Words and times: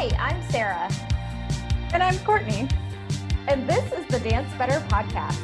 Hi, 0.00 0.30
I'm 0.30 0.50
Sarah. 0.50 0.90
And 1.92 2.02
I'm 2.02 2.18
Courtney. 2.20 2.66
And 3.48 3.68
this 3.68 3.92
is 3.92 4.06
the 4.06 4.18
Dance 4.18 4.50
Better 4.54 4.80
podcast. 4.88 5.38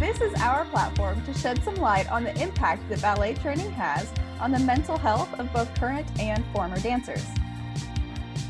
This 0.00 0.20
is 0.20 0.34
our 0.40 0.64
platform 0.64 1.24
to 1.26 1.32
shed 1.32 1.62
some 1.62 1.76
light 1.76 2.10
on 2.10 2.24
the 2.24 2.36
impact 2.42 2.88
that 2.88 3.00
ballet 3.00 3.34
training 3.34 3.70
has 3.70 4.12
on 4.40 4.50
the 4.50 4.58
mental 4.58 4.98
health 4.98 5.32
of 5.38 5.52
both 5.52 5.72
current 5.76 6.08
and 6.18 6.44
former 6.52 6.80
dancers. 6.80 7.24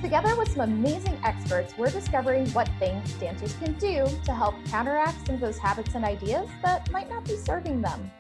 Together 0.01 0.35
with 0.35 0.53
some 0.53 0.63
amazing 0.63 1.21
experts, 1.23 1.77
we're 1.77 1.91
discovering 1.91 2.49
what 2.53 2.67
things 2.79 3.13
dancers 3.21 3.53
can 3.63 3.75
do 3.75 4.09
to 4.25 4.35
help 4.35 4.55
counteract 4.69 5.27
some 5.27 5.35
of 5.35 5.43
those 5.43 5.59
habits 5.59 5.95
and 5.95 6.07
ideas 6.07 6.49
that 6.63 6.91
might 6.91 7.11
not 7.11 7.23
be 7.27 7.37
serving 7.37 7.83
them. 7.83 8.11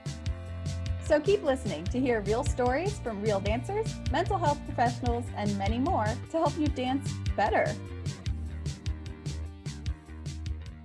So 1.06 1.20
keep 1.20 1.44
listening 1.44 1.84
to 1.84 2.00
hear 2.00 2.20
real 2.22 2.42
stories 2.42 2.98
from 2.98 3.22
real 3.22 3.38
dancers, 3.38 3.94
mental 4.10 4.36
health 4.36 4.58
professionals, 4.64 5.24
and 5.36 5.56
many 5.56 5.78
more 5.78 6.06
to 6.32 6.36
help 6.36 6.58
you 6.58 6.66
dance 6.66 7.12
better. 7.36 7.72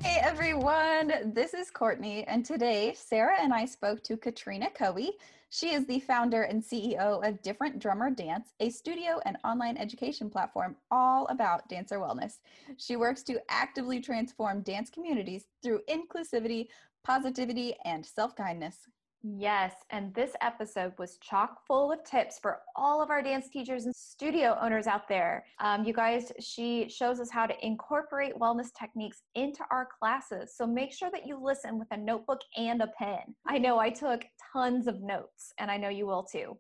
Hey 0.04 0.20
everyone, 0.22 1.34
this 1.34 1.56
is 1.56 1.72
Courtney, 1.72 2.24
and 2.26 2.46
today 2.46 2.94
Sarah 2.96 3.42
and 3.42 3.52
I 3.52 3.66
spoke 3.66 4.04
to 4.04 4.16
Katrina 4.16 4.70
Coey. 4.70 5.10
She 5.50 5.74
is 5.74 5.88
the 5.88 6.00
founder 6.02 6.44
and 6.44 6.62
CEO 6.62 7.28
of 7.28 7.42
Different 7.42 7.80
Drummer 7.80 8.12
Dance, 8.12 8.54
a 8.60 8.70
studio 8.70 9.20
and 9.26 9.38
online 9.44 9.76
education 9.76 10.30
platform 10.30 10.76
all 10.92 11.26
about 11.32 11.68
dancer 11.68 11.98
wellness. 11.98 12.34
She 12.78 12.96
works 12.96 13.24
to 13.24 13.42
actively 13.50 14.00
transform 14.00 14.62
dance 14.62 14.92
communities 14.92 15.46
through 15.64 15.82
inclusivity, 15.90 16.68
positivity, 17.04 17.74
and 17.86 18.06
self 18.06 18.36
kindness. 18.36 18.88
Yes, 19.24 19.76
and 19.92 20.12
this 20.16 20.32
episode 20.42 20.94
was 20.98 21.18
chock 21.18 21.60
full 21.68 21.92
of 21.92 22.04
tips 22.04 22.40
for 22.42 22.62
all 22.76 23.04
of 23.04 23.12
our 23.12 23.22
dance 23.22 23.50
teachers 23.50 23.86
and 23.86 23.96
studio 23.96 24.58
owners 24.60 24.88
out 24.88 25.08
there. 25.08 25.46
Um, 25.60 25.84
you 25.84 25.94
guys, 25.94 26.32
she 26.40 26.90
shows 26.90 27.20
us 27.20 27.30
how 27.30 27.46
to 27.46 27.54
incorporate 27.64 28.34
wellness 28.34 28.70
techniques 28.78 29.22
into 29.36 29.64
our 29.70 29.88
classes. 30.00 30.56
So 30.56 30.66
make 30.66 30.92
sure 30.92 31.12
that 31.12 31.28
you 31.28 31.40
listen 31.40 31.78
with 31.78 31.88
a 31.92 31.98
notebook 31.98 32.42
and 32.58 32.82
a 32.82 32.88
pen. 32.98 33.20
I 33.46 33.60
know 33.60 33.78
I 33.78 33.92
took 33.92 34.24
tons 34.52 34.88
of 34.88 35.02
notes, 35.02 35.54
and 35.60 35.70
I 35.70 35.78
know 35.78 35.90
you 35.90 36.08
will 36.08 36.24
too. 36.24 36.58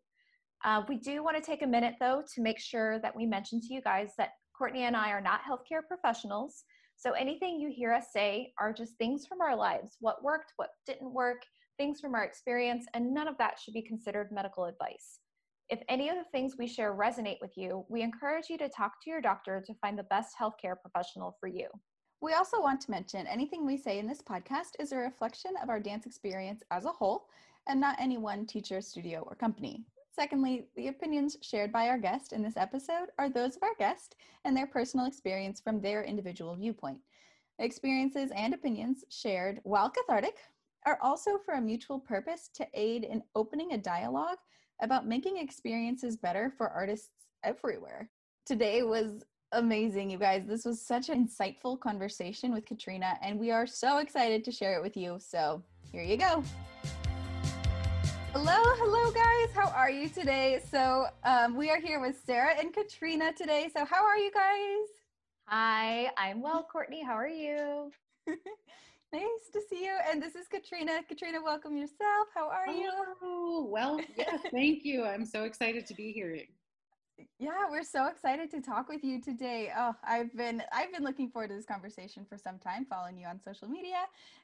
Uh, 0.64 0.84
we 0.88 0.98
do 0.98 1.24
want 1.24 1.38
to 1.38 1.44
take 1.44 1.64
a 1.64 1.68
minute 1.68 1.96
though 2.00 2.22
to 2.36 2.44
make 2.44 2.60
sure 2.60 3.00
that 3.00 3.16
we 3.16 3.26
mention 3.26 3.60
to 3.60 3.74
you 3.74 3.82
guys 3.82 4.12
that 4.20 4.34
Courtney 4.56 4.84
and 4.84 4.96
I 4.96 5.10
are 5.10 5.22
not 5.22 5.42
healthcare 5.42 5.82
professionals. 5.88 6.64
So 6.96 7.14
anything 7.14 7.60
you 7.60 7.72
hear 7.76 7.92
us 7.92 8.14
say 8.14 8.54
are 8.60 8.72
just 8.72 8.96
things 8.98 9.26
from 9.26 9.42
our 9.42 9.56
lives 9.56 9.98
what 10.00 10.24
worked, 10.24 10.54
what 10.58 10.70
didn't 10.86 11.12
work 11.12 11.42
things 11.78 12.00
from 12.00 12.16
our 12.16 12.24
experience, 12.24 12.86
and 12.94 13.14
none 13.14 13.28
of 13.28 13.38
that 13.38 13.60
should 13.60 13.74
be 13.74 13.82
considered 13.82 14.32
medical 14.32 14.66
advice. 14.66 15.20
If 15.70 15.82
any 15.88 16.10
of 16.10 16.16
the 16.16 16.30
things 16.32 16.56
we 16.58 16.68
share 16.68 16.94
resonate 16.94 17.40
with 17.42 17.56
you, 17.56 17.86
we 17.88 18.02
encourage 18.02 18.50
you 18.50 18.58
to 18.58 18.70
talk 18.70 19.02
to 19.02 19.10
your 19.10 19.22
doctor 19.22 19.64
to 19.66 19.74
find 19.76 19.98
the 19.98 20.04
best 20.04 20.36
healthcare 20.38 20.76
professional 20.80 21.38
for 21.40 21.48
you. 21.48 21.68
We 22.22 22.34
also 22.34 22.62
want 22.62 22.82
to 22.82 22.92
mention 22.92 23.26
anything 23.26 23.66
we 23.66 23.78
say 23.78 23.98
in 23.98 24.08
this 24.08 24.22
podcast 24.22 24.72
is 24.80 24.92
a 24.92 24.98
reflection 24.98 25.54
of 25.64 25.70
our 25.70 25.80
dance 25.80 26.06
experience 26.06 26.62
as 26.72 26.86
a 26.86 26.92
whole 26.92 27.28
and 27.68 27.80
not 27.80 27.96
any 28.00 28.18
one 28.18 28.46
teacher, 28.46 28.82
studio, 28.82 29.26
or 29.28 29.36
company. 29.36 29.86
Secondly, 30.12 30.68
the 30.76 30.90
opinions 30.90 31.38
shared 31.42 31.72
by 31.72 31.88
our 31.88 31.98
guest 31.98 32.34
in 32.34 32.44
this 32.44 32.58
episode 32.58 33.08
are 33.18 33.30
those 33.30 33.56
of 33.56 33.64
our 33.64 33.76
guest 33.80 34.16
and 34.44 34.56
their 34.56 34.68
personal 34.68 35.06
experience 35.06 35.62
from 35.62 35.80
their 35.80 36.04
individual 36.04 36.56
viewpoint. 36.56 37.00
Experiences 37.60 38.30
and 38.36 38.54
opinions 38.54 39.06
shared, 39.10 39.60
while 39.64 39.90
cathartic, 39.90 40.38
are 40.86 40.98
also 41.02 41.38
for 41.38 41.56
a 41.56 41.62
mutual 41.62 42.00
purpose 42.00 42.50
to 42.56 42.68
aid 42.74 43.04
in 43.04 43.22
opening 43.36 43.74
a 43.74 43.78
dialogue 43.78 44.38
about 44.82 45.08
making 45.08 45.38
experiences 45.38 46.18
better 46.18 46.52
for 46.58 46.70
artists 46.70 47.12
everywhere. 47.44 48.10
Today 48.46 48.82
was 48.82 49.24
amazing, 49.52 50.10
you 50.10 50.18
guys. 50.18 50.46
This 50.48 50.66
was 50.66 50.82
such 50.82 51.10
an 51.10 51.28
insightful 51.28 51.80
conversation 51.80 52.52
with 52.52 52.66
Katrina, 52.66 53.18
and 53.22 53.40
we 53.40 53.52
are 53.52 53.68
so 53.68 54.00
excited 54.00 54.44
to 54.46 54.52
share 54.52 54.76
it 54.76 54.82
with 54.82 54.98
you. 54.98 55.18
So, 55.20 55.62
here 55.92 56.04
you 56.04 56.18
go. 56.18 56.44
Hello, 58.34 58.64
hello, 58.78 59.12
guys. 59.12 59.54
How 59.54 59.70
are 59.76 59.92
you 59.92 60.10
today? 60.10 60.62
So, 60.72 61.08
um, 61.24 61.56
we 61.56 61.70
are 61.70 61.80
here 61.80 62.00
with 62.00 62.16
Sarah 62.26 62.56
and 62.58 62.74
Katrina 62.74 63.34
today. 63.34 63.70
So, 63.76 63.86
how 63.86 64.04
are 64.04 64.18
you 64.18 64.32
guys? 64.32 64.88
Hi, 65.48 66.10
I'm 66.18 66.42
well, 66.42 66.64
Courtney. 66.64 67.04
How 67.04 67.14
are 67.14 67.28
you? 67.28 67.92
Nice 69.14 69.50
to 69.52 69.62
see 69.70 69.84
you. 69.84 69.98
And 70.10 70.24
this 70.24 70.36
is 70.36 70.48
Katrina. 70.48 71.02
Katrina, 71.06 71.40
welcome 71.44 71.76
yourself. 71.76 72.28
How 72.34 72.48
are 72.50 72.68
you? 72.68 72.90
Oh, 73.22 73.68
well, 73.70 74.00
yes, 74.18 74.40
thank 74.54 74.86
you. 74.86 75.04
I'm 75.04 75.26
so 75.26 75.44
excited 75.44 75.86
to 75.88 75.94
be 75.94 76.14
here. 76.14 76.38
Yeah, 77.38 77.70
we're 77.70 77.84
so 77.84 78.08
excited 78.08 78.50
to 78.52 78.62
talk 78.62 78.88
with 78.88 79.04
you 79.04 79.22
today. 79.22 79.70
Oh, 79.78 79.94
I've 80.08 80.34
been 80.38 80.64
I've 80.72 80.94
been 80.94 81.04
looking 81.04 81.30
forward 81.30 81.50
to 81.50 81.56
this 81.56 81.66
conversation 81.66 82.26
for 82.28 82.38
some 82.38 82.58
time, 82.58 82.86
following 82.90 83.18
you 83.18 83.28
on 83.28 83.42
social 83.42 83.68
media, 83.68 83.98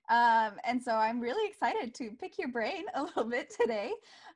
um, 0.10 0.60
and 0.66 0.84
so 0.84 0.92
I'm 0.92 1.22
really 1.22 1.50
excited 1.50 1.96
to 1.96 2.12
pick 2.20 2.38
your 2.38 2.50
brain 2.50 2.84
a 2.96 3.04
little 3.04 3.24
bit 3.24 3.54
today. 3.58 3.94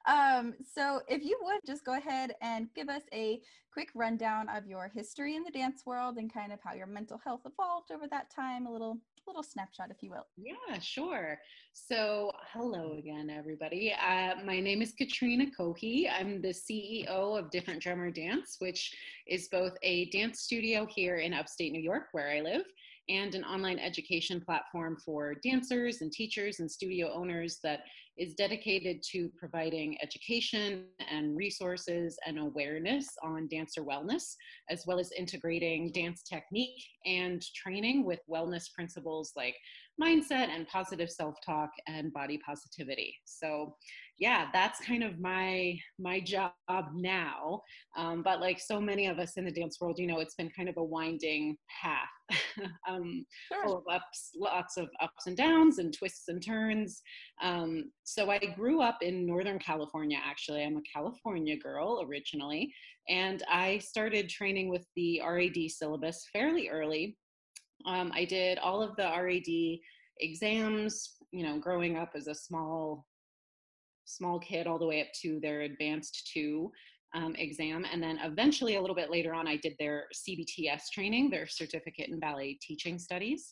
Um, 0.08 0.54
so, 0.74 1.02
if 1.10 1.24
you 1.24 1.38
would 1.44 1.60
just 1.68 1.84
go 1.84 1.98
ahead 1.98 2.36
and 2.42 2.68
give 2.74 2.88
us 2.88 3.04
a 3.14 3.42
quick 3.74 3.90
rundown 3.94 4.48
of 4.50 4.66
your 4.66 4.90
history 4.94 5.36
in 5.36 5.44
the 5.44 5.52
dance 5.52 5.86
world 5.86 6.18
and 6.18 6.34
kind 6.34 6.52
of 6.54 6.60
how 6.64 6.74
your 6.74 6.88
mental 6.88 7.20
health 7.24 7.42
evolved 7.46 7.92
over 7.92 8.08
that 8.08 8.30
time, 8.34 8.66
a 8.66 8.72
little 8.72 8.98
little 9.28 9.44
snapshot, 9.44 9.90
if 9.92 9.98
you 10.02 10.12
will. 10.12 10.26
Yeah, 10.38 10.80
sure. 10.80 11.40
So, 11.74 12.32
hello 12.54 12.96
again, 12.98 13.30
everybody. 13.30 13.94
Uh, 13.94 14.36
my 14.44 14.60
name 14.60 14.82
is 14.82 14.94
Katrina 14.94 15.46
Cohey. 15.58 16.10
I'm 16.10 16.42
the 16.42 16.50
CEO 16.50 17.38
of 17.38 17.52
Different 17.52 17.82
Drummer 17.82 18.12
Dance, 18.12 18.58
which 18.60 18.94
is 19.28 19.48
both 19.50 19.74
a 19.84 20.06
dance 20.10 20.42
studio 20.42 20.88
here 20.90 21.18
in 21.18 21.34
upstate 21.34 21.72
New 21.72 21.82
York, 21.82 22.08
where 22.12 22.30
I 22.30 22.42
live, 22.42 22.64
and 23.10 23.36
an 23.36 23.44
online 23.44 23.80
education 23.80 24.42
platform 24.42 24.98
for 25.04 25.36
dancers 25.36 26.02
and 26.02 26.12
teachers 26.12 26.60
and 26.60 26.70
studio 26.70 27.12
owners 27.14 27.60
that 27.64 27.82
is 28.22 28.36
dedicated 28.36 29.02
to 29.12 29.30
providing 29.36 29.98
education 30.04 30.86
and 31.12 31.36
resources 31.36 32.20
and 32.28 32.38
awareness 32.38 33.08
on 33.24 33.48
dancer 33.48 33.82
wellness, 33.84 34.36
as 34.70 34.84
well 34.86 35.00
as 35.00 35.12
integrating 35.18 35.92
dance 35.92 36.22
technique 36.22 36.84
and 37.08 37.44
training 37.56 38.06
with 38.06 38.20
wellness 38.30 38.72
principles 38.76 39.32
like 39.36 39.56
mindset 40.02 40.50
and 40.50 40.68
positive 40.68 41.10
self-talk 41.10 41.70
and 41.88 42.14
body 42.14 42.40
positivity. 42.46 43.16
So 43.26 43.76
yeah, 44.22 44.50
that's 44.54 44.80
kind 44.86 45.04
of 45.04 45.20
my 45.20 45.76
my 46.00 46.20
job 46.20 46.52
now. 46.94 47.62
Um, 47.98 48.22
but 48.22 48.40
like 48.40 48.60
so 48.60 48.80
many 48.80 49.08
of 49.08 49.18
us 49.18 49.34
in 49.36 49.46
the 49.46 49.52
dance 49.52 49.78
world, 49.82 49.98
you 49.98 50.06
know, 50.06 50.20
it's 50.20 50.36
been 50.36 50.52
kind 50.56 50.70
of 50.70 50.78
a 50.78 50.84
winding 50.84 51.58
path, 51.82 52.38
um, 52.88 53.26
sure. 53.52 53.64
full 53.66 53.78
of 53.80 53.84
ups, 53.92 54.30
lots 54.38 54.78
of 54.78 54.90
ups 55.02 55.26
and 55.26 55.36
downs 55.36 55.80
and 55.80 55.92
twists 55.92 56.28
and 56.28 56.46
turns. 56.46 57.02
Um, 57.42 57.92
so 58.04 58.30
I 58.30 58.38
grew 58.38 58.82
up 58.82 59.00
in 59.02 59.26
Northern 59.26 59.58
California. 59.58 60.18
Actually, 60.24 60.64
I'm 60.64 60.78
a 60.78 60.82
California 60.82 61.58
girl 61.58 62.06
originally, 62.08 62.74
and 63.10 63.44
I 63.50 63.80
started 63.80 64.30
training 64.30 64.70
with 64.70 64.86
the 64.96 65.22
RAD 65.26 65.58
syllabus 65.70 66.28
fairly 66.32 66.70
early. 66.70 67.18
Um, 67.86 68.12
I 68.14 68.26
did 68.26 68.60
all 68.60 68.82
of 68.84 68.96
the 68.96 69.04
RAD 69.04 69.80
exams, 70.20 71.16
you 71.32 71.44
know, 71.44 71.58
growing 71.58 71.98
up 71.98 72.12
as 72.16 72.28
a 72.28 72.36
small 72.36 73.06
small 74.06 74.40
kid 74.40 74.68
all 74.68 74.78
the 74.78 74.86
way 74.86 75.02
up 75.02 75.08
to 75.22 75.40
their 75.40 75.62
advanced 75.62 76.30
two 76.34 76.72
um, 77.14 77.34
exam. 77.36 77.86
And 77.92 78.02
then 78.02 78.20
eventually, 78.24 78.76
a 78.76 78.82
little 78.82 78.96
bit 78.96 79.12
later 79.12 79.34
on, 79.34 79.48
I 79.48 79.58
did 79.58 79.76
their 79.80 80.06
CBTS 80.14 80.90
training, 80.94 81.30
their 81.30 81.48
certificate 81.48 82.10
in 82.10 82.20
ballet 82.20 82.58
teaching 82.62 83.00
studies. 83.00 83.52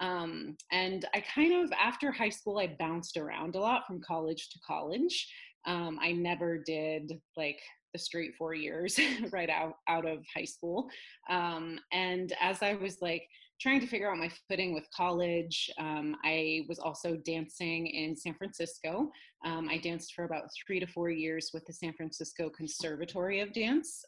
Um, 0.00 0.56
and 0.72 1.04
I 1.14 1.20
kind 1.20 1.64
of, 1.64 1.72
after 1.72 2.10
high 2.10 2.30
school, 2.30 2.58
I 2.58 2.74
bounced 2.78 3.16
around 3.16 3.54
a 3.54 3.60
lot 3.60 3.86
from 3.86 4.00
college 4.00 4.50
to 4.50 4.58
college. 4.66 5.28
Um, 5.66 5.98
I 6.00 6.12
never 6.12 6.58
did 6.58 7.12
like 7.36 7.60
the 7.92 7.98
straight 7.98 8.32
four 8.38 8.54
years 8.54 8.98
right 9.32 9.50
out, 9.50 9.74
out 9.88 10.06
of 10.06 10.24
high 10.34 10.44
school. 10.44 10.88
Um, 11.28 11.78
and 11.92 12.32
as 12.40 12.62
I 12.62 12.74
was 12.74 12.98
like 13.02 13.26
trying 13.60 13.80
to 13.80 13.86
figure 13.86 14.10
out 14.10 14.16
my 14.16 14.30
footing 14.48 14.72
with 14.72 14.88
college. 14.96 15.70
Um, 15.78 16.16
I 16.24 16.62
was 16.68 16.78
also 16.78 17.16
dancing 17.16 17.86
in 17.88 18.16
San 18.16 18.34
Francisco. 18.34 19.10
Um, 19.44 19.68
I 19.68 19.76
danced 19.76 20.14
for 20.14 20.24
about 20.24 20.48
three 20.66 20.80
to 20.80 20.86
four 20.86 21.10
years 21.10 21.50
with 21.52 21.64
the 21.66 21.72
San 21.72 21.92
Francisco 21.92 22.48
Conservatory 22.48 23.40
of 23.40 23.52
Dance. 23.52 24.02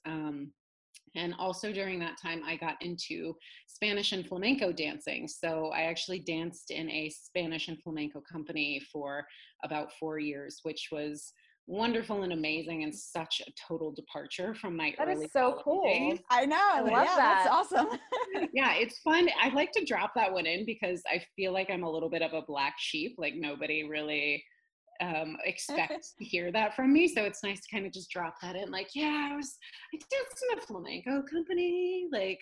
And 1.14 1.34
also 1.38 1.72
during 1.72 1.98
that 2.00 2.20
time, 2.20 2.42
I 2.46 2.56
got 2.56 2.80
into 2.80 3.34
Spanish 3.66 4.12
and 4.12 4.26
flamenco 4.26 4.72
dancing. 4.72 5.28
So 5.28 5.70
I 5.74 5.82
actually 5.82 6.20
danced 6.20 6.70
in 6.70 6.90
a 6.90 7.10
Spanish 7.10 7.68
and 7.68 7.80
flamenco 7.82 8.20
company 8.20 8.80
for 8.92 9.24
about 9.64 9.92
four 10.00 10.18
years, 10.18 10.60
which 10.62 10.88
was 10.90 11.32
wonderful 11.66 12.22
and 12.22 12.32
amazing 12.32 12.82
and 12.82 12.94
such 12.94 13.40
a 13.46 13.50
total 13.68 13.92
departure 13.92 14.54
from 14.54 14.76
my 14.76 14.92
that 14.98 15.08
early 15.08 15.26
is 15.26 15.32
so 15.32 15.60
cool 15.62 15.84
days. 15.84 16.18
i 16.28 16.44
know 16.44 16.56
I 16.60 16.80
love 16.80 16.90
yeah, 16.90 17.04
that. 17.04 17.16
that's 17.16 17.48
awesome 17.48 17.86
yeah 18.52 18.74
it's 18.74 18.98
fun 18.98 19.28
i 19.40 19.48
like 19.50 19.70
to 19.72 19.84
drop 19.84 20.10
that 20.16 20.32
one 20.32 20.44
in 20.44 20.66
because 20.66 21.02
i 21.06 21.22
feel 21.36 21.52
like 21.52 21.70
i'm 21.70 21.84
a 21.84 21.90
little 21.90 22.10
bit 22.10 22.20
of 22.20 22.32
a 22.32 22.42
black 22.42 22.74
sheep 22.78 23.14
like 23.16 23.34
nobody 23.36 23.84
really 23.88 24.42
um, 25.02 25.36
expect 25.44 26.06
to 26.18 26.24
hear 26.24 26.52
that 26.52 26.74
from 26.74 26.92
me. 26.92 27.08
So 27.08 27.22
it's 27.22 27.42
nice 27.42 27.60
to 27.60 27.74
kind 27.74 27.86
of 27.86 27.92
just 27.92 28.10
drop 28.10 28.36
that 28.42 28.56
in, 28.56 28.70
like, 28.70 28.88
yeah, 28.94 29.30
I 29.32 29.36
was, 29.36 29.56
I 29.94 29.98
danced 29.98 30.44
in 30.50 30.58
a 30.58 30.62
flamenco 30.62 31.22
company. 31.30 32.06
Like, 32.12 32.40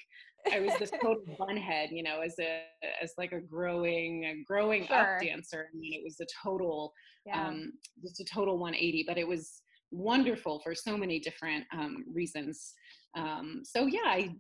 I 0.52 0.60
was 0.60 0.72
this 0.78 0.90
total 0.90 1.22
bunhead, 1.40 1.88
you 1.90 2.02
know, 2.02 2.20
as 2.20 2.34
a, 2.38 2.62
as 3.02 3.12
like 3.18 3.32
a 3.32 3.40
growing, 3.40 4.24
a 4.24 4.44
growing 4.46 4.86
sure. 4.86 5.16
up 5.16 5.22
dancer. 5.22 5.68
I 5.72 5.76
mean, 5.76 5.94
it 5.94 6.02
was 6.04 6.20
a 6.20 6.26
total, 6.46 6.92
yeah. 7.26 7.48
um, 7.48 7.72
just 8.02 8.20
a 8.20 8.24
total 8.24 8.58
180, 8.58 9.04
but 9.06 9.18
it 9.18 9.26
was 9.26 9.62
wonderful 9.90 10.60
for 10.60 10.74
so 10.74 10.96
many 10.96 11.18
different 11.18 11.64
um, 11.72 12.04
reasons. 12.12 12.74
Um, 13.16 13.62
so 13.64 13.86
yeah, 13.86 14.00
I, 14.04 14.34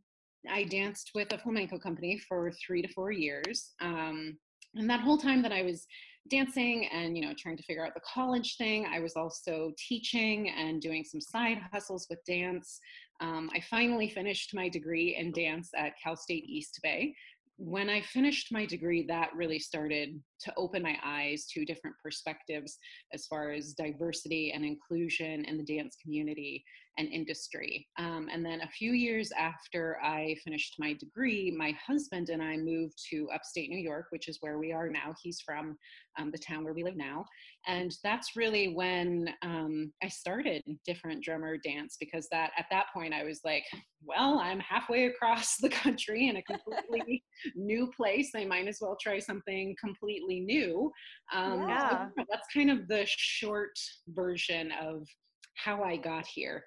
I 0.48 0.64
danced 0.64 1.10
with 1.14 1.32
a 1.32 1.38
flamenco 1.38 1.78
company 1.78 2.20
for 2.28 2.52
three 2.64 2.82
to 2.82 2.88
four 2.88 3.10
years. 3.10 3.72
Um, 3.80 4.38
and 4.74 4.88
that 4.88 5.00
whole 5.00 5.18
time 5.18 5.42
that 5.42 5.52
I 5.52 5.62
was 5.62 5.86
dancing 6.28 6.86
and 6.92 7.16
you 7.16 7.24
know 7.24 7.32
trying 7.36 7.56
to 7.56 7.62
figure 7.62 7.84
out 7.84 7.94
the 7.94 8.00
college 8.00 8.56
thing. 8.56 8.86
I 8.86 9.00
was 9.00 9.16
also 9.16 9.72
teaching 9.78 10.50
and 10.50 10.80
doing 10.80 11.04
some 11.04 11.20
side 11.20 11.58
hustles 11.72 12.06
with 12.10 12.24
dance. 12.24 12.80
Um, 13.20 13.50
i 13.54 13.60
finally 13.60 14.08
finished 14.08 14.54
my 14.54 14.68
degree 14.68 15.16
in 15.16 15.32
dance 15.32 15.70
at 15.76 15.92
cal 16.02 16.16
state 16.16 16.44
east 16.46 16.80
bay. 16.82 17.14
When 17.56 17.90
I 17.90 18.00
finished 18.00 18.50
my 18.52 18.64
degree, 18.64 19.04
that 19.08 19.34
really 19.34 19.58
started 19.58 20.18
to 20.40 20.54
open 20.56 20.82
my 20.82 20.96
eyes 21.04 21.46
to 21.52 21.66
different 21.66 21.94
perspectives 22.02 22.78
as 23.12 23.26
far 23.26 23.50
as 23.50 23.74
diversity 23.74 24.52
and 24.52 24.64
inclusion 24.64 25.44
in 25.44 25.58
the 25.58 25.64
dance 25.64 25.94
community 26.02 26.64
and 27.00 27.08
industry. 27.12 27.88
Um, 27.98 28.28
and 28.30 28.44
then 28.44 28.60
a 28.60 28.68
few 28.68 28.92
years 28.92 29.32
after 29.32 29.98
I 30.02 30.36
finished 30.44 30.74
my 30.78 30.92
degree, 30.92 31.50
my 31.56 31.72
husband 31.84 32.28
and 32.28 32.42
I 32.42 32.58
moved 32.58 32.98
to 33.10 33.26
upstate 33.34 33.70
New 33.70 33.78
York, 33.78 34.06
which 34.10 34.28
is 34.28 34.36
where 34.40 34.58
we 34.58 34.70
are 34.70 34.88
now. 34.88 35.14
He's 35.22 35.40
from 35.40 35.78
um, 36.18 36.30
the 36.30 36.38
town 36.38 36.62
where 36.62 36.74
we 36.74 36.84
live 36.84 36.96
now. 36.96 37.24
And 37.66 37.94
that's 38.04 38.36
really 38.36 38.74
when 38.74 39.30
um, 39.42 39.92
I 40.02 40.08
started 40.08 40.62
different 40.84 41.24
drummer 41.24 41.56
dance 41.56 41.96
because 41.98 42.28
that 42.32 42.50
at 42.58 42.66
that 42.70 42.86
point 42.92 43.14
I 43.14 43.24
was 43.24 43.40
like, 43.46 43.64
well, 44.04 44.38
I'm 44.38 44.60
halfway 44.60 45.06
across 45.06 45.56
the 45.56 45.70
country 45.70 46.28
in 46.28 46.36
a 46.36 46.42
completely 46.42 47.24
new 47.54 47.90
place. 47.96 48.32
I 48.36 48.44
might 48.44 48.68
as 48.68 48.78
well 48.80 48.96
try 49.00 49.18
something 49.18 49.74
completely 49.82 50.40
new. 50.40 50.92
Um, 51.34 51.66
yeah. 51.66 52.08
So 52.18 52.24
that's 52.30 52.48
kind 52.52 52.70
of 52.70 52.88
the 52.88 53.04
short 53.06 53.78
version 54.08 54.70
of 54.82 55.06
how 55.62 55.82
I 55.82 55.96
got 55.96 56.26
here. 56.26 56.64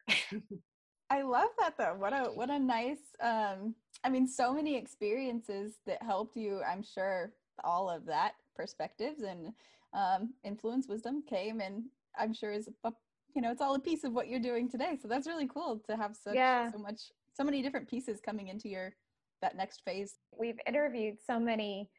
I 1.09 1.21
love 1.21 1.49
that 1.59 1.77
though. 1.77 1.95
What 1.97 2.13
a 2.13 2.25
what 2.33 2.49
a 2.49 2.59
nice 2.59 3.01
um 3.21 3.75
I 4.03 4.09
mean 4.09 4.27
so 4.27 4.53
many 4.53 4.75
experiences 4.75 5.75
that 5.85 6.01
helped 6.01 6.35
you, 6.35 6.61
I'm 6.67 6.83
sure 6.83 7.33
all 7.63 7.89
of 7.89 8.05
that 8.05 8.33
perspectives 8.55 9.21
and 9.21 9.53
um 9.93 10.33
influence 10.43 10.87
wisdom 10.87 11.23
came 11.27 11.61
and 11.61 11.83
I'm 12.17 12.33
sure 12.33 12.51
is 12.51 12.69
a, 12.83 12.91
you 13.35 13.41
know, 13.41 13.51
it's 13.51 13.61
all 13.61 13.75
a 13.75 13.79
piece 13.79 14.03
of 14.03 14.13
what 14.13 14.27
you're 14.27 14.39
doing 14.39 14.69
today. 14.69 14.97
So 15.01 15.07
that's 15.07 15.27
really 15.27 15.47
cool 15.47 15.81
to 15.89 15.97
have 15.97 16.15
such 16.15 16.35
yeah. 16.35 16.71
so 16.71 16.77
much 16.77 17.01
so 17.33 17.43
many 17.43 17.61
different 17.61 17.89
pieces 17.89 18.19
coming 18.23 18.47
into 18.47 18.69
your 18.69 18.93
that 19.41 19.57
next 19.57 19.81
phase. 19.83 20.15
We've 20.37 20.59
interviewed 20.67 21.17
so 21.25 21.39
many 21.39 21.89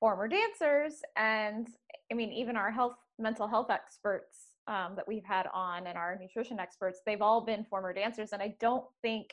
former 0.00 0.28
dancers 0.28 1.00
and 1.16 1.68
I 2.10 2.14
mean 2.14 2.32
even 2.32 2.56
our 2.56 2.70
health 2.70 2.96
mental 3.18 3.46
health 3.46 3.70
experts 3.70 4.51
um, 4.66 4.94
that 4.96 5.06
we've 5.06 5.24
had 5.24 5.46
on 5.52 5.86
and 5.86 5.98
our 5.98 6.18
nutrition 6.20 6.58
experts, 6.58 7.00
they've 7.04 7.22
all 7.22 7.44
been 7.44 7.64
former 7.64 7.92
dancers. 7.92 8.30
And 8.32 8.42
I 8.42 8.54
don't 8.60 8.84
think 9.02 9.28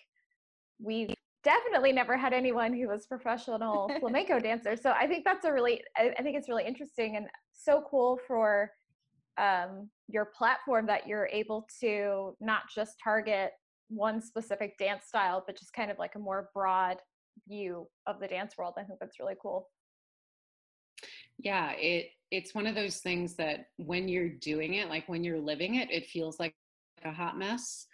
we've 0.79 1.13
definitely 1.43 1.91
never 1.91 2.17
had 2.17 2.33
anyone 2.33 2.73
who 2.73 2.87
was 2.87 3.05
professional 3.05 3.89
flamenco 3.99 4.39
dancer. 4.39 4.75
So 4.75 4.91
I 4.91 5.07
think 5.07 5.25
that's 5.25 5.45
a 5.45 5.53
really, 5.53 5.81
I, 5.95 6.13
I 6.17 6.23
think 6.23 6.37
it's 6.37 6.49
really 6.49 6.65
interesting 6.65 7.15
and 7.15 7.27
so 7.53 7.83
cool 7.89 8.19
for 8.27 8.71
um, 9.37 9.89
your 10.07 10.25
platform 10.25 10.85
that 10.87 11.07
you're 11.07 11.29
able 11.31 11.67
to 11.79 12.35
not 12.41 12.63
just 12.73 12.95
target 13.01 13.51
one 13.89 14.21
specific 14.21 14.77
dance 14.77 15.05
style, 15.07 15.43
but 15.45 15.57
just 15.57 15.73
kind 15.73 15.89
of 15.89 15.97
like 15.97 16.15
a 16.15 16.19
more 16.19 16.49
broad 16.53 16.97
view 17.47 17.87
of 18.05 18.19
the 18.19 18.27
dance 18.27 18.55
world. 18.57 18.73
I 18.77 18.83
think 18.83 18.99
that's 18.99 19.19
really 19.19 19.35
cool. 19.41 19.67
Yeah, 21.39 21.71
it 21.71 22.09
it's 22.31 22.53
one 22.53 22.67
of 22.67 22.75
those 22.75 22.97
things 22.97 23.35
that 23.35 23.67
when 23.77 24.07
you're 24.07 24.29
doing 24.29 24.75
it, 24.75 24.89
like 24.89 25.09
when 25.09 25.23
you're 25.23 25.39
living 25.39 25.75
it, 25.75 25.89
it 25.91 26.05
feels 26.05 26.39
like 26.39 26.53
a 27.03 27.11
hot 27.11 27.37
mess. 27.37 27.87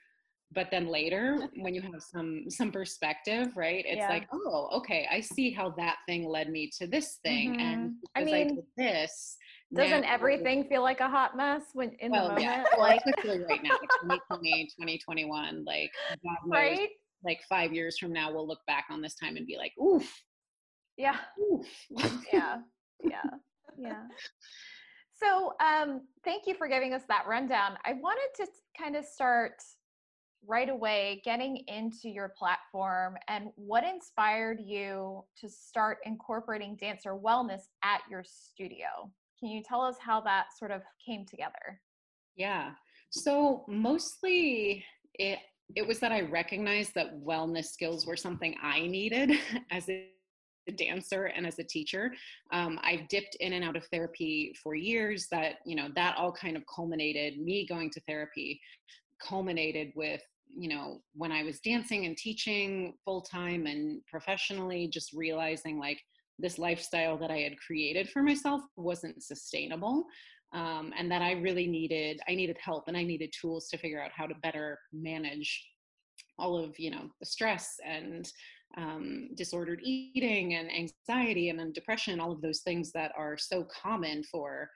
But 0.52 0.70
then 0.72 0.88
later, 0.88 1.38
when 1.58 1.74
you 1.74 1.82
have 1.82 2.02
some 2.02 2.46
some 2.50 2.72
perspective, 2.72 3.56
right? 3.56 3.84
It's 3.88 3.98
yeah. 3.98 4.10
like, 4.10 4.28
oh, 4.34 4.70
okay, 4.78 5.08
I 5.12 5.22
see 5.22 5.52
how 5.52 5.72
that 5.78 5.98
thing 6.08 6.28
led 6.28 6.50
me 6.50 6.70
to 6.80 6.88
this 6.88 7.20
thing, 7.24 7.54
mm-hmm. 7.54 7.62
and 7.62 7.94
I 8.16 8.24
mean, 8.24 8.36
I 8.36 8.44
did 8.44 8.66
this. 8.78 9.38
Doesn't 9.74 10.02
now, 10.02 10.14
everything 10.14 10.66
feel 10.66 10.84
like 10.84 11.00
a 11.00 11.10
hot 11.10 11.36
mess 11.36 11.64
when 11.74 11.92
in 12.00 12.12
well, 12.12 12.30
the 12.30 12.36
moment? 12.36 12.46
Yeah. 12.46 12.64
Like, 12.78 13.02
especially 13.06 13.44
right 13.50 13.64
now, 13.64 13.76
2020, 14.04 14.66
2021, 14.80 15.66
like 15.66 15.92
God 16.24 16.38
knows, 16.46 16.52
right? 16.52 16.90
like 17.26 17.42
five 17.50 17.74
years 17.74 17.98
from 17.98 18.14
now, 18.14 18.32
we'll 18.32 18.48
look 18.48 18.60
back 18.68 18.86
on 18.90 19.02
this 19.02 19.16
time 19.16 19.36
and 19.36 19.48
be 19.48 19.58
like, 19.58 19.74
oof. 19.84 20.10
Yeah. 20.98 21.18
Oof. 21.52 21.68
yeah. 22.32 22.58
Yeah 23.04 23.22
yeah. 23.78 24.04
So, 25.14 25.54
um, 25.66 26.02
thank 26.24 26.46
you 26.46 26.56
for 26.56 26.68
giving 26.68 26.94
us 26.94 27.04
that 27.08 27.26
rundown. 27.28 27.78
I 27.86 27.94
wanted 27.94 28.30
to 28.38 28.48
kind 28.78 28.96
of 28.96 29.06
start 29.06 29.54
right 30.48 30.70
away 30.70 31.22
getting 31.26 31.64
into 31.68 32.10
your 32.10 32.34
platform 32.38 33.16
and 33.28 33.48
what 33.56 33.84
inspired 33.84 34.60
you 34.64 35.24
to 35.40 35.50
start 35.50 35.98
incorporating 36.06 36.76
dancer 36.76 37.16
wellness 37.16 37.62
at 37.84 38.02
your 38.10 38.24
studio. 38.24 39.10
Can 39.40 39.50
you 39.50 39.64
tell 39.64 39.82
us 39.82 39.96
how 40.00 40.22
that 40.22 40.48
sort 40.58 40.72
of 40.72 40.82
came 41.04 41.26
together? 41.26 41.82
Yeah. 42.36 42.72
So, 43.10 43.66
mostly 43.68 44.84
it 45.14 45.40
it 45.76 45.88
was 45.88 46.00
that 46.00 46.12
I 46.12 46.22
recognized 46.22 46.94
that 46.94 47.20
wellness 47.22 47.66
skills 47.66 48.06
were 48.06 48.18
something 48.18 48.56
I 48.62 48.82
needed 48.82 49.32
as 49.72 49.90
a 49.90 50.10
a 50.68 50.72
dancer 50.72 51.26
and 51.26 51.46
as 51.46 51.60
a 51.60 51.64
teacher. 51.64 52.12
Um, 52.52 52.80
i've 52.84 53.08
dipped 53.08 53.36
in 53.40 53.54
and 53.54 53.64
out 53.64 53.76
of 53.76 53.86
therapy 53.88 54.56
for 54.62 54.76
years 54.76 55.28
that 55.32 55.56
you 55.66 55.76
know 55.76 55.88
that 55.96 56.18
all 56.18 56.32
kind 56.32 56.58
of 56.58 56.64
culminated 56.74 57.40
me 57.40 57.66
going 57.68 57.90
to 57.92 58.02
therapy 58.02 58.60
culminated 59.22 59.92
with 59.96 60.22
you 60.56 60.70
know 60.70 61.02
when 61.14 61.32
i 61.32 61.44
was 61.44 61.60
dancing 61.60 62.06
and 62.06 62.18
teaching 62.18 62.94
full 63.04 63.22
time 63.22 63.66
and 63.66 64.02
professionally 64.08 64.88
just 64.88 65.14
realizing 65.14 65.80
like 65.80 66.02
this 66.40 66.58
lifestyle 66.58 67.18
that 67.18 67.32
i 67.32 67.38
had 67.38 67.58
created 67.58 68.10
for 68.10 68.22
myself 68.22 68.62
wasn't 68.76 69.24
sustainable 69.24 70.06
um, 70.54 70.94
and 70.98 71.12
that 71.12 71.22
i 71.22 71.34
really 71.34 71.68
needed 71.68 72.20
i 72.30 72.36
needed 72.36 72.58
help 72.64 72.88
and 72.88 72.98
i 72.98 73.04
needed 73.04 73.34
tools 73.40 73.68
to 73.68 73.78
figure 73.78 74.02
out 74.02 74.12
how 74.14 74.26
to 74.26 74.36
better 74.44 74.80
manage 74.94 75.68
all 76.38 76.58
of 76.58 76.78
you 76.78 76.92
know 76.92 77.10
the 77.20 77.26
stress 77.26 77.76
and 77.86 78.32
um, 78.78 79.30
disordered 79.36 79.82
eating 79.84 80.56
and 80.56 80.70
anxiety 80.72 81.50
and 81.50 81.60
then 81.60 81.72
depression, 81.74 82.20
all 82.20 82.32
of 82.32 82.42
those 82.42 82.62
things 82.62 82.92
that 82.92 83.12
are 83.18 83.38
so 83.38 83.66
common 83.66 84.24
for 84.24 84.70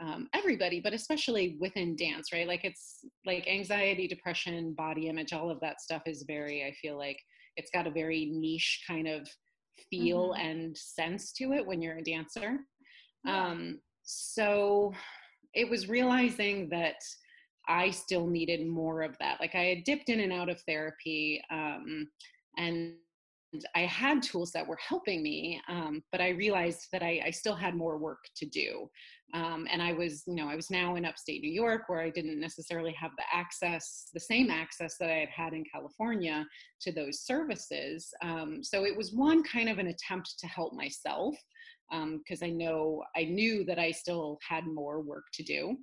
um, 0.00 0.28
everybody, 0.34 0.80
but 0.80 0.92
especially 0.92 1.56
within 1.58 1.96
dance, 1.96 2.32
right? 2.32 2.46
Like 2.46 2.64
it's 2.64 2.98
like 3.24 3.48
anxiety, 3.48 4.06
depression, 4.06 4.74
body 4.74 5.08
image, 5.08 5.32
all 5.32 5.50
of 5.50 5.60
that 5.60 5.80
stuff 5.80 6.02
is 6.06 6.24
very, 6.26 6.64
I 6.64 6.72
feel 6.82 6.98
like 6.98 7.18
it's 7.56 7.70
got 7.70 7.86
a 7.86 7.90
very 7.90 8.26
niche 8.26 8.84
kind 8.86 9.08
of 9.08 9.26
feel 9.90 10.30
mm-hmm. 10.30 10.46
and 10.46 10.76
sense 10.76 11.32
to 11.32 11.52
it 11.52 11.66
when 11.66 11.80
you're 11.80 11.98
a 11.98 12.04
dancer. 12.04 12.58
Yeah. 13.24 13.48
Um, 13.48 13.80
so 14.02 14.92
it 15.54 15.68
was 15.68 15.88
realizing 15.88 16.68
that 16.68 16.96
I 17.68 17.90
still 17.90 18.26
needed 18.26 18.66
more 18.66 19.02
of 19.02 19.16
that. 19.18 19.40
Like 19.40 19.54
I 19.54 19.64
had 19.64 19.84
dipped 19.84 20.10
in 20.10 20.20
and 20.20 20.32
out 20.32 20.50
of 20.50 20.60
therapy 20.68 21.42
um, 21.50 22.08
and 22.58 22.94
I 23.74 23.80
had 23.80 24.22
tools 24.22 24.52
that 24.52 24.66
were 24.66 24.78
helping 24.86 25.22
me, 25.22 25.60
um, 25.68 26.02
but 26.12 26.20
I 26.20 26.30
realized 26.30 26.88
that 26.92 27.02
I, 27.02 27.22
I, 27.26 27.30
still 27.30 27.54
had 27.54 27.74
more 27.74 27.98
work 27.98 28.24
to 28.36 28.46
do. 28.46 28.88
Um, 29.34 29.66
and 29.70 29.82
I 29.82 29.92
was, 29.92 30.22
you 30.26 30.34
know, 30.34 30.48
I 30.48 30.56
was 30.56 30.70
now 30.70 30.96
in 30.96 31.04
upstate 31.04 31.42
New 31.42 31.50
York 31.50 31.82
where 31.88 32.00
I 32.00 32.10
didn't 32.10 32.40
necessarily 32.40 32.92
have 32.92 33.10
the 33.16 33.24
access, 33.32 34.08
the 34.14 34.20
same 34.20 34.50
access 34.50 34.96
that 34.98 35.10
I 35.10 35.18
had 35.18 35.28
had 35.28 35.52
in 35.52 35.64
California 35.64 36.46
to 36.82 36.92
those 36.92 37.20
services. 37.20 38.08
Um, 38.22 38.62
so 38.62 38.84
it 38.84 38.96
was 38.96 39.12
one 39.12 39.42
kind 39.42 39.68
of 39.68 39.78
an 39.78 39.88
attempt 39.88 40.38
to 40.38 40.46
help 40.46 40.72
myself 40.72 41.34
because 41.90 42.42
um, 42.42 42.48
I 42.48 42.50
know 42.50 43.02
I 43.16 43.24
knew 43.24 43.64
that 43.64 43.78
I 43.78 43.90
still 43.90 44.38
had 44.46 44.66
more 44.66 45.00
work 45.00 45.24
to 45.34 45.42
do. 45.42 45.76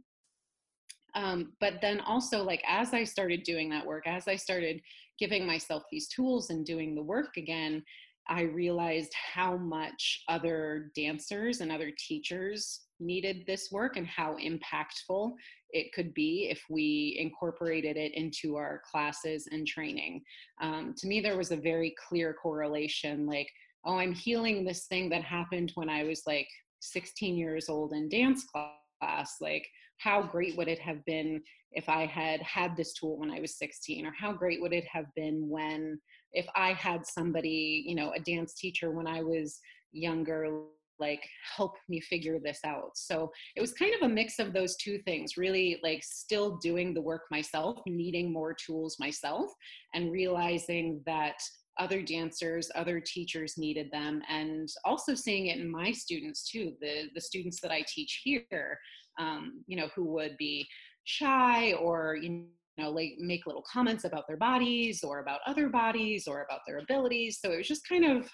Um, 1.16 1.54
but 1.60 1.76
then 1.82 2.00
also 2.00 2.44
like 2.44 2.64
as 2.68 2.94
i 2.94 3.04
started 3.04 3.44
doing 3.44 3.70
that 3.70 3.86
work 3.86 4.08
as 4.08 4.28
i 4.28 4.36
started 4.36 4.82
giving 5.20 5.46
myself 5.46 5.84
these 5.92 6.08
tools 6.08 6.50
and 6.50 6.66
doing 6.66 6.96
the 6.96 7.04
work 7.04 7.38
again 7.38 7.84
i 8.28 8.42
realized 8.42 9.14
how 9.14 9.58
much 9.58 10.24
other 10.28 10.92
dancers 10.96 11.62
and 11.62 11.72
other 11.72 11.92
teachers 12.08 12.82
needed 13.00 13.44
this 13.46 13.70
work 13.72 13.98
and 13.98 14.08
how 14.08 14.38
impactful 14.38 15.34
it 15.72 15.92
could 15.94 16.14
be 16.14 16.48
if 16.50 16.64
we 16.70 17.18
incorporated 17.20 17.98
it 17.98 18.14
into 18.14 18.56
our 18.56 18.82
classes 18.90 19.48
and 19.52 19.68
training. 19.68 20.22
Um, 20.62 20.94
to 20.98 21.08
me 21.08 21.20
there 21.20 21.38
was 21.38 21.52
a 21.52 21.58
very 21.58 21.94
clear 22.08 22.34
correlation 22.34 23.26
like 23.26 23.50
oh 23.86 23.98
i'm 23.98 24.14
healing 24.14 24.64
this 24.64 24.86
thing 24.86 25.10
that 25.10 25.24
happened 25.24 25.72
when 25.76 25.90
i 25.90 26.04
was 26.04 26.24
like 26.26 26.48
16 26.80 27.36
years 27.36 27.70
old 27.70 27.94
in 27.94 28.10
dance 28.10 28.46
class 28.46 29.36
like 29.42 29.68
how 30.04 30.22
great 30.22 30.58
would 30.58 30.68
it 30.68 30.80
have 30.80 31.04
been 31.06 31.42
if 31.72 31.88
I 31.88 32.06
had 32.06 32.42
had 32.42 32.76
this 32.76 32.94
tool 32.94 33.18
when 33.18 33.32
I 33.32 33.40
was 33.40 33.58
16 33.58 34.06
or 34.06 34.14
how 34.20 34.34
great 34.34 34.62
would 34.62 34.74
it 34.74 34.86
have 34.92 35.06
been 35.16 35.48
when 35.50 36.00
if 36.34 36.46
I 36.56 36.74
had 36.74 37.06
somebody, 37.06 37.84
you 37.88 37.96
know, 37.96 38.12
a 38.12 38.20
dance 38.20 38.54
teacher 38.54 38.92
when 38.92 39.08
I 39.08 39.22
was 39.22 39.60
younger 39.92 40.64
like 41.00 41.28
help 41.56 41.76
me 41.90 42.00
figure 42.00 42.40
this 42.40 42.60
out. 42.66 42.92
So 42.96 43.32
it 43.56 43.62
was 43.62 43.74
kind 43.74 43.94
of 43.96 44.04
a 44.04 44.14
mix 44.14 44.40
of 44.40 44.54
those 44.54 44.76
two 44.78 45.00
things, 45.00 45.38
really 45.38 45.80
like 45.84 46.04
still 46.04 46.58
doing 46.58 46.94
the 46.94 47.02
work 47.02 47.24
myself, 47.32 47.80
needing 47.88 48.32
more 48.32 48.54
tools 48.54 48.98
myself 49.00 49.52
and 49.94 50.12
realizing 50.12 51.02
that 51.06 51.36
other 51.80 52.02
dancers, 52.02 52.70
other 52.76 53.00
teachers 53.00 53.58
needed 53.58 53.90
them, 53.92 54.22
and 54.30 54.70
also 54.86 55.16
seeing 55.16 55.48
it 55.48 55.60
in 55.60 55.70
my 55.70 55.92
students 55.92 56.50
too. 56.50 56.74
The 56.82 57.10
the 57.16 57.22
students 57.22 57.60
that 57.62 57.72
I 57.72 57.84
teach 57.88 58.22
here, 58.24 58.80
um, 59.20 59.64
you 59.68 59.78
know, 59.78 59.90
who 59.96 60.06
would 60.14 60.36
be 60.38 60.68
shy 61.06 61.74
or 61.74 62.18
you 62.22 62.46
know 62.78 62.90
like 62.90 63.14
make 63.20 63.46
little 63.46 63.64
comments 63.72 64.04
about 64.04 64.26
their 64.28 64.38
bodies 64.38 65.04
or 65.04 65.20
about 65.20 65.42
other 65.46 65.70
bodies 65.70 66.28
or 66.28 66.44
about 66.44 66.62
their 66.66 66.80
abilities. 66.80 67.40
So 67.44 67.52
it 67.52 67.58
was 67.58 67.68
just 67.68 67.88
kind 67.88 68.06
of 68.06 68.30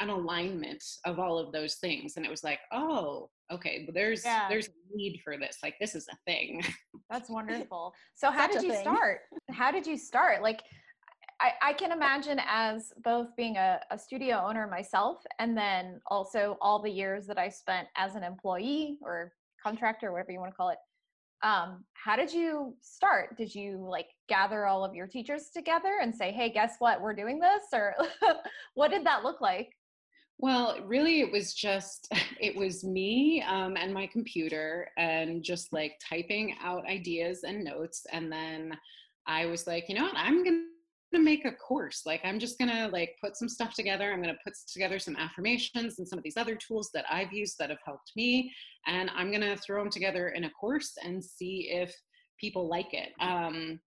an 0.00 0.08
alignment 0.08 0.82
of 1.04 1.18
all 1.18 1.38
of 1.38 1.52
those 1.52 1.76
things, 1.76 2.14
and 2.16 2.24
it 2.24 2.30
was 2.30 2.44
like, 2.44 2.58
oh, 2.72 3.28
okay, 3.52 3.88
there's 3.92 4.24
yeah. 4.24 4.48
there's 4.48 4.68
a 4.68 4.72
need 4.94 5.20
for 5.24 5.36
this. 5.38 5.58
Like 5.62 5.74
this 5.80 5.94
is 5.94 6.06
a 6.12 6.16
thing. 6.26 6.62
That's 7.10 7.28
wonderful. 7.30 7.92
So 8.14 8.30
how 8.30 8.42
Such 8.42 8.52
did 8.52 8.62
you 8.62 8.72
thing. 8.72 8.82
start? 8.82 9.20
How 9.50 9.70
did 9.70 9.86
you 9.86 9.96
start? 9.96 10.42
Like 10.42 10.60
I, 11.44 11.52
I 11.60 11.72
can 11.74 11.92
imagine 11.92 12.40
as 12.48 12.94
both 13.04 13.36
being 13.36 13.58
a, 13.58 13.78
a 13.90 13.98
studio 13.98 14.42
owner 14.46 14.66
myself 14.66 15.18
and 15.38 15.54
then 15.54 16.00
also 16.06 16.56
all 16.62 16.80
the 16.80 16.90
years 16.90 17.26
that 17.26 17.36
I 17.36 17.50
spent 17.50 17.86
as 17.98 18.14
an 18.14 18.24
employee 18.24 18.96
or 19.02 19.32
contractor, 19.62 20.10
whatever 20.10 20.32
you 20.32 20.40
want 20.40 20.52
to 20.52 20.56
call 20.56 20.70
it. 20.70 20.78
Um, 21.42 21.84
how 21.92 22.16
did 22.16 22.32
you 22.32 22.74
start? 22.80 23.36
Did 23.36 23.54
you 23.54 23.86
like 23.86 24.06
gather 24.26 24.64
all 24.64 24.86
of 24.86 24.94
your 24.94 25.06
teachers 25.06 25.50
together 25.52 25.98
and 26.00 26.14
say, 26.14 26.32
hey, 26.32 26.48
guess 26.50 26.76
what? 26.78 27.02
We're 27.02 27.14
doing 27.14 27.38
this? 27.38 27.64
Or 27.74 27.94
what 28.74 28.90
did 28.90 29.04
that 29.04 29.22
look 29.22 29.42
like? 29.42 29.68
Well, 30.38 30.78
really, 30.82 31.20
it 31.20 31.30
was 31.30 31.52
just, 31.52 32.10
it 32.40 32.56
was 32.56 32.84
me 32.84 33.44
um, 33.46 33.76
and 33.76 33.92
my 33.92 34.06
computer 34.06 34.88
and 34.96 35.42
just 35.42 35.74
like 35.74 36.00
typing 36.08 36.54
out 36.62 36.88
ideas 36.88 37.44
and 37.44 37.62
notes. 37.62 38.06
And 38.10 38.32
then 38.32 38.78
I 39.26 39.44
was 39.44 39.66
like, 39.66 39.90
you 39.90 39.94
know 39.94 40.04
what? 40.04 40.16
I'm 40.16 40.42
going 40.42 40.68
to 41.14 41.22
make 41.22 41.44
a 41.44 41.52
course. 41.52 42.02
Like, 42.04 42.20
I'm 42.24 42.38
just 42.38 42.58
to 42.70 42.88
like 42.88 43.16
put 43.22 43.36
some 43.36 43.48
stuff 43.48 43.74
together. 43.74 44.12
I'm 44.12 44.22
to 44.34 44.40
put 44.44 44.54
together 44.72 44.98
some 44.98 45.16
affirmations 45.16 45.98
and 45.98 46.06
some 46.06 46.18
of 46.18 46.24
these 46.24 46.36
other 46.36 46.56
tools 46.56 46.90
that 46.94 47.04
I've 47.10 47.32
used 47.32 47.56
that 47.58 47.70
have 47.70 47.78
helped 47.84 48.12
me. 48.16 48.52
And 48.86 49.10
I'm 49.16 49.30
to 49.42 49.56
throw 49.56 49.82
them 49.82 49.90
together 49.90 50.28
in 50.28 50.44
a 50.44 50.50
course 50.50 50.92
and 51.02 51.24
see 51.24 51.70
if 51.70 51.94
people 52.40 52.68
like 52.68 52.92
it. 52.92 53.10
Um, 53.20 53.80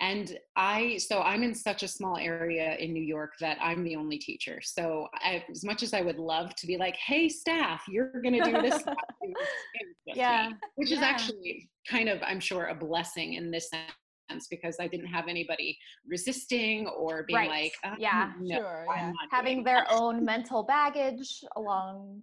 and 0.00 0.38
i 0.56 0.96
so 0.98 1.20
i'm 1.22 1.42
in 1.42 1.54
such 1.54 1.82
a 1.82 1.88
small 1.88 2.16
area 2.18 2.76
in 2.76 2.92
new 2.92 3.02
york 3.02 3.32
that 3.40 3.56
i'm 3.62 3.82
the 3.82 3.96
only 3.96 4.18
teacher 4.18 4.60
so 4.62 5.06
I, 5.14 5.44
as 5.50 5.64
much 5.64 5.82
as 5.82 5.94
i 5.94 6.02
would 6.02 6.18
love 6.18 6.54
to 6.56 6.66
be 6.66 6.76
like 6.76 6.96
hey 6.96 7.28
staff 7.28 7.82
you're 7.88 8.20
going 8.22 8.34
to 8.34 8.50
do 8.50 8.62
this 8.62 8.82
yeah 10.06 10.50
which 10.74 10.90
yeah. 10.90 10.96
is 10.96 11.02
actually 11.02 11.68
kind 11.88 12.08
of 12.08 12.20
i'm 12.22 12.40
sure 12.40 12.66
a 12.66 12.74
blessing 12.74 13.34
in 13.34 13.50
this 13.50 13.70
sense 13.70 13.92
because 14.50 14.76
i 14.80 14.86
didn't 14.86 15.06
have 15.06 15.28
anybody 15.28 15.78
resisting 16.06 16.86
or 16.88 17.24
being 17.24 17.38
right. 17.38 17.50
like 17.50 17.72
oh, 17.84 17.94
yeah 17.98 18.32
no, 18.40 18.56
sure 18.56 18.86
yeah. 18.88 19.12
having 19.30 19.62
their 19.62 19.86
own 19.90 20.24
mental 20.24 20.62
baggage 20.62 21.42
along 21.56 22.22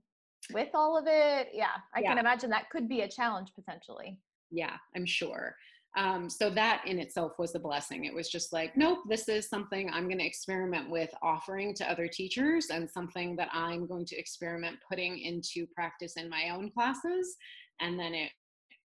with 0.54 0.70
all 0.74 0.98
of 0.98 1.06
it 1.08 1.50
yeah 1.54 1.68
i 1.96 2.02
yeah. 2.02 2.10
can 2.10 2.18
imagine 2.18 2.50
that 2.50 2.70
could 2.70 2.90
be 2.90 3.02
a 3.02 3.08
challenge 3.08 3.50
potentially 3.56 4.20
yeah 4.52 4.76
i'm 4.96 5.06
sure 5.06 5.56
um, 5.96 6.30
so 6.30 6.50
that 6.50 6.84
in 6.88 6.98
itself 6.98 7.34
was 7.38 7.54
a 7.54 7.60
blessing. 7.60 8.06
It 8.06 8.14
was 8.14 8.28
just 8.28 8.52
like, 8.52 8.76
nope, 8.76 9.00
this 9.08 9.30
is 9.30 9.48
something 9.48 9.92
I'm 9.92 10.06
going 10.06 10.20
to 10.20 10.26
experiment 10.26 10.90
with 10.90 11.12
offering 11.22 11.76
to 11.76 11.90
other 11.90 12.08
teachers 12.08 12.68
and 12.72 12.90
something 12.90 13.36
that 13.36 13.50
I'm 13.54 13.86
going 13.86 14.06
to 14.08 14.18
experiment 14.18 14.78
putting 14.90 15.20
into 15.20 15.68
practice 15.68 16.14
in 16.18 16.30
my 16.30 16.50
own 16.50 16.72
classes. 16.72 17.36
And 17.80 18.00
then 18.00 18.16
it, 18.16 18.32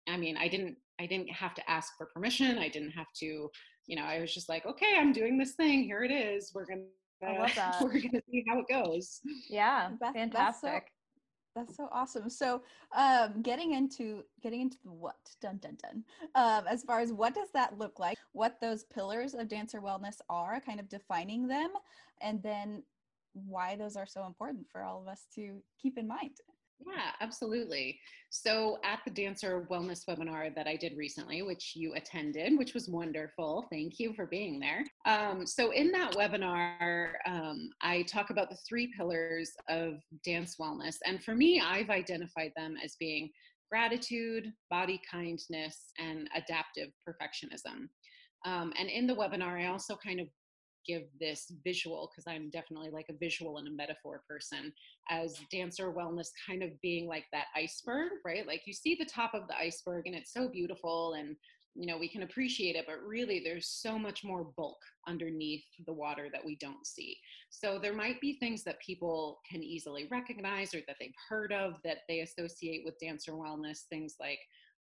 I 0.10 0.18
mean, 0.18 0.36
I 0.38 0.50
didn't, 0.50 0.76
I 1.00 1.06
didn't 1.06 1.30
have 1.30 1.54
to 1.56 1.70
ask 1.70 1.98
for 1.98 2.08
permission. 2.08 2.58
I 2.58 2.70
didn't 2.70 2.92
have 2.92 3.12
to, 3.20 3.50
you 3.86 3.96
know, 3.96 4.04
I 4.04 4.20
was 4.20 4.34
just 4.34 4.50
like, 4.50 4.66
okay, 4.66 4.96
I'm 4.98 5.13
doing 5.13 5.38
this 5.38 5.54
thing. 5.54 5.84
Here 5.84 6.04
it 6.04 6.12
is. 6.12 6.51
We're 6.54 6.66
going 6.66 6.86
to, 7.22 7.77
we're 7.82 7.89
going 7.89 8.12
to 8.12 8.22
see 8.30 8.44
how 8.48 8.60
it 8.60 8.66
goes. 8.70 9.22
Yeah. 9.50 9.89
fantastic. 10.13 10.92
That's 11.56 11.75
so 11.75 11.89
awesome. 11.92 12.30
So, 12.30 12.62
um, 12.96 13.42
getting 13.42 13.74
into 13.74 14.24
getting 14.44 14.62
into 14.62 14.77
the 14.84 14.92
what, 14.92 15.16
dun 15.42 15.58
dun 15.58 15.75
dun. 15.82 16.04
Um, 16.36 16.66
as 16.70 16.84
far 16.84 17.00
as 17.00 17.12
what 17.12 17.34
does 17.34 17.50
that 17.56 17.80
look 17.80 17.98
like, 17.98 18.16
what 18.34 18.62
those 18.62 18.84
pillars 18.84 19.34
of 19.34 19.48
dancer 19.48 19.82
wellness 19.82 20.18
are, 20.30 20.62
kind 20.62 20.80
of 20.80 20.88
defining 20.88 21.48
them, 21.48 21.72
and 22.22 22.44
then 22.44 22.84
why 23.34 23.75
those 23.75 23.96
are 23.96 24.06
so 24.06 24.27
important 24.27 24.68
for 24.72 24.84
all 24.84 25.01
of 25.01 25.08
us 25.08 25.25
to 25.34 25.60
keep 25.82 25.98
in 25.98 26.08
mind. 26.08 26.38
Yeah, 26.86 27.12
absolutely. 27.22 28.00
So, 28.30 28.78
at 28.84 29.00
the 29.06 29.12
Dancer 29.12 29.68
Wellness 29.72 30.02
webinar 30.08 30.54
that 30.54 30.68
I 30.68 30.76
did 30.76 30.96
recently, 30.96 31.42
which 31.42 31.74
you 31.76 31.94
attended, 31.96 32.58
which 32.58 32.74
was 32.74 32.90
wonderful, 32.90 33.66
thank 33.72 34.00
you 34.00 34.14
for 34.14 34.26
being 34.26 34.60
there. 34.60 34.84
Um, 35.06 35.48
so, 35.48 35.72
in 35.72 35.92
that 35.94 36.14
webinar, 36.14 37.14
um, 37.26 37.70
I 37.82 38.04
talk 38.04 38.30
about 38.30 38.50
the 38.50 38.58
three 38.68 38.92
pillars 38.96 39.52
of 39.70 39.94
dance 40.24 40.58
wellness. 40.62 40.98
And 41.06 41.24
for 41.24 41.34
me, 41.36 41.62
I've 41.66 41.90
identified 41.90 42.52
them 42.56 42.76
as 42.84 42.96
being 43.00 43.30
gratitude, 43.72 44.52
body 44.70 45.02
kindness, 45.10 45.94
and 45.98 46.30
adaptive 46.36 46.90
perfectionism. 47.08 47.88
Um, 48.46 48.72
and 48.80 48.90
in 48.90 49.08
the 49.08 49.16
webinar, 49.16 49.62
I 49.62 49.68
also 49.68 49.98
kind 50.06 50.20
of 50.20 50.28
give 50.88 51.03
this 51.20 51.51
visual 51.63 52.10
because 52.10 52.25
I'm 52.27 52.50
definitely 52.50 52.89
like 52.89 53.08
a 53.10 53.17
visual 53.17 53.58
and 53.58 53.67
a 53.67 53.72
metaphor 53.72 54.22
person 54.27 54.72
as 55.10 55.39
dancer 55.51 55.91
wellness 55.91 56.27
kind 56.48 56.63
of 56.63 56.70
being 56.82 57.08
like 57.08 57.25
that 57.34 57.46
iceberg, 57.56 58.12
right? 58.25 58.48
Like 58.48 58.62
you 58.65 58.74
see 58.74 58.96
the 58.96 59.06
top 59.06 59.34
of 59.34 59.48
the 59.48 59.58
iceberg 59.58 60.08
and 60.08 60.15
it's 60.15 60.34
so 60.34 60.48
beautiful 60.48 61.13
and 61.13 61.36
you 61.77 61.86
know 61.86 61.98
we 61.98 62.10
can 62.10 62.24
appreciate 62.24 62.75
it 62.75 62.86
but 62.88 63.06
really 63.06 63.39
there's 63.39 63.67
so 63.67 64.00
much 64.00 64.24
more 64.24 64.48
bulk 64.58 64.79
underneath 65.08 65.63
the 65.86 65.94
water 65.94 66.27
that 66.32 66.44
we 66.44 66.58
don't 66.60 66.86
see 66.88 67.15
so 67.51 67.77
there 67.79 67.94
might 67.94 68.20
be 68.20 68.34
things 68.39 68.63
that 68.63 68.79
people 68.79 69.39
can 69.50 69.63
easily 69.63 70.08
recognize 70.10 70.74
or 70.74 70.79
that 70.88 70.96
they've 71.00 71.13
heard 71.29 71.53
of 71.53 71.75
that 71.84 71.98
they 72.10 72.22
associate 72.22 72.82
with 72.84 72.98
dancer 73.00 73.34
wellness 73.34 73.82
things 73.89 74.15
like 74.20 74.39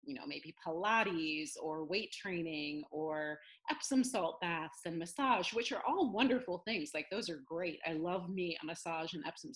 you 0.04 0.14
know, 0.14 0.26
maybe 0.26 0.54
Pilates 0.66 1.50
or 1.62 1.84
weight 1.84 2.12
training 2.12 2.82
or 2.90 3.38
Epsom 3.70 4.02
salt 4.02 4.40
baths 4.40 4.80
and 4.86 4.98
massage, 4.98 5.52
which 5.52 5.72
are 5.72 5.82
all 5.86 6.12
wonderful 6.12 6.62
things. 6.66 6.90
Like 6.94 7.06
those 7.10 7.28
are 7.28 7.42
great. 7.46 7.78
I 7.86 7.92
love 7.92 8.28
me 8.28 8.56
a 8.62 8.66
massage 8.66 9.14
and 9.14 9.24
Epsom 9.26 9.52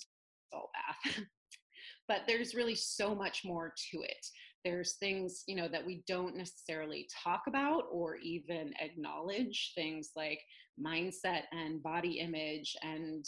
salt 0.53 0.71
bath. 0.73 1.25
but 2.09 2.23
there's 2.27 2.55
really 2.55 2.75
so 2.75 3.15
much 3.15 3.43
more 3.45 3.73
to 3.91 4.03
it. 4.03 4.27
There's 4.65 4.97
things, 4.97 5.45
you 5.47 5.57
know, 5.57 5.69
that 5.69 5.85
we 5.85 6.03
don't 6.07 6.37
necessarily 6.37 7.07
talk 7.23 7.43
about 7.47 7.85
or 7.93 8.17
even 8.17 8.73
acknowledge, 8.81 9.73
things 9.75 10.11
like 10.17 10.41
mindset 10.83 11.43
and 11.53 11.83
body 11.83 12.19
image 12.19 12.75
and 12.83 13.25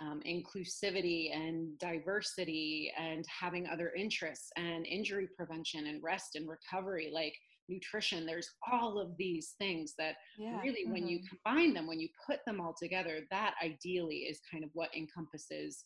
um, 0.00 0.20
inclusivity 0.26 1.34
and 1.34 1.78
diversity 1.78 2.92
and 2.98 3.24
having 3.28 3.66
other 3.66 3.92
interests 3.96 4.50
and 4.56 4.86
injury 4.86 5.28
prevention 5.36 5.86
and 5.86 6.02
rest 6.02 6.36
and 6.36 6.48
recovery 6.48 7.10
like 7.12 7.34
nutrition 7.68 8.26
there's 8.26 8.50
all 8.70 8.98
of 8.98 9.16
these 9.16 9.54
things 9.58 9.94
that 9.96 10.16
yeah. 10.38 10.60
really 10.60 10.82
mm-hmm. 10.82 10.92
when 10.92 11.06
you 11.06 11.18
mm-hmm. 11.18 11.36
combine 11.44 11.74
them 11.74 11.86
when 11.86 12.00
you 12.00 12.08
put 12.26 12.40
them 12.46 12.60
all 12.60 12.74
together 12.78 13.20
that 13.30 13.54
ideally 13.62 14.26
is 14.28 14.40
kind 14.50 14.64
of 14.64 14.70
what 14.74 14.90
encompasses 14.96 15.84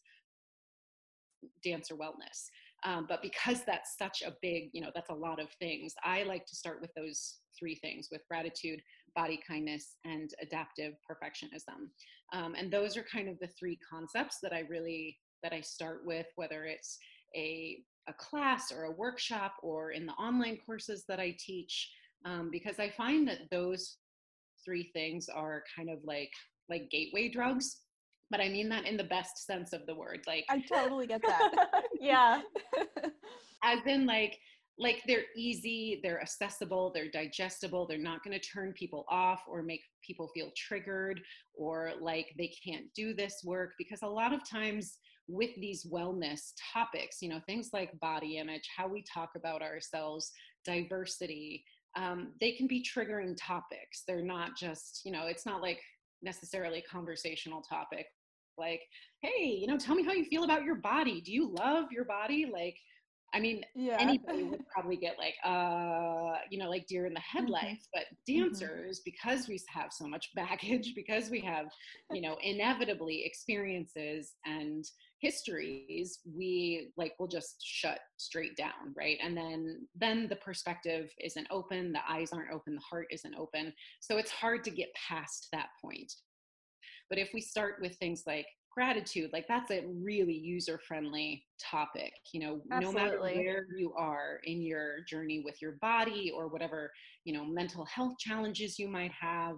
dancer 1.63 1.95
wellness 1.95 2.49
um, 2.87 3.07
but 3.09 3.23
because 3.23 3.63
that's 3.67 3.97
such 3.99 4.23
a 4.23 4.35
big 4.41 4.71
you 4.73 4.81
know 4.81 4.91
that's 4.95 5.11
a 5.11 5.15
lot 5.15 5.41
of 5.41 5.49
things 5.59 5.95
i 6.05 6.23
like 6.23 6.47
to 6.47 6.57
start 6.57 6.81
with 6.81 6.91
those 6.97 7.37
three 7.59 7.75
things 7.77 8.09
with 8.11 8.23
gratitude 8.29 8.81
body 9.15 9.39
kindness 9.47 9.97
and 10.05 10.31
adaptive 10.43 10.95
perfectionism 11.09 11.89
um, 12.35 12.55
and 12.59 12.71
those 12.71 12.97
are 12.97 13.05
kind 13.05 13.29
of 13.29 13.39
the 13.39 13.49
three 13.59 13.79
concepts 13.91 14.39
that 14.43 14.53
i 14.53 14.61
really 14.69 15.17
that 15.43 15.53
i 15.53 15.61
start 15.61 16.03
with 16.05 16.27
whether 16.37 16.65
it's 16.65 16.99
a, 17.37 17.79
a 18.09 18.13
class 18.15 18.71
or 18.71 18.85
a 18.85 18.93
workshop 18.93 19.55
or 19.63 19.91
in 19.93 20.07
the 20.07 20.13
online 20.13 20.59
courses 20.67 21.05
that 21.09 21.21
i 21.21 21.35
teach 21.39 21.91
um, 22.25 22.51
because 22.51 22.79
i 22.79 22.91
find 22.91 23.27
that 23.27 23.51
those 23.51 23.97
three 24.65 24.91
things 24.93 25.29
are 25.29 25.63
kind 25.75 25.91
of 25.91 25.99
like 26.05 26.31
like 26.69 26.91
gateway 26.91 27.29
drugs 27.29 27.81
but 28.31 28.41
i 28.41 28.49
mean 28.49 28.69
that 28.69 28.87
in 28.87 28.97
the 28.97 29.05
best 29.05 29.47
sense 29.47 29.73
of 29.73 29.85
the 29.87 29.95
word 29.95 30.21
like 30.27 30.45
i 30.49 30.61
totally 30.61 31.07
get 31.07 31.23
that. 31.23 31.53
Yeah. 32.05 32.43
As 33.63 33.79
in 33.87 34.05
like 34.05 34.39
like 34.79 35.03
they're 35.07 35.25
easy, 35.37 36.01
they're 36.03 36.21
accessible, 36.21 36.91
they're 36.93 37.11
digestible, 37.11 37.87
they're 37.87 37.99
not 37.99 38.25
going 38.25 38.39
to 38.39 38.49
turn 38.49 38.73
people 38.73 39.05
off 39.09 39.43
or 39.49 39.63
make 39.63 39.83
people 40.05 40.29
feel 40.35 40.51
triggered 40.57 41.21
or 41.57 41.93
like 42.01 42.35
they 42.37 42.53
can't 42.65 42.87
do 42.95 43.15
this 43.15 43.41
work 43.45 43.73
because 43.79 44.01
a 44.03 44.09
lot 44.09 44.33
of 44.33 44.49
times 44.49 44.99
with 45.29 45.51
these 45.57 45.87
wellness 45.87 46.53
topics, 46.73 47.23
you 47.23 47.29
know, 47.29 47.41
things 47.47 47.71
like 47.73 47.99
body 48.01 48.39
image, 48.39 48.69
how 48.77 48.89
we 48.89 49.03
talk 49.03 49.31
about 49.37 49.63
ourselves, 49.63 50.33
diversity, 50.65 51.65
um, 51.97 52.33
they 52.41 52.53
can 52.53 52.67
be 52.67 52.85
triggering 52.85 53.37
topics. 53.39 54.03
They're 54.07 54.23
not 54.23 54.57
just, 54.57 55.03
you 55.05 55.13
know, 55.13 55.27
it's 55.27 55.47
not 55.47 55.63
like 55.63 55.81
necessarily 56.21 56.81
a 56.81 56.91
conversational 56.91 57.63
topic 57.63 58.07
like, 58.59 58.81
hey, 59.23 59.47
you 59.47 59.67
know, 59.67 59.77
tell 59.77 59.95
me 59.95 60.05
how 60.05 60.13
you 60.13 60.25
feel 60.25 60.45
about 60.45 60.65
your 60.65 60.77
body. 60.77 61.21
Do 61.21 61.33
you 61.33 61.55
love 61.59 61.87
your 61.91 62.05
body? 62.05 62.51
Like, 62.53 62.77
I 63.35 63.41
mean, 63.41 63.65
yeah. 63.75 63.97
anybody 63.99 64.45
would 64.45 64.67
probably 64.69 64.97
get 64.97 65.17
like, 65.19 65.35
uh, 65.45 66.39
you 66.51 66.59
know, 66.59 66.71
like 66.71 66.87
deer 66.87 67.07
in 67.07 67.13
the 67.13 67.21
mm-hmm. 67.21 67.39
headlights. 67.39 67.89
Mm-hmm. 67.89 67.99
But 67.99 68.05
dancers, 68.33 69.01
mm-hmm. 69.01 69.11
because 69.11 69.49
we 69.49 69.61
have 69.69 69.93
so 69.93 70.07
much 70.07 70.31
baggage, 70.37 70.93
because 70.97 71.31
we 71.31 71.41
have, 71.41 71.67
you 72.13 72.21
know, 72.21 72.37
inevitably 72.43 73.25
experiences 73.25 74.35
and 74.47 74.85
histories, 75.21 76.21
we 76.25 76.93
like 76.97 77.15
will 77.19 77.27
just 77.27 77.57
shut 77.61 77.99
straight 78.19 78.57
down, 78.57 78.95
right? 78.97 79.19
And 79.23 79.37
then 79.37 79.87
then 79.97 80.29
the 80.29 80.37
perspective 80.37 81.11
isn't 81.21 81.49
open, 81.51 81.93
the 81.93 82.01
eyes 82.09 82.31
aren't 82.33 82.53
open, 82.53 82.77
the 82.77 82.83
heart 82.89 83.07
isn't 83.11 83.35
open. 83.35 83.73
So 84.01 84.19
it's 84.19 84.31
hard 84.31 84.63
to 84.65 84.71
get 84.71 84.89
past 85.09 85.49
that 85.53 85.69
point. 85.83 86.13
But 87.11 87.19
if 87.19 87.31
we 87.35 87.41
start 87.41 87.77
with 87.81 87.97
things 87.97 88.23
like 88.27 88.47
gratitude 88.75 89.31
like 89.33 89.47
that's 89.47 89.71
a 89.71 89.85
really 90.03 90.35
user 90.35 90.81
friendly 90.87 91.45
topic 91.61 92.13
you 92.33 92.41
know 92.41 92.61
Absolutely. 92.73 92.81
no 92.81 92.93
matter 92.93 93.21
where 93.21 93.67
you 93.77 93.93
are 93.97 94.41
in 94.45 94.61
your 94.61 95.03
journey 95.09 95.43
with 95.45 95.63
your 95.63 95.73
body 95.81 96.33
or 96.35 96.49
whatever 96.49 96.91
you 97.25 97.33
know 97.33 97.45
mental 97.45 97.85
health 97.85 98.15
challenges 98.19 98.79
you 98.79 98.89
might 98.89 99.13
have 99.13 99.57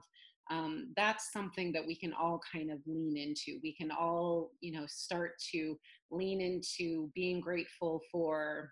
um, 0.49 0.93
that's 0.97 1.33
something 1.33 1.73
that 1.73 1.85
we 1.85 1.97
can 1.97 2.13
all 2.13 2.41
kind 2.53 2.71
of 2.71 2.79
lean 2.87 3.17
into 3.17 3.59
we 3.63 3.75
can 3.75 3.91
all 3.91 4.53
you 4.61 4.73
know 4.73 4.85
start 4.87 5.33
to 5.53 5.77
lean 6.11 6.41
into 6.41 7.11
being 7.15 7.41
grateful 7.41 8.01
for 8.13 8.71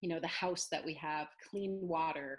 you 0.00 0.08
know 0.08 0.20
the 0.20 0.28
house 0.28 0.68
that 0.70 0.84
we 0.84 0.94
have 0.94 1.26
clean 1.50 1.78
water 1.82 2.38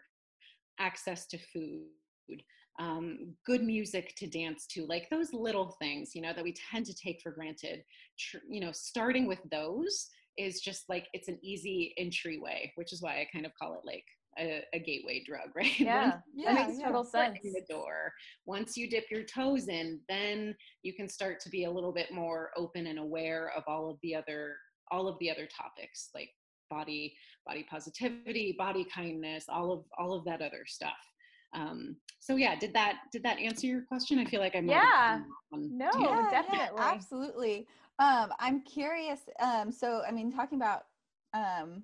access 0.80 1.28
to 1.28 1.38
food 1.54 2.42
um, 2.80 3.34
good 3.46 3.64
music 3.64 4.14
to 4.18 4.28
dance 4.28 4.66
to, 4.72 4.86
like 4.88 5.08
those 5.10 5.34
little 5.34 5.76
things, 5.80 6.12
you 6.14 6.22
know, 6.22 6.34
that 6.34 6.44
we 6.44 6.54
tend 6.72 6.86
to 6.88 6.94
take 6.94 7.22
for 7.22 7.32
granted. 7.32 7.84
Tr- 8.20 8.38
you 8.50 8.60
know, 8.60 8.72
starting 8.72 9.28
with 9.28 9.40
those 9.52 10.08
is 10.38 10.60
just 10.62 10.84
like 10.90 11.08
it's 11.14 11.28
an 11.30 11.40
easy 11.42 11.94
entryway, 11.98 12.72
which 12.76 12.92
is 12.92 13.02
why 13.02 13.22
I 13.22 13.28
kind 13.32 13.46
of 13.46 13.54
call 13.60 13.74
it 13.76 13.86
like 13.86 14.04
a, 14.38 14.64
a 14.74 14.80
gateway 14.80 15.24
drug, 15.26 15.50
right? 15.56 15.80
Yeah, 15.80 16.04
Once, 16.04 16.16
yeah, 16.36 16.54
that 16.54 16.68
makes 16.68 16.84
total 16.84 17.04
sense. 17.04 17.40
The 17.42 17.62
door. 17.70 18.12
Once 18.46 18.76
you 18.76 18.90
dip 18.90 19.06
your 19.10 19.24
toes 19.24 19.68
in, 19.68 20.00
then 20.10 20.56
you 20.84 20.94
can 20.94 21.08
start 21.08 21.40
to 21.42 21.50
be 21.50 21.66
a 21.66 21.72
little 21.72 21.94
bit 21.94 22.12
more 22.12 22.52
open 22.58 22.88
and 22.88 23.00
aware 23.00 23.52
of 23.56 23.64
all 23.68 23.90
of 23.90 23.98
the 24.04 24.16
other 24.16 24.56
all 24.92 25.08
of 25.08 25.18
the 25.20 25.32
other 25.32 25.48
topics 25.48 26.10
like 26.14 26.30
body 26.70 27.16
body 27.48 27.66
positivity 27.68 28.56
body 28.56 28.86
kindness 28.94 29.46
all 29.50 29.72
of 29.72 29.84
all 29.98 30.14
of 30.14 30.24
that 30.26 30.44
other 30.44 30.64
stuff 30.68 30.94
um, 31.56 31.96
so 32.20 32.36
yeah 32.36 32.58
did 32.58 32.74
that 32.74 32.98
did 33.12 33.24
that 33.24 33.40
answer 33.40 33.68
your 33.68 33.82
question? 33.82 34.20
I 34.20 34.26
feel 34.26 34.40
like 34.40 34.56
i'm 34.56 34.68
yeah. 34.68 35.20
no 35.52 35.90
yeah, 36.00 36.28
definitely. 36.32 36.78
yeah, 36.78 36.92
absolutely. 36.94 37.68
Um, 38.00 38.30
i'm 38.40 38.62
curious 38.62 39.22
um, 39.40 39.72
so 39.72 40.02
i 40.08 40.12
mean 40.12 40.32
talking 40.32 40.58
about 40.58 40.86
um, 41.34 41.84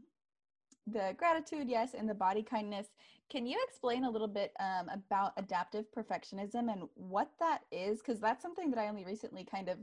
the 0.87 1.15
gratitude 1.17 1.67
yes 1.69 1.93
and 1.97 2.09
the 2.09 2.13
body 2.13 2.43
kindness 2.43 2.87
can 3.31 3.47
you 3.47 3.57
explain 3.65 4.03
a 4.03 4.09
little 4.09 4.27
bit 4.27 4.51
um, 4.59 4.89
about 4.89 5.31
adaptive 5.37 5.85
perfectionism 5.97 6.69
and 6.69 6.83
what 6.95 7.31
that 7.39 7.61
is? 7.71 7.99
Because 7.99 8.19
that's 8.19 8.41
something 8.41 8.69
that 8.69 8.77
i 8.77 8.89
only 8.89 9.05
recently 9.05 9.45
kind 9.45 9.69
of 9.69 9.77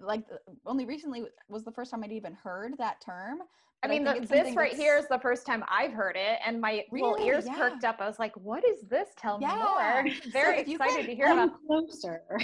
like 0.00 0.24
only 0.66 0.84
recently 0.84 1.24
was 1.48 1.64
the 1.64 1.72
first 1.72 1.90
time 1.90 2.04
I'd 2.04 2.12
even 2.12 2.34
heard 2.34 2.76
that 2.78 3.00
term. 3.00 3.38
I 3.82 3.86
mean, 3.86 4.06
I 4.08 4.18
the, 4.18 4.26
this 4.26 4.56
right 4.56 4.74
here 4.74 4.96
is 4.96 5.06
the 5.08 5.20
first 5.20 5.46
time 5.46 5.62
I've 5.70 5.92
heard 5.92 6.16
it, 6.16 6.40
and 6.44 6.60
my 6.60 6.84
really? 6.90 7.10
little 7.10 7.26
ears 7.26 7.44
yeah. 7.46 7.56
perked 7.56 7.84
up. 7.84 7.96
I 8.00 8.06
was 8.06 8.18
like, 8.18 8.36
"What 8.36 8.64
is 8.66 8.82
this? 8.82 9.08
Tell 9.16 9.38
yeah. 9.40 9.54
me 9.54 10.10
more." 10.10 10.16
Very 10.32 10.64
so 10.64 10.72
excited 10.72 11.06
to 11.06 11.14
hear 11.14 11.32
about. 11.32 11.50
Closer. 11.66 12.22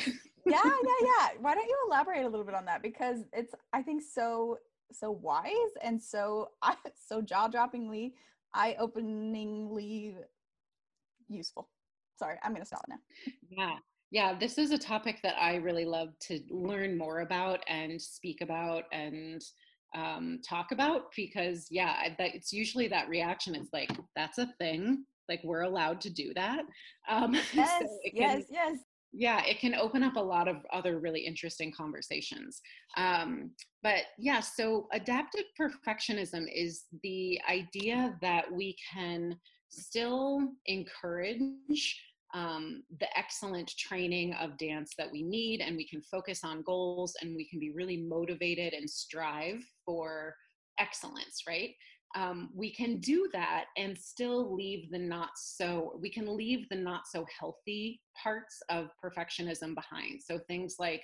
yeah, 0.46 0.60
yeah, 0.62 0.62
yeah. 1.02 1.28
Why 1.40 1.54
don't 1.54 1.66
you 1.66 1.76
elaborate 1.88 2.24
a 2.24 2.28
little 2.28 2.46
bit 2.46 2.54
on 2.54 2.64
that? 2.66 2.82
Because 2.82 3.20
it's, 3.32 3.52
I 3.72 3.82
think, 3.82 4.02
so 4.02 4.58
so 4.92 5.10
wise 5.10 5.52
and 5.82 6.00
so 6.00 6.50
so 6.94 7.20
jaw 7.20 7.48
droppingly, 7.48 8.12
eye 8.54 8.76
openingly 8.78 10.14
useful. 11.28 11.68
Sorry, 12.16 12.36
I'm 12.44 12.52
gonna 12.52 12.64
stop 12.64 12.84
now. 12.88 12.98
Yeah. 13.50 13.76
Yeah, 14.14 14.38
this 14.38 14.58
is 14.58 14.70
a 14.70 14.78
topic 14.78 15.18
that 15.24 15.34
I 15.40 15.56
really 15.56 15.84
love 15.84 16.10
to 16.28 16.38
learn 16.48 16.96
more 16.96 17.22
about 17.22 17.64
and 17.66 18.00
speak 18.00 18.42
about 18.42 18.84
and 18.92 19.42
um, 19.92 20.38
talk 20.48 20.70
about 20.70 21.06
because, 21.16 21.66
yeah, 21.68 21.96
that 22.16 22.32
it's 22.32 22.52
usually 22.52 22.86
that 22.86 23.08
reaction. 23.08 23.56
It's 23.56 23.72
like 23.72 23.90
that's 24.14 24.38
a 24.38 24.54
thing. 24.56 25.04
Like 25.28 25.40
we're 25.42 25.62
allowed 25.62 26.00
to 26.02 26.10
do 26.10 26.32
that. 26.36 26.60
Um, 27.08 27.34
yes, 27.52 27.80
so 27.80 27.88
can, 28.16 28.38
yes, 28.38 28.42
yes. 28.50 28.78
Yeah, 29.12 29.44
it 29.44 29.58
can 29.58 29.74
open 29.74 30.04
up 30.04 30.14
a 30.14 30.20
lot 30.20 30.46
of 30.46 30.58
other 30.72 31.00
really 31.00 31.26
interesting 31.26 31.72
conversations. 31.76 32.60
Um, 32.96 33.50
but 33.82 34.02
yeah, 34.16 34.38
so 34.38 34.86
adaptive 34.92 35.46
perfectionism 35.60 36.44
is 36.54 36.84
the 37.02 37.40
idea 37.50 38.16
that 38.22 38.44
we 38.52 38.76
can 38.92 39.36
still 39.70 40.52
encourage 40.66 41.98
um, 42.34 42.82
the 42.98 43.06
excellent 43.16 43.72
training 43.78 44.34
of 44.34 44.58
dance 44.58 44.92
that 44.98 45.10
we 45.10 45.22
need, 45.22 45.60
and 45.60 45.76
we 45.76 45.88
can 45.88 46.02
focus 46.02 46.42
on 46.44 46.62
goals 46.62 47.14
and 47.22 47.34
we 47.34 47.48
can 47.48 47.60
be 47.60 47.70
really 47.70 47.96
motivated 47.96 48.74
and 48.74 48.90
strive 48.90 49.64
for 49.86 50.34
excellence, 50.78 51.42
right? 51.48 51.70
Um, 52.16 52.50
we 52.54 52.72
can 52.72 52.98
do 52.98 53.28
that 53.32 53.66
and 53.76 53.98
still 53.98 54.54
leave 54.54 54.90
the 54.90 54.98
not 54.98 55.30
so 55.36 55.98
we 56.00 56.10
can 56.10 56.36
leave 56.36 56.68
the 56.68 56.76
not 56.76 57.08
so 57.10 57.26
healthy 57.40 58.00
parts 58.20 58.62
of 58.68 58.90
perfectionism 59.04 59.74
behind 59.74 60.20
so 60.24 60.38
things 60.46 60.76
like 60.78 61.02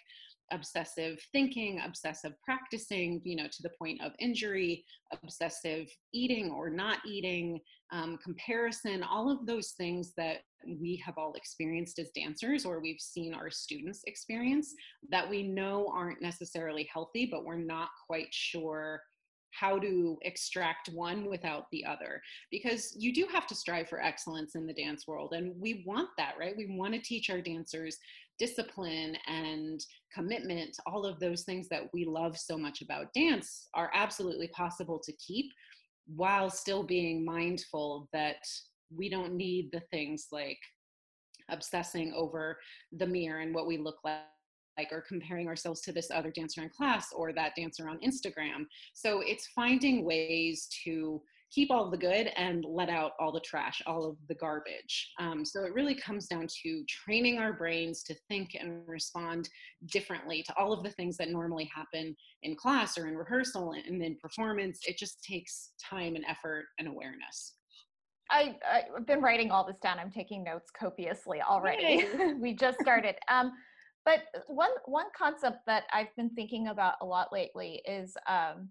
obsessive 0.52 1.20
thinking 1.32 1.80
obsessive 1.84 2.32
practicing 2.44 3.20
you 3.24 3.36
know 3.36 3.46
to 3.46 3.62
the 3.62 3.70
point 3.78 4.00
of 4.02 4.12
injury 4.18 4.84
obsessive 5.22 5.88
eating 6.12 6.50
or 6.50 6.70
not 6.70 6.98
eating 7.06 7.60
um, 7.92 8.18
comparison 8.22 9.02
all 9.02 9.30
of 9.30 9.46
those 9.46 9.70
things 9.72 10.12
that 10.16 10.38
we 10.80 11.02
have 11.04 11.16
all 11.16 11.32
experienced 11.34 11.98
as 11.98 12.10
dancers 12.10 12.64
or 12.64 12.80
we've 12.80 13.00
seen 13.00 13.34
our 13.34 13.50
students 13.50 14.02
experience 14.06 14.74
that 15.10 15.28
we 15.28 15.42
know 15.42 15.90
aren't 15.92 16.22
necessarily 16.22 16.88
healthy 16.92 17.26
but 17.30 17.44
we're 17.44 17.56
not 17.56 17.88
quite 18.06 18.28
sure 18.30 19.00
how 19.52 19.78
to 19.78 20.16
extract 20.22 20.90
one 20.90 21.28
without 21.28 21.66
the 21.72 21.84
other. 21.84 22.22
Because 22.50 22.94
you 22.98 23.12
do 23.12 23.26
have 23.32 23.46
to 23.48 23.54
strive 23.54 23.88
for 23.88 24.00
excellence 24.00 24.54
in 24.54 24.66
the 24.66 24.72
dance 24.72 25.06
world 25.06 25.32
and 25.32 25.52
we 25.60 25.82
want 25.86 26.08
that 26.18 26.34
right? 26.38 26.56
We 26.56 26.76
want 26.76 26.94
to 26.94 27.00
teach 27.00 27.30
our 27.30 27.40
dancers 27.40 27.98
discipline 28.40 29.14
and 29.28 29.84
commitment 30.12 30.76
all 30.86 31.04
of 31.04 31.20
those 31.20 31.42
things 31.42 31.68
that 31.68 31.82
we 31.92 32.04
love 32.04 32.36
so 32.36 32.58
much 32.58 32.80
about 32.80 33.12
dance 33.14 33.68
are 33.74 33.90
absolutely 33.94 34.48
possible 34.48 34.98
to 34.98 35.12
keep 35.12 35.46
while 36.16 36.50
still 36.50 36.82
being 36.82 37.24
mindful 37.24 38.08
that 38.12 38.42
we 38.96 39.08
don't 39.08 39.34
need 39.34 39.70
the 39.72 39.82
things 39.92 40.26
like 40.32 40.58
obsessing 41.50 42.12
over 42.16 42.58
the 42.98 43.06
mirror 43.06 43.40
and 43.40 43.54
what 43.54 43.66
we 43.66 43.76
look 43.76 43.98
like 44.04 44.22
or 44.90 45.04
comparing 45.06 45.46
ourselves 45.46 45.82
to 45.82 45.92
this 45.92 46.10
other 46.10 46.30
dancer 46.30 46.62
in 46.62 46.70
class 46.70 47.08
or 47.14 47.32
that 47.32 47.52
dancer 47.54 47.88
on 47.88 47.98
Instagram. 48.00 48.64
So 48.94 49.20
it's 49.20 49.48
finding 49.54 50.04
ways 50.04 50.68
to 50.84 51.20
keep 51.50 51.70
all 51.70 51.90
the 51.90 51.96
good 51.96 52.28
and 52.36 52.64
let 52.64 52.88
out 52.88 53.12
all 53.18 53.32
the 53.32 53.40
trash, 53.40 53.82
all 53.86 54.08
of 54.08 54.16
the 54.28 54.34
garbage. 54.34 55.12
Um, 55.18 55.44
so 55.44 55.64
it 55.64 55.74
really 55.74 55.94
comes 55.94 56.26
down 56.26 56.46
to 56.62 56.84
training 56.88 57.38
our 57.38 57.52
brains 57.52 58.02
to 58.04 58.14
think 58.28 58.56
and 58.58 58.82
respond 58.86 59.48
differently 59.86 60.42
to 60.44 60.56
all 60.56 60.72
of 60.72 60.84
the 60.84 60.90
things 60.90 61.16
that 61.16 61.30
normally 61.30 61.70
happen 61.74 62.16
in 62.42 62.54
class 62.54 62.96
or 62.96 63.08
in 63.08 63.16
rehearsal 63.16 63.72
and 63.72 64.02
in 64.02 64.16
performance. 64.16 64.80
It 64.86 64.96
just 64.96 65.22
takes 65.24 65.72
time 65.82 66.14
and 66.14 66.24
effort 66.28 66.66
and 66.78 66.86
awareness. 66.86 67.54
I, 68.30 68.56
I've 68.96 69.06
been 69.06 69.20
writing 69.20 69.50
all 69.50 69.66
this 69.66 69.78
down. 69.82 69.98
I'm 69.98 70.10
taking 70.10 70.44
notes 70.44 70.70
copiously 70.70 71.42
already. 71.42 72.06
we 72.38 72.54
just 72.54 72.78
started. 72.80 73.16
Um, 73.28 73.52
but 74.04 74.20
one 74.46 74.70
one 74.86 75.06
concept 75.16 75.58
that 75.66 75.84
I've 75.92 76.14
been 76.16 76.30
thinking 76.30 76.68
about 76.68 76.94
a 77.02 77.04
lot 77.04 77.32
lately 77.32 77.82
is, 77.86 78.16
um, 78.28 78.68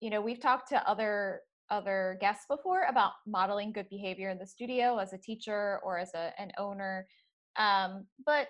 you 0.00 0.10
know, 0.10 0.20
we've 0.20 0.40
talked 0.40 0.68
to 0.68 0.88
other 0.88 1.40
other 1.70 2.18
guests 2.20 2.44
before 2.48 2.84
about 2.88 3.12
modeling 3.26 3.72
good 3.72 3.88
behavior 3.88 4.30
in 4.30 4.38
the 4.38 4.46
studio 4.46 4.98
as 4.98 5.12
a 5.12 5.18
teacher 5.18 5.80
or 5.82 5.98
as 5.98 6.12
a, 6.14 6.32
an 6.38 6.50
owner. 6.58 7.06
Um, 7.58 8.06
but 8.24 8.48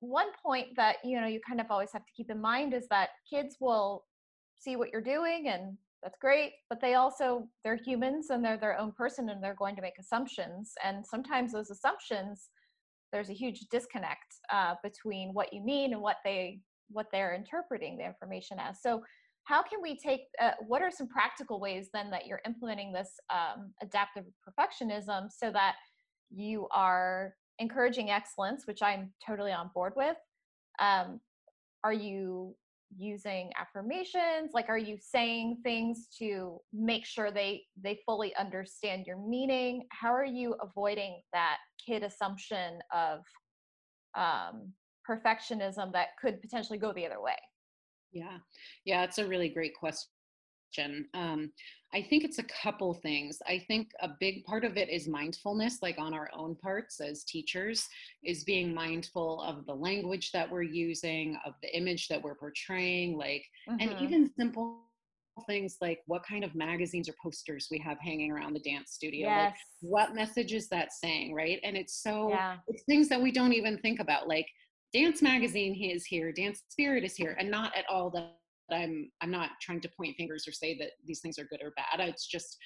one 0.00 0.28
point 0.44 0.68
that 0.76 0.96
you 1.02 1.20
know 1.20 1.26
you 1.26 1.40
kind 1.46 1.60
of 1.60 1.66
always 1.70 1.92
have 1.92 2.04
to 2.04 2.12
keep 2.16 2.30
in 2.30 2.40
mind 2.40 2.74
is 2.74 2.86
that 2.88 3.10
kids 3.28 3.56
will 3.60 4.04
see 4.58 4.76
what 4.76 4.90
you're 4.92 5.00
doing 5.00 5.48
and 5.48 5.76
that's 6.02 6.18
great 6.20 6.52
but 6.68 6.80
they 6.80 6.94
also 6.94 7.48
they're 7.64 7.76
humans 7.76 8.30
and 8.30 8.44
they're 8.44 8.58
their 8.58 8.78
own 8.78 8.92
person 8.92 9.30
and 9.30 9.42
they're 9.42 9.54
going 9.54 9.74
to 9.74 9.82
make 9.82 9.98
assumptions 9.98 10.72
and 10.84 11.04
sometimes 11.04 11.52
those 11.52 11.70
assumptions 11.70 12.50
there's 13.12 13.30
a 13.30 13.34
huge 13.34 13.60
disconnect 13.70 14.34
uh, 14.52 14.74
between 14.82 15.32
what 15.32 15.52
you 15.52 15.62
mean 15.62 15.92
and 15.92 16.02
what 16.02 16.16
they 16.24 16.60
what 16.90 17.06
they're 17.10 17.34
interpreting 17.34 17.96
the 17.96 18.04
information 18.04 18.58
as 18.58 18.82
so 18.82 19.02
how 19.44 19.62
can 19.62 19.80
we 19.82 19.96
take 19.96 20.22
uh, 20.40 20.52
what 20.66 20.82
are 20.82 20.90
some 20.90 21.06
practical 21.06 21.60
ways 21.60 21.88
then 21.92 22.10
that 22.10 22.26
you're 22.26 22.40
implementing 22.46 22.92
this 22.92 23.10
um, 23.32 23.72
adaptive 23.82 24.24
perfectionism 24.46 25.28
so 25.30 25.50
that 25.50 25.74
you 26.30 26.66
are 26.74 27.34
encouraging 27.58 28.10
excellence 28.10 28.64
which 28.66 28.82
i'm 28.82 29.12
totally 29.26 29.52
on 29.52 29.70
board 29.74 29.92
with? 29.96 30.16
Um, 30.80 31.20
are 31.84 31.92
you 31.92 32.56
using 32.96 33.50
affirmations? 33.60 34.52
Like 34.54 34.68
are 34.68 34.78
you 34.78 34.96
saying 35.00 35.58
things 35.62 36.08
to 36.18 36.60
make 36.72 37.04
sure 37.04 37.30
they 37.30 37.62
they 37.80 37.98
fully 38.06 38.34
understand 38.36 39.06
your 39.06 39.18
meaning? 39.18 39.86
How 39.90 40.12
are 40.12 40.24
you 40.24 40.54
avoiding 40.62 41.20
that 41.32 41.58
kid 41.84 42.02
assumption 42.02 42.78
of 42.92 43.20
um, 44.16 44.72
perfectionism 45.08 45.92
that 45.92 46.08
could 46.20 46.40
potentially 46.40 46.78
go 46.78 46.92
the 46.92 47.04
other 47.04 47.20
way 47.20 47.36
yeah 48.14 48.38
yeah 48.84 49.02
it's 49.04 49.18
a 49.18 49.26
really 49.26 49.48
great 49.48 49.74
question 49.74 50.08
um, 51.14 51.52
I 51.92 52.02
think 52.02 52.24
it's 52.24 52.38
a 52.38 52.44
couple 52.62 52.94
things. 52.94 53.38
I 53.46 53.62
think 53.68 53.90
a 54.00 54.10
big 54.18 54.44
part 54.44 54.64
of 54.64 54.76
it 54.76 54.88
is 54.88 55.06
mindfulness, 55.06 55.78
like 55.82 55.98
on 55.98 56.12
our 56.12 56.28
own 56.36 56.56
parts 56.56 57.00
as 57.00 57.22
teachers, 57.24 57.86
is 58.24 58.42
being 58.42 58.74
mindful 58.74 59.40
of 59.42 59.64
the 59.66 59.74
language 59.74 60.32
that 60.32 60.50
we're 60.50 60.62
using, 60.62 61.38
of 61.46 61.54
the 61.62 61.74
image 61.76 62.08
that 62.08 62.20
we're 62.20 62.34
portraying, 62.34 63.16
like, 63.16 63.44
mm-hmm. 63.68 63.76
and 63.80 64.00
even 64.00 64.30
simple 64.36 64.80
things 65.48 65.78
like 65.80 65.98
what 66.06 66.22
kind 66.24 66.44
of 66.44 66.54
magazines 66.54 67.08
or 67.08 67.14
posters 67.20 67.66
we 67.68 67.76
have 67.76 67.98
hanging 67.98 68.30
around 68.30 68.54
the 68.54 68.60
dance 68.60 68.92
studio 68.92 69.26
yes. 69.26 69.46
like 69.46 69.54
what 69.80 70.14
message 70.14 70.52
is 70.52 70.68
that 70.68 70.92
saying 70.92 71.34
right 71.34 71.58
and 71.64 71.76
it's 71.76 72.00
so 72.00 72.28
yeah. 72.28 72.54
it's 72.68 72.84
things 72.84 73.08
that 73.08 73.20
we 73.20 73.32
don't 73.32 73.52
even 73.52 73.76
think 73.78 73.98
about 73.98 74.28
like 74.28 74.46
dance 74.94 75.20
magazine 75.20 75.74
is 75.74 76.06
here 76.06 76.32
dance 76.32 76.62
spirit 76.70 77.04
is 77.04 77.14
here 77.14 77.36
and 77.38 77.50
not 77.50 77.76
at 77.76 77.84
all 77.90 78.08
that 78.08 78.36
I'm 78.72 79.10
I'm 79.20 79.30
not 79.30 79.50
trying 79.60 79.80
to 79.80 79.90
point 79.96 80.16
fingers 80.16 80.46
or 80.48 80.52
say 80.52 80.76
that 80.78 80.90
these 81.04 81.20
things 81.20 81.38
are 81.38 81.44
good 81.44 81.62
or 81.62 81.72
bad. 81.76 82.06
It's 82.08 82.26
just 82.26 82.56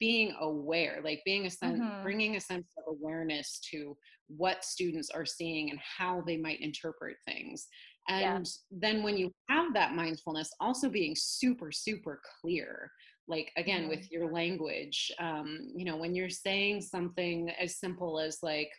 being 0.00 0.34
aware, 0.40 1.00
like 1.04 1.20
being 1.24 1.46
a 1.46 1.50
sense, 1.50 1.80
mm-hmm. 1.80 2.02
bringing 2.02 2.36
a 2.36 2.40
sense 2.40 2.68
of 2.78 2.94
awareness 2.94 3.60
to 3.70 3.96
what 4.28 4.64
students 4.64 5.10
are 5.10 5.26
seeing 5.26 5.70
and 5.70 5.78
how 5.80 6.22
they 6.26 6.36
might 6.36 6.60
interpret 6.60 7.16
things. 7.26 7.66
And 8.08 8.46
yeah. 8.46 8.80
then 8.90 9.02
when 9.02 9.16
you 9.16 9.30
have 9.48 9.74
that 9.74 9.94
mindfulness, 9.94 10.50
also 10.60 10.88
being 10.88 11.14
super, 11.16 11.72
super 11.72 12.20
clear, 12.40 12.90
like 13.26 13.50
again 13.56 13.82
mm-hmm. 13.82 13.90
with 13.90 14.10
your 14.10 14.32
language, 14.32 15.10
um, 15.18 15.72
you 15.74 15.84
know, 15.84 15.96
when 15.96 16.14
you're 16.14 16.30
saying 16.30 16.82
something 16.82 17.50
as 17.60 17.78
simple 17.78 18.20
as 18.20 18.38
like, 18.42 18.70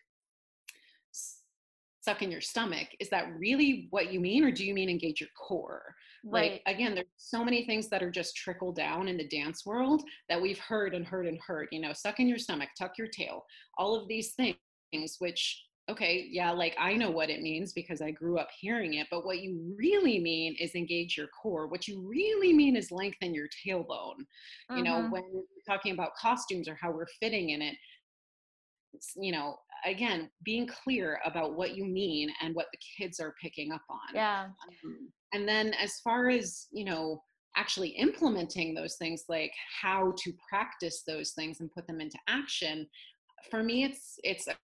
stuck 2.02 2.22
in 2.22 2.32
your 2.32 2.42
stomach 2.42 2.88
is 3.00 3.10
that 3.10 3.28
really 3.38 3.88
what 3.92 4.12
you 4.12 4.20
mean 4.20 4.44
or 4.44 4.52
do 4.52 4.66
you 4.66 4.74
mean 4.74 4.90
engage 4.90 5.20
your 5.20 5.30
core 5.38 5.96
right. 6.26 6.52
like 6.52 6.76
again 6.76 6.96
there's 6.96 7.08
so 7.18 7.44
many 7.44 7.66
things 7.66 7.90
that 7.90 8.04
are 8.04 8.12
just 8.12 8.36
trickle 8.36 8.72
down 8.72 9.08
in 9.08 9.18
the 9.18 9.28
dance 9.28 9.66
world 9.66 10.02
that 10.30 10.42
we've 10.42 10.60
heard 10.60 10.94
and 10.94 11.06
heard 11.06 11.28
and 11.28 11.40
heard 11.46 11.68
you 11.72 11.82
know 11.82 11.94
suck 11.94 12.20
in 12.20 12.28
your 12.28 12.38
stomach 12.38 12.70
tuck 12.78 12.98
your 12.98 13.08
tail 13.08 13.44
all 13.78 13.96
of 13.96 14.08
these 14.08 14.34
things 14.34 14.58
which 15.20 15.64
okay 15.90 16.28
yeah 16.30 16.52
like 16.52 16.76
i 16.80 16.94
know 16.94 17.10
what 17.10 17.30
it 17.30 17.42
means 17.42 17.74
because 17.74 18.02
i 18.02 18.12
grew 18.12 18.38
up 18.38 18.50
hearing 18.60 18.96
it 18.96 19.08
but 19.10 19.26
what 19.26 19.40
you 19.40 19.60
really 19.78 20.20
mean 20.20 20.56
is 20.60 20.76
engage 20.76 21.18
your 21.18 21.28
core 21.28 21.68
what 21.68 21.88
you 21.88 22.00
really 22.08 22.54
mean 22.54 22.76
is 22.76 22.92
lengthen 22.92 23.34
your 23.34 23.48
tailbone 23.66 24.20
mm-hmm. 24.20 24.78
you 24.78 24.84
know 24.84 24.98
mm-hmm. 24.98 25.12
when 25.12 25.24
we're 25.34 25.44
talking 25.68 25.94
about 25.94 26.16
costumes 26.16 26.68
or 26.68 26.78
how 26.80 26.92
we're 26.92 27.08
fitting 27.20 27.50
in 27.50 27.62
it 27.62 27.76
you 29.16 29.32
know 29.32 29.56
again 29.86 30.30
being 30.44 30.68
clear 30.68 31.20
about 31.26 31.56
what 31.56 31.76
you 31.76 31.86
mean 31.86 32.30
and 32.42 32.56
what 32.56 32.68
the 32.72 32.80
kids 32.98 33.20
are 33.20 33.34
picking 33.42 33.72
up 33.72 33.84
on. 33.90 34.14
Yeah. 34.14 34.46
Um, 34.84 35.10
and 35.34 35.48
then 35.48 35.74
as 35.74 36.00
far 36.04 36.30
as 36.30 36.68
you 36.72 36.86
know 36.86 37.22
actually 37.56 37.90
implementing 37.90 38.74
those 38.74 38.96
things 38.98 39.24
like 39.28 39.52
how 39.82 40.14
to 40.18 40.32
practice 40.48 41.04
those 41.08 41.32
things 41.32 41.60
and 41.60 41.72
put 41.72 41.88
them 41.88 42.00
into 42.00 42.18
action 42.28 42.88
for 43.50 43.64
me 43.64 43.84
it's 43.84 44.20
it's 44.24 44.48
a 44.48 44.52
a 44.52 44.56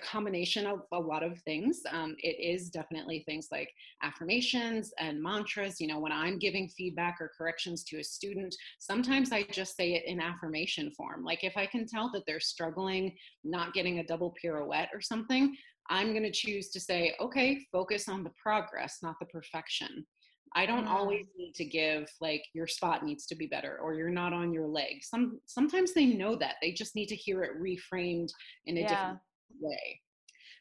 combination 0.00 0.66
of 0.66 0.82
a 0.92 0.98
lot 0.98 1.22
of 1.22 1.38
things. 1.40 1.80
Um, 1.90 2.16
it 2.18 2.36
is 2.40 2.70
definitely 2.70 3.24
things 3.26 3.48
like 3.50 3.70
affirmations 4.02 4.92
and 4.98 5.22
mantras. 5.22 5.80
You 5.80 5.88
know, 5.88 5.98
when 5.98 6.12
I'm 6.12 6.38
giving 6.38 6.68
feedback 6.68 7.18
or 7.20 7.32
corrections 7.36 7.84
to 7.84 7.98
a 7.98 8.04
student, 8.04 8.54
sometimes 8.78 9.32
I 9.32 9.42
just 9.44 9.76
say 9.76 9.94
it 9.94 10.04
in 10.06 10.20
affirmation 10.20 10.90
form. 10.92 11.24
Like 11.24 11.44
if 11.44 11.56
I 11.56 11.66
can 11.66 11.86
tell 11.86 12.10
that 12.12 12.22
they're 12.26 12.40
struggling, 12.40 13.14
not 13.44 13.74
getting 13.74 13.98
a 13.98 14.06
double 14.06 14.34
pirouette 14.42 14.90
or 14.94 15.00
something, 15.00 15.54
I'm 15.90 16.12
going 16.12 16.22
to 16.22 16.30
choose 16.30 16.70
to 16.70 16.80
say, 16.80 17.14
okay, 17.20 17.66
focus 17.70 18.08
on 18.08 18.24
the 18.24 18.32
progress, 18.42 18.98
not 19.02 19.16
the 19.20 19.26
perfection. 19.26 20.06
I 20.54 20.66
don't 20.66 20.86
mm. 20.86 20.90
always 20.90 21.26
need 21.36 21.54
to 21.54 21.64
give 21.64 22.08
like 22.20 22.44
your 22.52 22.66
spot 22.66 23.04
needs 23.04 23.26
to 23.26 23.34
be 23.34 23.46
better 23.46 23.78
or 23.82 23.94
you're 23.94 24.10
not 24.10 24.32
on 24.32 24.52
your 24.52 24.66
leg. 24.66 25.02
Some 25.02 25.40
sometimes 25.46 25.94
they 25.94 26.06
know 26.06 26.36
that. 26.36 26.56
They 26.60 26.72
just 26.72 26.94
need 26.94 27.08
to 27.08 27.16
hear 27.16 27.42
it 27.42 27.60
reframed 27.60 28.30
in 28.66 28.76
a 28.76 28.80
yeah. 28.80 28.88
different 28.88 29.18
way. 29.60 30.00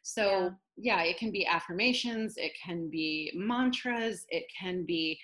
So, 0.03 0.51
yeah. 0.77 0.97
yeah, 0.97 1.03
it 1.03 1.17
can 1.17 1.31
be 1.31 1.45
affirmations, 1.45 2.33
it 2.37 2.53
can 2.63 2.89
be 2.89 3.31
mantras, 3.35 4.25
it 4.29 4.45
can 4.59 4.85
be 4.85 5.19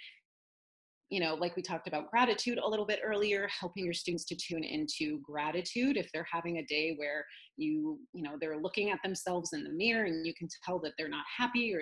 you 1.10 1.22
know, 1.22 1.36
like 1.36 1.56
we 1.56 1.62
talked 1.62 1.88
about 1.88 2.10
gratitude 2.12 2.58
a 2.58 2.68
little 2.68 2.86
bit 2.86 3.00
earlier, 3.04 3.48
helping 3.60 3.86
your 3.86 3.94
students 3.94 4.26
to 4.26 4.36
tune 4.36 4.64
into 4.64 5.20
gratitude 5.22 5.96
if 5.96 6.10
they're 6.12 6.28
having 6.30 6.58
a 6.58 6.66
day 6.66 6.96
where 6.98 7.26
you, 7.56 8.00
you 8.14 8.24
know, 8.24 8.36
they're 8.40 8.60
looking 8.60 8.92
at 8.92 9.00
themselves 9.04 9.54
in 9.54 9.64
the 9.64 9.70
mirror 9.70 10.06
and 10.06 10.26
you 10.26 10.34
can 10.38 10.50
tell 10.66 10.80
that 10.80 10.92
they're 10.98 11.08
not 11.08 11.26
happy 11.36 11.74
or 11.74 11.82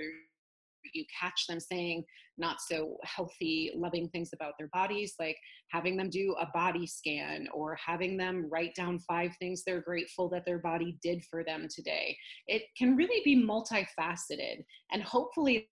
you 0.94 1.06
catch 1.20 1.48
them 1.48 1.60
saying 1.60 2.04
not 2.38 2.58
so 2.60 2.98
healthy, 3.04 3.72
loving 3.76 4.10
things 4.10 4.32
about 4.34 4.54
their 4.58 4.70
bodies, 4.74 5.16
like 5.20 5.38
having 5.72 5.96
them 5.96 6.10
do 6.10 6.36
a 6.40 6.48
body 6.54 6.86
scan 6.86 7.48
or 7.54 7.78
having 7.84 8.18
them 8.18 8.50
write 8.52 8.76
down 8.76 9.00
five 9.00 9.32
things 9.40 9.64
they're 9.66 9.82
grateful 9.82 10.30
that 10.30 10.46
their 10.46 10.60
body 10.60 10.98
did 11.02 11.24
for 11.30 11.44
them 11.44 11.68
today. 11.74 12.18
It 12.48 12.64
can 12.78 12.96
really 12.96 13.22
be 13.24 13.42
multifaceted. 13.42 14.64
And 14.92 15.02
hopefully, 15.04 15.70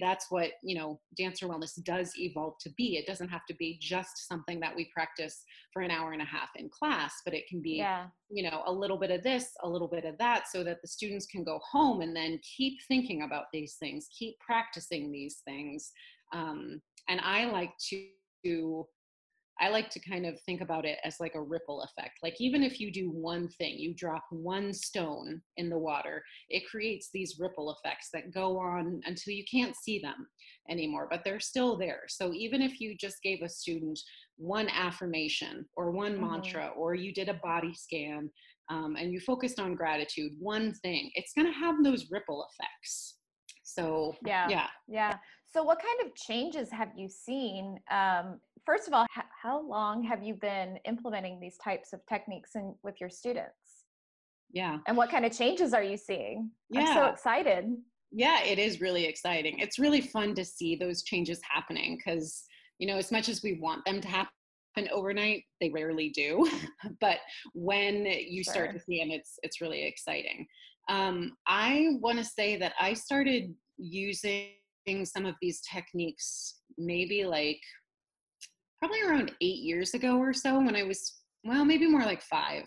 that's 0.00 0.26
what 0.30 0.52
you 0.62 0.78
know 0.78 1.00
dancer 1.16 1.46
wellness 1.46 1.82
does 1.82 2.12
evolve 2.16 2.54
to 2.60 2.70
be 2.76 2.96
it 2.96 3.06
doesn't 3.06 3.28
have 3.28 3.44
to 3.46 3.54
be 3.54 3.76
just 3.80 4.28
something 4.28 4.60
that 4.60 4.74
we 4.74 4.88
practice 4.94 5.42
for 5.72 5.82
an 5.82 5.90
hour 5.90 6.12
and 6.12 6.22
a 6.22 6.24
half 6.24 6.48
in 6.56 6.68
class 6.68 7.14
but 7.24 7.34
it 7.34 7.44
can 7.48 7.60
be 7.60 7.78
yeah. 7.78 8.06
you 8.30 8.48
know 8.48 8.62
a 8.66 8.72
little 8.72 8.96
bit 8.96 9.10
of 9.10 9.22
this 9.22 9.50
a 9.64 9.68
little 9.68 9.88
bit 9.88 10.04
of 10.04 10.16
that 10.18 10.44
so 10.50 10.62
that 10.62 10.80
the 10.82 10.88
students 10.88 11.26
can 11.26 11.42
go 11.42 11.58
home 11.68 12.02
and 12.02 12.14
then 12.14 12.38
keep 12.56 12.74
thinking 12.86 13.22
about 13.22 13.46
these 13.52 13.76
things 13.80 14.08
keep 14.16 14.38
practicing 14.38 15.10
these 15.10 15.38
things 15.44 15.90
um, 16.32 16.80
and 17.08 17.20
i 17.22 17.50
like 17.50 17.72
to 17.78 18.86
I 19.60 19.68
like 19.68 19.90
to 19.90 20.00
kind 20.00 20.26
of 20.26 20.40
think 20.40 20.60
about 20.62 20.84
it 20.84 20.98
as 21.04 21.20
like 21.20 21.34
a 21.34 21.42
ripple 21.42 21.82
effect. 21.82 22.18
Like 22.22 22.40
even 22.40 22.62
if 22.62 22.80
you 22.80 22.90
do 22.90 23.10
one 23.10 23.48
thing, 23.48 23.78
you 23.78 23.94
drop 23.94 24.24
one 24.30 24.72
stone 24.72 25.42
in 25.56 25.68
the 25.68 25.78
water, 25.78 26.22
it 26.48 26.68
creates 26.68 27.10
these 27.12 27.36
ripple 27.38 27.76
effects 27.76 28.08
that 28.14 28.32
go 28.32 28.58
on 28.58 29.00
until 29.04 29.34
you 29.34 29.44
can't 29.50 29.76
see 29.76 29.98
them 29.98 30.26
anymore, 30.70 31.08
but 31.10 31.22
they're 31.24 31.40
still 31.40 31.76
there. 31.76 32.02
So 32.08 32.32
even 32.32 32.62
if 32.62 32.80
you 32.80 32.96
just 32.96 33.22
gave 33.22 33.42
a 33.42 33.48
student 33.48 33.98
one 34.36 34.68
affirmation 34.70 35.66
or 35.76 35.90
one 35.90 36.14
mm-hmm. 36.14 36.30
mantra, 36.30 36.72
or 36.76 36.94
you 36.94 37.12
did 37.12 37.28
a 37.28 37.34
body 37.34 37.74
scan 37.74 38.30
um, 38.70 38.96
and 38.98 39.12
you 39.12 39.20
focused 39.20 39.60
on 39.60 39.74
gratitude, 39.74 40.32
one 40.38 40.72
thing, 40.74 41.10
it's 41.14 41.32
going 41.34 41.46
to 41.46 41.58
have 41.58 41.84
those 41.84 42.06
ripple 42.10 42.46
effects. 42.50 43.16
So 43.62 44.14
yeah, 44.24 44.48
yeah, 44.48 44.66
yeah. 44.88 45.16
So 45.52 45.62
what 45.62 45.78
kind 45.78 46.08
of 46.08 46.14
changes 46.16 46.70
have 46.70 46.90
you 46.96 47.08
seen 47.08 47.78
um, 47.90 48.40
first 48.64 48.88
of 48.88 48.94
all, 48.94 49.06
how 49.42 49.66
long 49.66 50.02
have 50.04 50.22
you 50.22 50.34
been 50.34 50.78
implementing 50.84 51.40
these 51.40 51.56
types 51.58 51.92
of 51.92 52.00
techniques 52.06 52.50
in, 52.54 52.74
with 52.82 53.00
your 53.00 53.10
students? 53.10 53.84
Yeah. 54.52 54.78
And 54.86 54.96
what 54.96 55.10
kind 55.10 55.24
of 55.24 55.36
changes 55.36 55.72
are 55.72 55.82
you 55.82 55.96
seeing? 55.96 56.50
Yeah. 56.70 56.80
I'm 56.80 56.94
so 56.94 57.06
excited. 57.06 57.76
Yeah, 58.12 58.42
it 58.42 58.58
is 58.58 58.80
really 58.80 59.04
exciting. 59.04 59.60
It's 59.60 59.78
really 59.78 60.00
fun 60.00 60.34
to 60.34 60.44
see 60.44 60.74
those 60.74 61.02
changes 61.04 61.40
happening 61.48 61.96
because, 61.96 62.44
you 62.78 62.86
know, 62.86 62.96
as 62.96 63.12
much 63.12 63.28
as 63.28 63.42
we 63.42 63.60
want 63.60 63.84
them 63.84 64.00
to 64.00 64.08
happen 64.08 64.28
overnight, 64.92 65.44
they 65.60 65.70
rarely 65.70 66.10
do. 66.10 66.48
but 67.00 67.18
when 67.54 68.06
you 68.06 68.42
sure. 68.42 68.52
start 68.52 68.72
to 68.72 68.80
see 68.80 68.98
them, 68.98 69.10
it's 69.10 69.38
it's 69.42 69.60
really 69.60 69.86
exciting. 69.86 70.46
Um, 70.88 71.36
I 71.46 71.90
want 72.00 72.18
to 72.18 72.24
say 72.24 72.56
that 72.56 72.72
I 72.80 72.94
started 72.94 73.54
using 73.78 74.50
some 75.04 75.24
of 75.24 75.36
these 75.40 75.60
techniques 75.60 76.56
maybe 76.76 77.24
like 77.24 77.60
probably 78.80 79.02
around 79.02 79.32
eight 79.40 79.58
years 79.58 79.94
ago 79.94 80.18
or 80.18 80.32
so 80.32 80.58
when 80.58 80.74
I 80.74 80.82
was, 80.82 81.20
well, 81.44 81.64
maybe 81.64 81.86
more 81.86 82.04
like 82.04 82.22
five. 82.22 82.64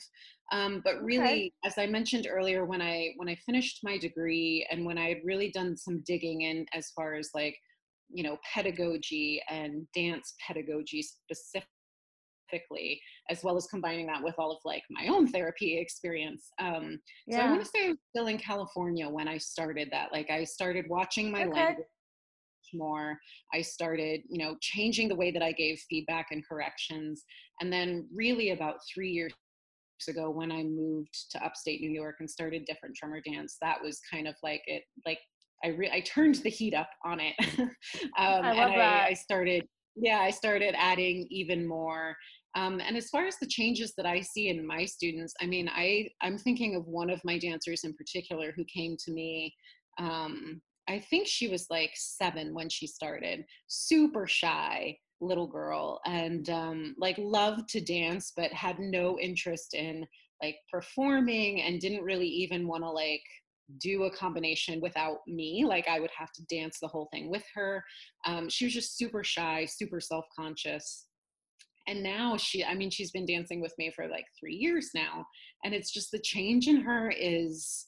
Um, 0.52 0.82
but 0.86 1.02
really, 1.02 1.24
okay. 1.24 1.52
as 1.66 1.78
I 1.78 1.88
mentioned 1.88 2.28
earlier, 2.30 2.66
when 2.66 2.82
I 2.82 3.14
when 3.16 3.28
I 3.28 3.36
finished 3.46 3.80
my 3.82 3.98
degree 3.98 4.68
and 4.70 4.86
when 4.86 4.98
I 4.98 5.10
had 5.10 5.18
really 5.26 5.50
done 5.50 5.76
some 5.76 6.04
digging 6.06 6.42
in 6.42 6.66
as 6.74 6.92
far 6.96 7.16
as 7.16 7.32
like, 7.34 7.58
you 8.10 8.24
know, 8.24 8.38
pedagogy 8.54 9.42
and 9.50 9.88
dance 9.96 10.36
pedagogy 10.46 11.02
specifically, 11.02 13.02
as 13.32 13.44
well 13.44 13.58
as 13.58 13.66
combining 13.68 14.06
that 14.08 14.24
with 14.24 14.36
all 14.38 14.52
of 14.52 14.60
like 14.64 14.84
my 14.92 15.08
own 15.08 15.28
therapy 15.28 15.80
experience. 15.80 16.52
Um, 16.60 17.00
yeah. 17.26 17.38
So 17.38 17.44
I 17.44 17.50
want 17.50 17.62
to 17.62 17.68
say 17.68 17.86
I 17.86 17.90
was 17.90 17.98
still 18.16 18.28
in 18.28 18.38
California 18.38 19.10
when 19.10 19.28
I 19.28 19.40
started 19.40 19.90
that. 19.92 20.12
Like 20.12 20.30
I 20.30 20.44
started 20.44 20.86
watching 20.88 21.32
my 21.32 21.46
okay. 21.46 21.52
language 21.52 21.88
more. 22.74 23.18
I 23.54 23.62
started, 23.62 24.22
you 24.30 24.44
know, 24.44 24.56
changing 24.62 25.10
the 25.10 25.16
way 25.16 25.32
that 25.32 25.42
I 25.42 25.52
gave 25.52 25.80
feedback 25.90 26.28
and 26.32 26.48
corrections. 26.48 27.24
And 27.62 27.72
then, 27.72 28.08
really, 28.14 28.52
about 28.52 28.78
three 28.94 29.12
years 29.12 29.34
ago, 30.08 30.30
when 30.30 30.52
I 30.52 30.64
moved 30.64 31.32
to 31.32 31.44
upstate 31.44 31.82
New 31.82 31.92
York 31.92 32.16
and 32.20 32.30
started 32.30 32.66
different 32.66 32.96
drummer 32.96 33.22
dance, 33.22 33.58
that 33.62 33.82
was 33.82 34.02
kind 34.12 34.28
of 34.28 34.36
like 34.44 34.62
it, 34.68 34.84
like 35.06 35.20
I, 35.64 35.70
re- 35.70 35.92
I 35.94 36.02
turned 36.02 36.36
the 36.36 36.50
heat 36.50 36.74
up 36.74 36.90
on 37.06 37.20
it. 37.20 37.36
um, 37.60 37.70
I 38.18 38.38
love 38.38 38.46
and 38.46 38.80
that. 38.80 39.04
I, 39.04 39.08
I 39.10 39.14
started, 39.14 39.66
yeah, 39.96 40.20
I 40.20 40.32
started 40.32 40.76
adding 40.78 41.28
even 41.30 41.68
more 41.68 42.16
um, 42.56 42.80
and 42.80 42.96
as 42.96 43.10
far 43.10 43.26
as 43.26 43.38
the 43.38 43.48
changes 43.48 43.94
that 43.98 44.06
I 44.06 44.22
see 44.22 44.50
in 44.50 44.66
my 44.66 44.86
students, 44.86 45.34
I 45.42 45.48
mean, 45.48 45.70
I, 45.70 46.10
I'm 46.22 46.38
thinking 46.38 46.76
of 46.76 46.86
one 46.88 47.10
of 47.10 47.20
my 47.24 47.40
dancers 47.40 47.84
in 47.84 47.94
particular 47.94 48.54
who 48.56 48.64
came 48.66 48.96
to 49.06 49.12
me. 49.12 49.56
Um, 49.98 50.62
I 50.90 51.00
think 51.00 51.28
she 51.28 51.48
was 51.48 51.68
like 51.70 51.92
seven 51.96 52.54
when 52.54 52.70
she 52.70 52.88
started, 52.88 53.46
super 53.68 54.28
shy 54.28 54.98
little 55.22 55.48
girl, 55.48 56.02
and 56.06 56.50
um, 56.50 56.96
like 56.98 57.18
loved 57.18 57.70
to 57.70 57.82
dance, 57.82 58.34
but 58.36 58.52
had 58.52 58.80
no 58.80 59.18
interest 59.20 59.74
in 59.74 60.06
like 60.42 60.58
performing 60.72 61.62
and 61.62 61.80
didn't 61.80 62.04
really 62.04 62.28
even 62.28 62.68
want 62.68 62.84
to 62.84 62.90
like 62.90 63.24
do 63.80 64.04
a 64.04 64.16
combination 64.16 64.82
without 64.82 65.20
me. 65.26 65.64
Like 65.66 65.88
I 65.88 66.02
would 66.02 66.12
have 66.18 66.32
to 66.34 66.46
dance 66.46 66.80
the 66.82 66.88
whole 66.90 67.08
thing 67.14 67.30
with 67.30 67.46
her. 67.56 67.84
Um, 68.26 68.50
she 68.50 68.66
was 68.66 68.74
just 68.74 68.98
super 68.98 69.24
shy, 69.24 69.66
super 69.66 70.02
self 70.02 70.26
conscious 70.38 71.06
and 71.88 72.02
now 72.02 72.38
she 72.38 72.64
i 72.64 72.74
mean 72.74 72.90
she's 72.90 73.12
been 73.12 73.26
dancing 73.26 73.62
with 73.62 73.74
me 73.78 73.92
for 73.96 74.08
like 74.08 74.26
three 74.40 74.56
years 74.56 74.92
now 74.94 75.26
and 75.64 75.74
it's 75.74 75.92
just 75.92 76.12
the 76.12 76.20
change 76.20 76.68
in 76.68 76.82
her 76.82 77.12
is 77.12 77.88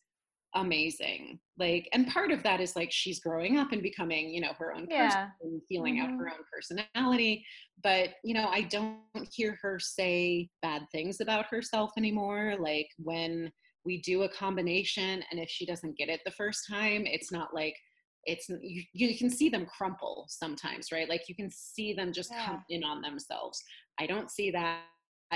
amazing 0.55 1.39
like 1.57 1.87
and 1.93 2.07
part 2.07 2.31
of 2.31 2.41
that 2.43 2.61
is 2.61 2.75
like 2.75 2.91
she's 2.91 3.19
growing 3.19 3.57
up 3.57 3.71
and 3.71 3.83
becoming 3.83 4.29
you 4.29 4.39
know 4.41 4.53
her 4.57 4.73
own 4.73 4.87
Yeah. 4.89 5.09
person 5.09 5.31
and 5.41 5.61
feeling 5.67 5.95
Mhm. 5.97 6.03
out 6.03 6.09
her 6.17 6.29
own 6.29 6.43
personality 6.51 7.45
but 7.83 8.15
you 8.23 8.33
know 8.33 8.47
i 8.49 8.61
don't 8.61 8.97
hear 9.33 9.57
her 9.61 9.79
say 9.79 10.49
bad 10.61 10.87
things 10.91 11.19
about 11.19 11.45
herself 11.47 11.91
anymore 11.97 12.55
like 12.59 12.87
when 12.97 13.51
we 13.85 14.01
do 14.01 14.23
a 14.23 14.29
combination 14.29 15.23
and 15.29 15.39
if 15.39 15.49
she 15.49 15.65
doesn't 15.65 15.97
get 15.97 16.09
it 16.09 16.21
the 16.25 16.31
first 16.31 16.65
time 16.67 17.05
it's 17.05 17.31
not 17.31 17.53
like 17.53 17.75
it's 18.23 18.49
you, 18.61 18.81
you 18.93 19.17
can 19.17 19.29
see 19.29 19.49
them 19.49 19.65
crumple 19.65 20.25
sometimes 20.29 20.91
right 20.91 21.09
like 21.09 21.27
you 21.29 21.35
can 21.35 21.49
see 21.51 21.93
them 21.93 22.11
just 22.11 22.33
come 22.45 22.63
in 22.69 22.83
on 22.83 23.01
themselves 23.01 23.61
i 23.99 24.07
don't 24.07 24.31
see 24.31 24.49
that 24.51 24.85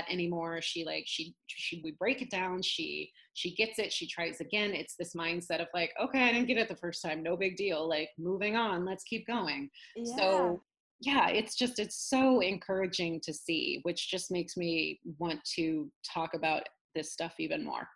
anymore 0.08 0.60
she 0.62 0.84
like 0.84 1.04
she 1.06 1.34
she 1.46 1.80
we 1.84 1.90
break 1.92 2.22
it 2.22 2.30
down 2.30 2.62
she 2.62 3.10
she 3.34 3.54
gets 3.54 3.78
it 3.78 3.92
she 3.92 4.06
tries 4.06 4.40
again 4.40 4.72
it's 4.72 4.94
this 4.96 5.14
mindset 5.14 5.60
of 5.60 5.66
like 5.74 5.92
okay 6.00 6.22
i 6.28 6.32
didn't 6.32 6.46
get 6.46 6.56
it 6.58 6.68
the 6.68 6.76
first 6.76 7.02
time 7.02 7.22
no 7.22 7.36
big 7.36 7.56
deal 7.56 7.88
like 7.88 8.08
moving 8.18 8.56
on 8.56 8.84
let's 8.84 9.04
keep 9.04 9.26
going 9.26 9.68
Yeah. 9.96 10.16
so 10.16 10.62
yeah 11.00 11.28
it's 11.28 11.56
just 11.56 11.78
it's 11.78 11.96
so 12.08 12.40
encouraging 12.40 13.20
to 13.22 13.32
see 13.32 13.80
which 13.82 14.10
just 14.10 14.30
makes 14.30 14.56
me 14.56 15.00
want 15.18 15.40
to 15.56 15.90
talk 16.04 16.34
about 16.34 16.62
this 16.94 17.12
stuff 17.12 17.34
even 17.38 17.64
more 17.64 17.88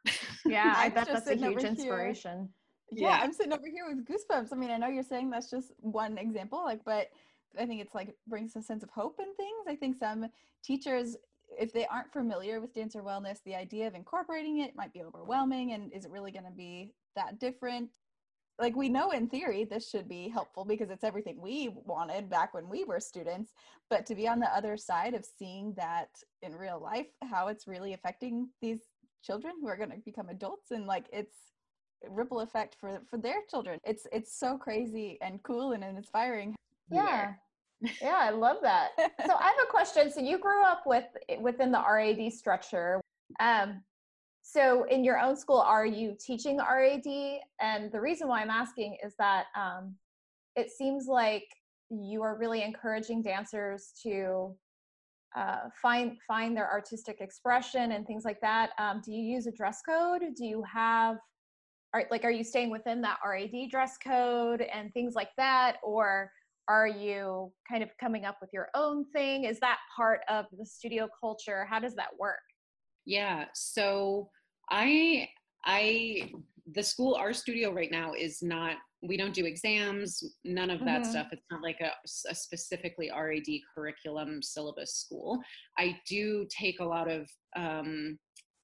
Yeah, 0.47 0.73
I 0.77 0.89
bet 0.89 1.07
that's 1.07 1.27
a 1.27 1.35
huge 1.35 1.65
inspiration. 1.65 2.49
yeah, 2.93 3.09
Yeah. 3.09 3.19
I'm 3.23 3.33
sitting 3.33 3.53
over 3.53 3.67
here 3.67 3.87
with 3.89 4.05
goosebumps. 4.07 4.53
I 4.53 4.57
mean, 4.57 4.71
I 4.71 4.77
know 4.77 4.87
you're 4.89 5.03
saying 5.03 5.31
that's 5.31 5.51
just 5.51 5.73
one 5.81 6.17
example, 6.17 6.63
like, 6.65 6.85
but 6.85 7.09
I 7.59 7.67
think 7.67 7.81
it's 7.81 7.95
like 7.95 8.15
brings 8.29 8.55
a 8.57 8.63
sense 8.63 8.83
of 8.85 8.91
hope 8.91 9.17
and 9.19 9.35
things. 9.37 9.65
I 9.69 9.75
think 9.75 9.97
some 9.97 10.27
teachers, 10.63 11.17
if 11.59 11.73
they 11.73 11.87
aren't 11.87 12.13
familiar 12.13 12.61
with 12.61 12.75
dancer 12.75 13.03
wellness, 13.03 13.39
the 13.45 13.55
idea 13.55 13.87
of 13.87 13.95
incorporating 13.95 14.59
it 14.59 14.77
might 14.77 14.93
be 14.93 15.03
overwhelming. 15.03 15.73
And 15.73 15.93
is 15.93 16.05
it 16.05 16.11
really 16.11 16.33
going 16.33 16.45
to 16.45 16.51
be 16.51 16.93
that 17.17 17.39
different? 17.39 17.91
Like, 18.59 18.77
we 18.77 18.89
know 18.89 19.11
in 19.11 19.29
theory 19.29 19.65
this 19.65 19.91
should 19.91 20.09
be 20.09 20.29
helpful 20.29 20.65
because 20.65 20.91
it's 20.91 21.03
everything 21.03 21.41
we 21.41 21.75
wanted 21.85 22.31
back 22.31 22.55
when 22.55 22.69
we 22.69 22.85
were 22.85 23.01
students. 23.01 23.53
But 23.91 24.07
to 24.07 24.15
be 24.15 24.29
on 24.29 24.39
the 24.39 24.55
other 24.57 24.77
side 24.77 25.15
of 25.15 25.25
seeing 25.25 25.75
that 25.77 26.09
in 26.43 26.55
real 26.55 26.81
life, 26.81 27.09
how 27.29 27.49
it's 27.49 27.67
really 27.67 27.95
affecting 27.95 28.49
these 28.63 28.81
children 29.25 29.55
who 29.61 29.69
are 29.69 29.77
going 29.77 29.91
to 29.91 29.97
become 30.05 30.29
adults 30.29 30.71
and 30.71 30.87
like 30.87 31.07
it's 31.13 31.37
ripple 32.11 32.41
effect 32.41 32.77
for 32.79 33.01
for 33.09 33.17
their 33.17 33.39
children 33.49 33.79
it's 33.85 34.07
it's 34.13 34.39
so 34.39 34.59
crazy 34.59 35.17
and 35.23 35.43
cool 35.43 35.73
and 35.73 35.83
inspiring 35.83 36.55
Yeah. 36.91 37.33
Yeah, 38.01 38.19
I 38.19 38.31
love 38.31 38.59
that. 38.63 38.91
so 38.99 39.35
I 39.35 39.45
have 39.45 39.55
a 39.63 39.71
question. 39.71 40.11
So 40.11 40.21
you 40.21 40.39
grew 40.39 40.65
up 40.65 40.83
with 40.87 41.05
within 41.41 41.73
the 41.73 41.81
RAD 41.81 42.33
structure. 42.33 43.01
Um, 43.41 43.83
so 44.43 44.85
in 44.85 45.05
your 45.05 45.19
own 45.19 45.37
school, 45.37 45.59
are 45.61 45.87
you 45.87 46.17
teaching 46.21 46.59
RAD? 46.59 47.07
And 47.61 47.91
the 47.91 48.01
reason 48.01 48.29
why 48.29 48.43
I'm 48.43 48.51
asking 48.51 48.99
is 49.05 49.15
that 49.19 49.47
um, 49.57 49.95
it 50.55 50.71
seems 50.71 51.07
like 51.07 51.47
you 51.91 52.23
are 52.23 52.37
really 52.37 52.63
encouraging 52.63 53.23
dancers 53.23 53.93
to 54.03 54.55
uh, 55.37 55.69
find 55.81 56.19
find 56.27 56.57
their 56.57 56.71
artistic 56.71 57.21
expression 57.21 57.93
and 57.93 58.07
things 58.07 58.25
like 58.25 58.41
that. 58.41 58.71
Um, 58.79 59.01
do 59.05 59.13
you 59.13 59.23
use 59.23 59.47
a 59.47 59.53
dress 59.53 59.81
code? 59.83 60.23
Do 60.37 60.45
you 60.45 60.63
have 60.63 61.17
are 61.93 62.05
like 62.11 62.25
are 62.25 62.31
you 62.31 62.45
staying 62.45 62.71
within 62.71 63.01
that 63.03 63.19
RAD 63.25 63.71
dress 63.71 63.97
code 63.97 64.61
and 64.61 64.93
things 64.93 65.15
like 65.15 65.31
that, 65.37 65.77
or 65.83 66.31
are 66.69 66.89
you 66.89 67.53
kind 67.71 67.83
of 67.83 67.91
coming 68.01 68.25
up 68.25 68.39
with 68.41 68.51
your 68.53 68.69
own 68.75 69.05
thing? 69.13 69.45
Is 69.45 69.59
that 69.61 69.79
part 69.95 70.21
of 70.29 70.47
the 70.59 70.65
studio 70.65 71.09
culture? 71.21 71.67
How 71.69 71.79
does 71.79 71.95
that 71.95 72.09
work? 72.19 72.39
Yeah. 73.07 73.47
So 73.55 74.31
I 74.71 75.29
I 75.65 76.33
the 76.75 76.83
school 76.83 77.15
our 77.15 77.33
studio 77.35 77.73
right 77.73 77.91
now 77.91 78.15
is 78.15 78.43
not 78.43 78.77
we 79.03 79.19
don't 79.19 79.35
do 79.35 79.45
exams 79.45 80.37
none 80.45 80.71
of 80.71 80.83
that 80.87 81.03
Mhm. 81.03 81.07
stuff 81.07 81.27
it's 81.31 81.45
not 81.51 81.61
like 81.61 81.79
a, 81.83 81.93
a 82.31 82.35
specifically 82.35 83.11
rad 83.11 83.45
curriculum 83.75 84.41
syllabus 84.41 84.95
school 84.95 85.39
i 85.77 86.01
do 86.09 86.47
take 86.49 86.81
a 86.81 86.85
lot 86.85 87.07
of 87.11 87.29
um 87.55 88.19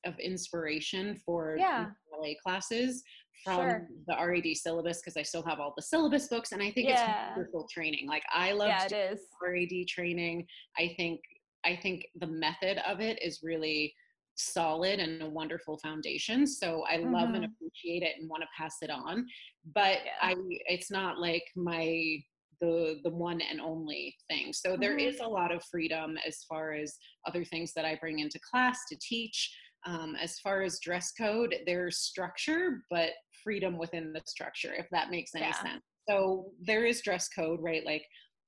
of 0.06 0.18
inspiration 0.18 1.14
for 1.26 1.56
Yeah. 1.58 1.90
ballet 2.10 2.38
classes 2.42 3.02
from 3.44 3.68
Sure. 3.70 3.88
the 4.06 4.16
RAD 4.26 4.56
syllabus 4.56 4.98
because 5.00 5.16
i 5.16 5.22
still 5.22 5.42
have 5.42 5.60
all 5.60 5.72
the 5.76 5.82
syllabus 5.82 6.28
books 6.28 6.52
and 6.52 6.62
i 6.62 6.70
think 6.70 6.88
Yeah. 6.88 6.94
it's 6.94 7.36
wonderful 7.36 7.66
training 7.72 8.06
like 8.06 8.22
i 8.34 8.52
love 8.52 8.68
yeah. 8.68 9.14
RAD 9.42 9.86
training. 9.88 10.46
I 10.78 10.94
think 10.96 11.20
I 11.64 11.76
think 11.76 12.06
the 12.16 12.26
method 12.26 12.78
of 12.86 13.00
it 13.00 13.22
is 13.22 13.40
really 13.42 13.94
solid 14.34 14.98
and 15.00 15.22
a 15.22 15.28
wonderful 15.28 15.78
foundation. 15.78 16.46
So 16.46 16.84
I 16.88 16.96
love 16.96 17.30
and 17.34 17.44
Mhm. 17.44 17.52
appreciate 17.52 18.02
it 18.02 18.16
and 18.18 18.30
want 18.30 18.42
to 18.42 18.48
pass 18.56 18.76
it 18.80 18.88
on. 18.88 19.26
But 19.74 19.98
Yeah. 20.04 20.12
I 20.22 20.34
it's 20.66 20.90
not 20.90 21.18
like 21.18 21.44
my 21.56 22.22
the 22.62 23.00
the 23.04 23.10
one 23.10 23.40
and 23.40 23.60
only 23.60 24.16
thing. 24.28 24.52
So 24.52 24.76
there 24.76 24.96
Mhm. 24.96 25.06
is 25.08 25.20
a 25.20 25.26
lot 25.28 25.50
of 25.52 25.62
freedom 25.64 26.16
as 26.26 26.44
far 26.44 26.72
as 26.72 26.96
other 27.26 27.44
things 27.44 27.72
that 27.74 27.84
I 27.84 27.96
bring 27.96 28.18
into 28.20 28.38
class 28.40 28.86
to 28.88 28.96
teach. 29.00 29.54
Um, 29.86 30.16
as 30.20 30.38
far 30.40 30.62
as 30.62 30.78
dress 30.80 31.12
code, 31.12 31.54
there's 31.66 31.98
structure, 31.98 32.84
but 32.90 33.10
freedom 33.42 33.78
within 33.78 34.12
the 34.12 34.22
structure, 34.26 34.74
if 34.74 34.86
that 34.90 35.10
makes 35.10 35.34
any 35.34 35.46
Yeah. 35.46 35.52
sense. 35.52 35.82
So 36.08 36.52
there 36.60 36.84
is 36.84 37.00
dress 37.02 37.28
code, 37.28 37.60
right? 37.62 37.84
Like 37.84 38.04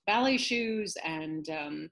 ballet 0.06 0.36
shoes 0.36 0.94
and 1.04 1.48
um, 1.50 1.90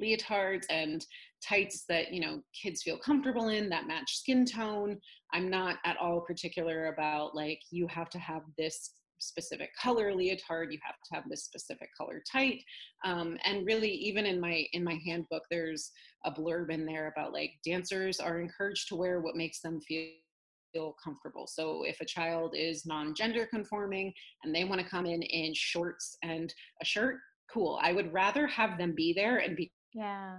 leotards 0.00 0.64
and 0.70 1.04
tights 1.46 1.84
that 1.88 2.12
you 2.12 2.20
know 2.20 2.40
kids 2.60 2.82
feel 2.82 2.96
comfortable 2.98 3.48
in 3.48 3.68
that 3.68 3.86
match 3.86 4.16
skin 4.16 4.46
tone 4.46 4.98
i'm 5.34 5.50
not 5.50 5.76
at 5.84 5.96
all 5.98 6.20
particular 6.20 6.86
about 6.86 7.34
like 7.34 7.58
you 7.70 7.86
have 7.88 8.08
to 8.08 8.18
have 8.18 8.42
this 8.56 8.92
specific 9.22 9.70
color 9.80 10.14
leotard 10.14 10.72
you 10.72 10.78
have 10.84 10.96
to 11.04 11.14
have 11.14 11.24
this 11.28 11.44
specific 11.44 11.88
color 11.96 12.22
tight 12.30 12.62
um, 13.04 13.36
and 13.44 13.66
really 13.66 13.90
even 13.90 14.26
in 14.26 14.40
my 14.40 14.66
in 14.72 14.84
my 14.84 14.98
handbook 15.06 15.42
there's 15.50 15.90
a 16.24 16.30
blurb 16.30 16.70
in 16.70 16.84
there 16.86 17.08
about 17.08 17.32
like 17.32 17.52
dancers 17.64 18.20
are 18.20 18.40
encouraged 18.40 18.88
to 18.88 18.96
wear 18.96 19.20
what 19.20 19.36
makes 19.36 19.60
them 19.60 19.80
feel 19.80 20.08
feel 20.72 20.96
comfortable. 21.02 21.46
So 21.46 21.84
if 21.84 22.00
a 22.00 22.06
child 22.06 22.54
is 22.56 22.86
non-gender 22.86 23.46
conforming 23.46 24.12
and 24.42 24.54
they 24.54 24.64
want 24.64 24.80
to 24.80 24.88
come 24.88 25.06
in 25.06 25.22
in 25.22 25.52
shorts 25.54 26.16
and 26.22 26.52
a 26.80 26.84
shirt 26.84 27.16
cool. 27.52 27.78
I 27.82 27.92
would 27.92 28.12
rather 28.12 28.46
have 28.46 28.78
them 28.78 28.94
be 28.96 29.12
there 29.12 29.38
and 29.38 29.56
be 29.56 29.70
Yeah. 29.92 30.38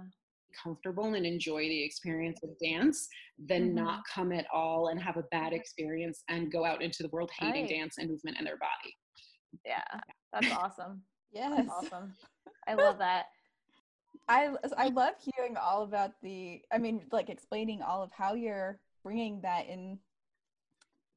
Comfortable 0.62 1.14
and 1.14 1.26
enjoy 1.26 1.62
the 1.62 1.82
experience 1.84 2.40
of 2.42 2.50
dance 2.58 3.08
than 3.38 3.70
Mhm. 3.70 3.74
not 3.74 4.04
come 4.06 4.32
at 4.32 4.46
all 4.52 4.88
and 4.88 5.00
have 5.02 5.16
a 5.16 5.22
bad 5.24 5.52
experience 5.52 6.22
and 6.28 6.50
go 6.52 6.64
out 6.64 6.82
into 6.82 7.02
the 7.02 7.08
world 7.10 7.30
hating 7.38 7.62
Right. 7.62 7.70
dance 7.70 7.98
and 7.98 8.10
movement 8.10 8.36
and 8.38 8.46
their 8.46 8.56
body. 8.58 8.96
Yeah. 9.64 9.84
That's 10.32 10.50
awesome. 10.50 11.04
yes 11.32 11.52
That's 11.56 11.68
awesome. 11.70 12.14
I 12.66 12.74
love 12.74 12.98
that. 12.98 13.26
i 14.28 14.54
i 14.78 14.88
love 14.88 15.14
hearing 15.18 15.56
all 15.56 15.82
about 15.82 16.12
the 16.22 16.62
i 16.72 16.78
mean 16.78 17.06
like 17.12 17.28
explaining 17.28 17.82
all 17.82 18.02
of 18.02 18.10
how 18.12 18.32
you're 18.34 18.80
bringing 19.02 19.40
that 19.42 19.66
in 19.66 19.98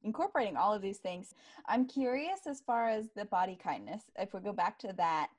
incorporating 0.02 0.56
all 0.56 0.72
of 0.74 0.82
these 0.82 0.98
things 0.98 1.34
i'm 1.66 1.86
curious 1.86 2.40
as 2.46 2.60
far 2.60 2.88
as 2.88 3.08
the 3.16 3.24
body 3.24 3.56
kindness 3.62 4.02
if 4.18 4.32
we 4.34 4.40
go 4.40 4.52
back 4.52 4.78
to 4.78 4.92
that 4.94 5.30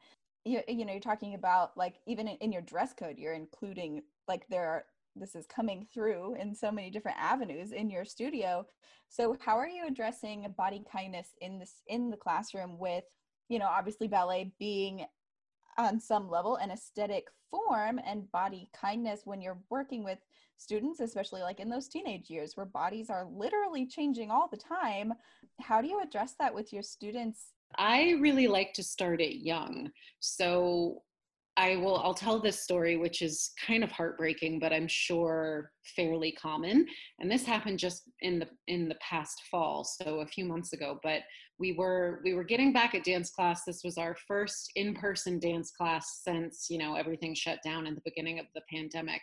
you, 0.49 0.61
you 0.67 0.85
know 0.85 0.91
you're 0.91 1.01
talking 1.01 1.35
about 1.35 1.75
like 1.77 1.95
even 2.05 2.27
in, 2.27 2.37
in 2.37 2.51
your 2.51 2.61
dress 2.61 2.93
code 2.93 3.17
you're 3.17 3.33
including 3.33 4.01
like 4.27 4.47
there 4.49 4.67
are 4.67 4.85
this 5.15 5.35
is 5.35 5.45
coming 5.47 5.85
through 5.93 6.35
in 6.35 6.53
so 6.55 6.71
many 6.71 6.89
different 6.89 7.17
avenues 7.19 7.71
in 7.71 7.89
your 7.89 8.05
studio 8.05 8.65
so 9.09 9.35
how 9.39 9.57
are 9.57 9.67
you 9.67 9.85
addressing 9.87 10.53
body 10.57 10.83
kindness 10.91 11.29
in 11.41 11.59
this 11.59 11.81
in 11.87 12.09
the 12.09 12.17
classroom 12.17 12.77
with 12.77 13.03
you 13.49 13.59
know, 13.59 13.67
obviously 13.67 14.07
ballet 14.07 14.53
being 14.59 15.05
on 15.77 15.99
some 15.99 16.29
level 16.29 16.55
an 16.57 16.71
aesthetic 16.71 17.27
form 17.49 17.99
and 18.05 18.31
body 18.31 18.69
kindness 18.79 19.21
when 19.25 19.41
you're 19.41 19.59
working 19.69 20.03
with 20.03 20.19
students, 20.57 20.99
especially 20.99 21.41
like 21.41 21.59
in 21.59 21.69
those 21.69 21.87
teenage 21.87 22.29
years 22.29 22.55
where 22.55 22.65
bodies 22.65 23.09
are 23.09 23.25
literally 23.25 23.87
changing 23.87 24.29
all 24.29 24.47
the 24.47 24.57
time. 24.57 25.13
How 25.59 25.81
do 25.81 25.87
you 25.87 26.01
address 26.01 26.35
that 26.39 26.53
with 26.53 26.71
your 26.71 26.83
students? 26.83 27.53
I 27.77 28.15
really 28.19 28.47
like 28.47 28.73
to 28.73 28.83
start 28.83 29.21
it 29.21 29.43
young. 29.43 29.91
So 30.19 31.01
I 31.59 31.75
will 31.75 31.97
I'll 31.97 32.13
tell 32.13 32.39
this 32.39 32.61
story 32.61 32.95
which 32.95 33.21
is 33.21 33.51
kind 33.67 33.83
of 33.83 33.91
heartbreaking 33.91 34.59
but 34.59 34.71
I'm 34.71 34.87
sure 34.87 35.71
fairly 35.95 36.31
common. 36.31 36.85
And 37.19 37.29
this 37.29 37.43
happened 37.43 37.79
just 37.79 38.03
in 38.21 38.39
the 38.39 38.47
in 38.67 38.87
the 38.87 38.95
past 39.01 39.43
fall 39.51 39.83
so 39.83 40.21
a 40.21 40.25
few 40.25 40.45
months 40.45 40.71
ago. 40.71 40.99
But 41.03 41.23
we 41.59 41.73
were 41.73 42.21
we 42.23 42.33
were 42.33 42.45
getting 42.45 42.71
back 42.71 42.95
at 42.95 43.03
dance 43.03 43.29
class. 43.31 43.65
This 43.65 43.83
was 43.83 43.97
our 43.97 44.15
first 44.25 44.71
in-person 44.75 45.39
dance 45.39 45.71
class 45.71 46.21
since 46.23 46.67
you 46.69 46.77
know 46.77 46.95
everything 46.95 47.35
shut 47.35 47.59
down 47.63 47.87
in 47.87 47.93
the 47.93 48.01
beginning 48.05 48.39
of 48.39 48.45
the 48.55 48.61
pandemic. 48.73 49.21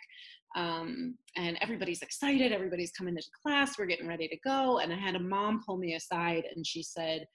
Um, 0.55 1.15
and 1.35 1.57
everybody's 1.59 2.01
excited 2.03 2.51
everybody's 2.51 2.91
coming 2.91 3.15
to 3.15 3.23
class 3.43 3.77
we're 3.79 3.85
getting 3.87 4.07
ready 4.07 4.27
to 4.27 4.37
go. 4.45 4.77
And 4.77 4.93
I 4.93 4.97
had 4.97 5.15
a 5.15 5.19
mom 5.19 5.63
pull 5.65 5.77
me 5.77 5.95
aside 5.95 6.43
and 6.55 6.65
she 6.65 6.83
said 6.83 7.27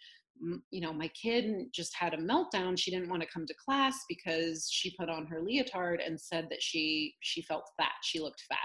you 0.71 0.81
know, 0.81 0.93
my 0.93 1.09
kid 1.09 1.67
just 1.73 1.95
had 1.95 2.15
a 2.15 2.19
meltdown. 2.19 2.79
She 2.79 2.91
didn't 2.91 3.11
want 3.11 3.23
to 3.23 3.29
come 3.33 3.47
to 3.47 3.55
class 3.65 3.97
because 4.09 4.69
she 4.71 4.97
put 4.99 5.09
on 5.09 5.27
her 5.27 5.41
leotard 5.41 6.01
and 6.01 6.21
said 6.21 6.49
that 6.51 6.63
she 6.63 7.15
she 7.21 7.43
felt 7.43 7.71
fat. 7.79 7.93
She 8.03 8.21
looked 8.21 8.43
fat. 8.49 8.59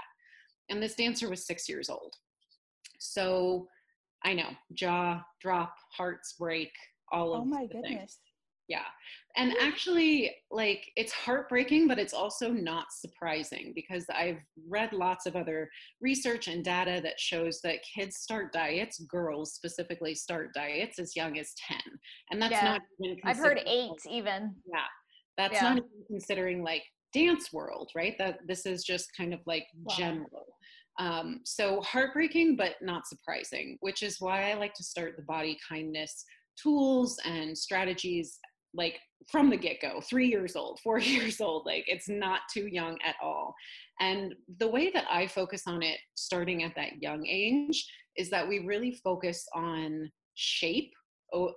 And 0.70 0.82
this 0.82 0.94
dancer 0.94 1.30
was 1.30 1.46
6 1.46 1.68
years 1.68 1.88
old. 1.88 2.14
So 2.98 3.68
I 4.24 4.34
know, 4.34 4.50
jaw 4.72 5.22
drop, 5.40 5.74
hearts 5.96 6.34
break, 6.38 6.72
all 7.12 7.30
oh 7.30 7.34
of 7.34 7.40
Oh 7.42 7.44
my 7.44 7.66
goodness. 7.66 7.88
Things 7.88 8.18
yeah 8.68 8.84
and 9.36 9.52
actually 9.60 10.34
like 10.50 10.84
it's 10.96 11.12
heartbreaking 11.12 11.88
but 11.88 11.98
it's 11.98 12.12
also 12.12 12.50
not 12.50 12.86
surprising 12.92 13.72
because 13.74 14.04
i've 14.14 14.38
read 14.68 14.92
lots 14.92 15.26
of 15.26 15.34
other 15.36 15.68
research 16.00 16.48
and 16.48 16.64
data 16.64 17.00
that 17.02 17.18
shows 17.18 17.60
that 17.62 17.78
kids 17.94 18.16
start 18.16 18.52
diets 18.52 18.98
girls 19.10 19.54
specifically 19.54 20.14
start 20.14 20.52
diets 20.54 20.98
as 20.98 21.16
young 21.16 21.38
as 21.38 21.52
10 21.66 21.78
and 22.30 22.40
that's 22.40 22.52
Yeah. 22.52 22.64
not 22.64 22.80
even 23.02 23.18
I've 23.24 23.36
heard 23.38 23.60
eight 23.66 24.00
even. 24.08 24.54
yeah 24.72 24.80
that's 25.36 25.54
Yeah. 25.54 25.68
not 25.74 25.78
even 25.78 26.04
considering 26.06 26.62
like 26.62 26.82
dance 27.14 27.52
world 27.52 27.90
right 27.96 28.16
that 28.18 28.40
this 28.46 28.66
is 28.66 28.84
just 28.84 29.08
kind 29.16 29.32
of 29.32 29.40
like 29.46 29.66
Wow. 29.84 29.94
general 29.96 30.46
um, 31.00 31.40
so 31.44 31.80
heartbreaking 31.80 32.56
but 32.56 32.74
not 32.82 33.06
surprising 33.06 33.78
which 33.80 34.02
is 34.02 34.16
why 34.20 34.50
i 34.50 34.54
like 34.54 34.74
to 34.74 34.82
start 34.84 35.14
the 35.16 35.22
body 35.22 35.56
kindness 35.66 36.24
tools 36.60 37.18
and 37.24 37.56
strategies 37.56 38.38
like 38.74 38.98
from 39.30 39.50
the 39.50 39.56
get-go 39.56 40.00
three 40.00 40.28
years 40.28 40.56
old 40.56 40.78
four 40.82 40.98
years 41.14 41.40
old 41.40 41.66
like 41.66 41.84
it's 41.86 42.08
not 42.08 42.40
too 42.52 42.66
young 42.66 42.98
at 43.04 43.16
all. 43.22 43.54
And 44.00 44.34
the 44.58 44.68
way 44.68 44.90
that 44.92 45.06
i 45.10 45.26
focus 45.26 45.62
on 45.66 45.82
it 45.82 45.98
starting 46.14 46.62
at 46.62 46.74
that 46.76 47.02
young 47.02 47.26
age 47.26 47.86
is 48.16 48.30
that 48.30 48.46
we 48.46 48.60
really 48.60 48.92
focus 49.02 49.46
on 49.54 50.10
shape 50.34 50.92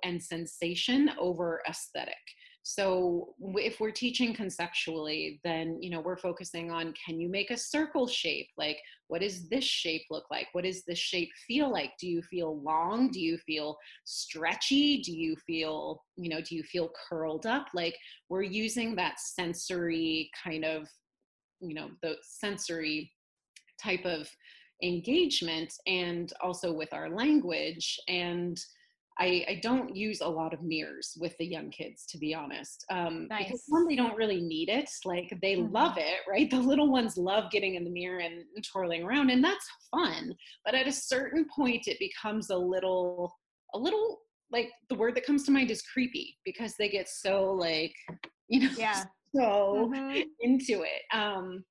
and 0.04 0.22
sensation 0.22 1.10
over 1.20 1.62
aesthetic 1.68 2.16
so 2.64 3.34
if 3.56 3.80
we're 3.80 3.92
teaching 3.92 4.36
conceptually 4.36 5.40
then 5.44 5.78
you 5.82 5.90
know 5.90 6.00
we're 6.00 6.18
focusing 6.18 6.72
on 6.72 6.94
can 7.06 7.20
you 7.20 7.30
make 7.30 7.52
a 7.52 7.58
circle 7.58 8.08
shape? 8.08 8.48
Like 8.58 8.78
what 9.08 9.22
does 9.22 9.50
this 9.50 9.64
shape 9.64 10.04
look 10.10 10.26
like? 10.30 10.48
What 10.54 10.64
does 10.64 10.84
this 10.86 11.00
shape 11.00 11.30
feel 11.48 11.72
like? 11.72 11.94
Do 12.00 12.08
you 12.08 12.22
feel 12.22 12.62
long? 12.62 13.10
Do 13.12 13.20
you 13.20 13.38
feel 13.40 13.78
stretchy? 14.06 15.02
Do 15.02 15.12
you 15.12 15.36
feel 15.48 16.04
you 16.16 16.30
know 16.30 16.42
do 16.42 16.56
you 16.56 16.64
feel 16.64 16.92
curled 17.10 17.46
up? 17.46 17.68
Like 17.74 17.96
we're 18.30 18.44
using 18.44 18.96
that 18.96 19.20
sensory 19.20 20.30
kind 20.44 20.64
of 20.64 20.88
you 21.62 21.74
know 21.74 21.90
the 22.04 22.16
sensory 22.22 23.12
type 23.82 24.06
of 24.06 24.30
engagement 24.84 25.74
and 25.88 26.34
also 26.42 26.74
with 26.74 26.94
our 26.94 27.10
language 27.10 28.00
and 28.08 28.60
I, 29.22 29.46
I 29.48 29.60
don't 29.62 29.96
use 29.96 30.22
a 30.22 30.28
lot 30.28 30.52
of 30.52 30.64
mirrors 30.64 31.16
with 31.22 31.38
the 31.38 31.46
young 31.46 31.70
kids 31.70 32.08
to 32.08 32.18
be 32.18 32.34
honest 32.34 32.84
um, 32.90 33.30
because 33.38 33.52
Nice. 33.52 33.66
one 33.68 33.88
they 33.88 33.96
don't 33.96 34.16
really 34.18 34.42
need 34.42 34.68
it 34.68 34.90
like 35.06 35.32
they 35.44 35.58
Mhm. 35.58 35.72
love 35.72 35.98
it 35.98 36.22
right 36.28 36.50
the 36.50 36.60
little 36.60 36.92
ones 36.92 37.18
love 37.18 37.52
getting 37.52 37.76
in 37.76 37.84
the 37.84 37.92
mirror 37.92 38.20
and 38.20 38.44
twirling 38.66 39.04
around 39.04 39.30
and 39.30 39.44
that's 39.44 39.68
fun 39.92 40.36
but 40.66 40.74
at 40.74 40.88
a 40.88 40.92
certain 40.92 41.46
point 41.56 41.88
it 41.88 42.00
becomes 42.00 42.50
a 42.50 42.58
little 42.58 43.32
a 43.76 43.78
little 43.78 44.22
like 44.52 44.72
the 44.90 44.96
word 44.96 45.16
that 45.16 45.26
comes 45.26 45.44
to 45.44 45.52
mind 45.52 45.70
is 45.70 45.84
creepy 45.84 46.38
because 46.44 46.74
they 46.80 46.90
get 46.90 47.08
so 47.08 47.46
like 47.54 47.94
you 48.48 48.62
know 48.62 48.70
Yeah. 48.78 49.04
so 49.36 49.92
Mhm. 49.94 50.24
into 50.40 50.82
it 50.82 51.04
um 51.14 51.64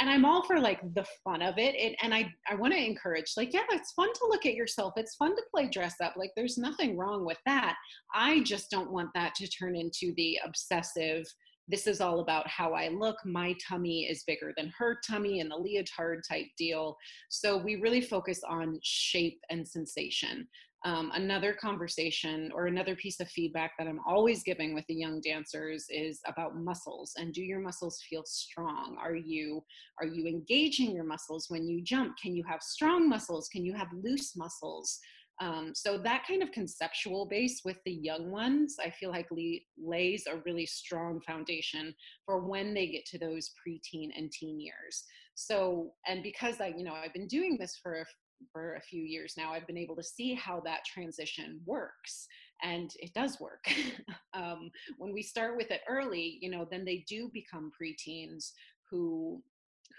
and 0.00 0.08
i'm 0.08 0.24
all 0.24 0.42
for 0.44 0.60
like 0.60 0.80
the 0.94 1.04
fun 1.24 1.42
of 1.42 1.58
it, 1.58 1.74
and 2.02 2.14
i 2.14 2.30
i 2.50 2.54
want 2.54 2.72
to 2.72 2.84
encourage 2.84 3.32
like 3.36 3.52
yeah 3.52 3.64
it's 3.72 3.92
fun 3.92 4.12
to 4.12 4.26
look 4.28 4.46
at 4.46 4.54
yourself. 4.54 4.94
It's 4.96 5.14
fun 5.16 5.34
to 5.36 5.42
play 5.50 5.68
dress 5.68 5.96
up. 6.02 6.14
Like 6.16 6.30
there's 6.36 6.58
nothing 6.58 6.96
wrong 6.96 7.24
with 7.24 7.38
that. 7.46 7.76
I 8.14 8.40
just 8.40 8.70
don't 8.70 8.92
want 8.92 9.10
that 9.14 9.34
to 9.36 9.48
turn 9.48 9.76
into 9.76 10.12
the 10.16 10.38
obsessive 10.44 11.26
this 11.70 11.86
is 11.86 12.00
all 12.00 12.20
about 12.20 12.48
how 12.48 12.72
i 12.72 12.88
look. 12.88 13.16
My 13.24 13.54
tummy 13.66 14.06
is 14.06 14.24
bigger 14.26 14.52
than 14.56 14.72
her 14.78 14.98
tummy 15.06 15.40
and 15.40 15.50
the 15.50 15.56
leotard 15.56 16.22
type 16.26 16.46
deal. 16.56 16.96
So 17.28 17.58
we 17.58 17.76
really 17.76 18.00
focus 18.00 18.40
on 18.48 18.78
shape 18.82 19.38
and 19.50 19.68
sensation 19.68 20.48
um, 20.84 21.10
another 21.14 21.54
conversation 21.54 22.50
or 22.54 22.66
another 22.66 22.94
piece 22.94 23.18
of 23.18 23.28
feedback 23.28 23.72
that 23.78 23.88
I'm 23.88 24.00
always 24.06 24.44
giving 24.44 24.74
with 24.74 24.84
the 24.86 24.94
young 24.94 25.20
dancers 25.20 25.86
is 25.90 26.20
about 26.26 26.56
muscles 26.56 27.12
and 27.16 27.34
do 27.34 27.42
your 27.42 27.60
muscles 27.60 28.00
feel 28.08 28.22
strong? 28.24 28.96
Are 29.00 29.16
you 29.16 29.62
are 30.00 30.06
you 30.06 30.26
engaging 30.26 30.92
your 30.94 31.04
muscles 31.04 31.46
when 31.48 31.66
you 31.66 31.82
jump? 31.82 32.16
Can 32.22 32.36
you 32.36 32.44
have 32.48 32.62
strong 32.62 33.08
muscles? 33.08 33.48
Can 33.48 33.64
you 33.64 33.74
have 33.74 33.88
loose 33.92 34.36
muscles? 34.36 35.00
Um, 35.40 35.72
so 35.74 35.98
that 35.98 36.24
kind 36.26 36.42
of 36.42 36.50
conceptual 36.50 37.26
base 37.26 37.62
with 37.64 37.78
the 37.84 37.92
young 37.92 38.30
ones, 38.30 38.76
I 38.84 38.90
feel 38.90 39.10
like 39.10 39.28
le- 39.30 39.60
lays 39.78 40.24
a 40.26 40.38
really 40.44 40.66
strong 40.66 41.20
foundation 41.20 41.94
for 42.26 42.40
when 42.40 42.74
they 42.74 42.88
get 42.88 43.04
to 43.06 43.18
those 43.18 43.52
preteen 43.66 44.10
and 44.16 44.32
teen 44.32 44.60
years. 44.60 45.04
So, 45.34 45.92
and 46.08 46.22
because 46.24 46.60
I, 46.60 46.74
you 46.76 46.82
know, 46.82 46.94
I've 46.94 47.12
been 47.12 47.28
doing 47.28 47.56
this 47.56 47.78
for 47.80 48.00
a 48.00 48.04
for 48.52 48.74
a 48.74 48.80
few 48.80 49.02
years 49.02 49.34
now, 49.36 49.52
I've 49.52 49.66
been 49.66 49.78
able 49.78 49.96
to 49.96 50.02
see 50.02 50.34
how 50.34 50.60
that 50.60 50.84
transition 50.84 51.60
works. 51.66 52.26
And 52.62 52.90
it 52.98 53.12
does 53.14 53.38
work. 53.40 53.64
um, 54.34 54.70
when 54.98 55.12
we 55.12 55.22
start 55.22 55.56
with 55.56 55.70
it 55.70 55.82
early, 55.88 56.38
you 56.40 56.50
know, 56.50 56.66
then 56.70 56.84
they 56.84 57.04
do 57.08 57.30
become 57.32 57.70
preteens 57.80 58.52
who 58.90 59.42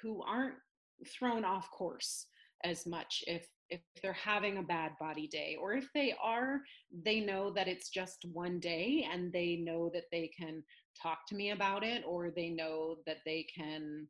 who 0.02 0.21
aren't 0.23 0.56
thrown 1.08 1.45
off 1.45 1.69
course 1.71 2.28
as 2.63 2.86
much 2.86 3.23
if 3.28 3.47
if 3.69 3.82
they're 4.02 4.13
having 4.13 4.58
a 4.58 4.63
bad 4.63 4.91
body 4.99 5.28
day 5.28 5.56
or 5.62 5.73
if 5.73 5.88
they 5.93 6.13
are 6.21 6.60
they 7.04 7.19
know 7.19 7.52
that 7.52 7.67
it's 7.67 7.89
just 7.89 8.25
one 8.34 8.60
day 8.60 9.08
and 9.12 9.32
they 9.32 9.58
know 9.58 9.89
that 9.93 10.06
they 10.12 10.30
can 10.38 10.63
talk 11.02 11.19
to 11.28 11.36
me 11.36 11.52
about 11.52 11.84
it 11.84 12.04
or 12.06 12.32
they 12.32 12.49
know 12.49 12.97
that 13.06 13.17
they 13.25 13.45
can 13.56 14.08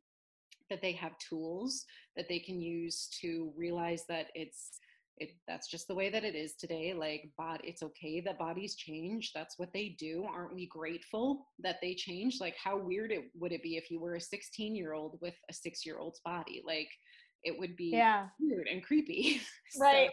that 0.70 0.80
they 0.80 0.92
have 0.92 1.12
tools 1.18 1.84
that 2.16 2.28
they 2.28 2.38
can 2.38 2.60
use 2.60 3.08
to 3.20 3.52
realize 3.56 4.04
that 4.08 4.26
it's 4.34 4.78
it 5.18 5.30
that's 5.46 5.68
just 5.68 5.86
the 5.86 5.94
way 5.94 6.08
that 6.08 6.24
it 6.24 6.34
is 6.34 6.54
today 6.54 6.94
like 6.94 7.30
but 7.36 7.60
it's 7.62 7.82
okay 7.82 8.20
that 8.20 8.38
bodies 8.38 8.74
change 8.76 9.32
that's 9.34 9.58
what 9.58 9.68
they 9.74 9.94
do 9.98 10.24
aren't 10.24 10.54
we 10.54 10.66
grateful 10.66 11.46
that 11.58 11.76
they 11.82 11.94
change 11.94 12.38
like 12.40 12.56
how 12.62 12.78
weird 12.78 13.12
it 13.12 13.24
would 13.38 13.52
it 13.52 13.62
be 13.62 13.76
if 13.76 13.90
you 13.90 14.00
were 14.00 14.14
a 14.14 14.20
16 14.20 14.74
year 14.74 14.94
old 14.94 15.18
with 15.20 15.34
a 15.50 15.52
6 15.52 15.84
year 15.84 15.98
old's 15.98 16.20
body 16.24 16.62
like 16.66 16.88
it 17.44 17.58
would 17.58 17.76
be 17.76 17.90
Yeah. 17.92 18.28
weird 18.38 18.66
and 18.68 18.82
creepy 18.82 19.40
So, 19.70 19.82
Right. 19.82 20.10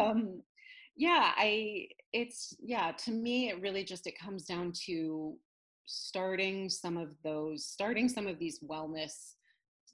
um 0.00 0.42
yeah 0.96 1.32
i 1.36 1.86
it's 2.12 2.54
yeah 2.60 2.92
to 2.92 3.10
me 3.10 3.50
it 3.50 3.60
really 3.60 3.84
just 3.84 4.06
it 4.06 4.18
comes 4.18 4.44
down 4.44 4.72
to 4.86 5.36
starting 5.84 6.68
some 6.68 6.96
of 6.96 7.14
those 7.22 7.66
starting 7.66 8.08
some 8.08 8.26
of 8.26 8.38
these 8.38 8.60
wellness 8.68 9.34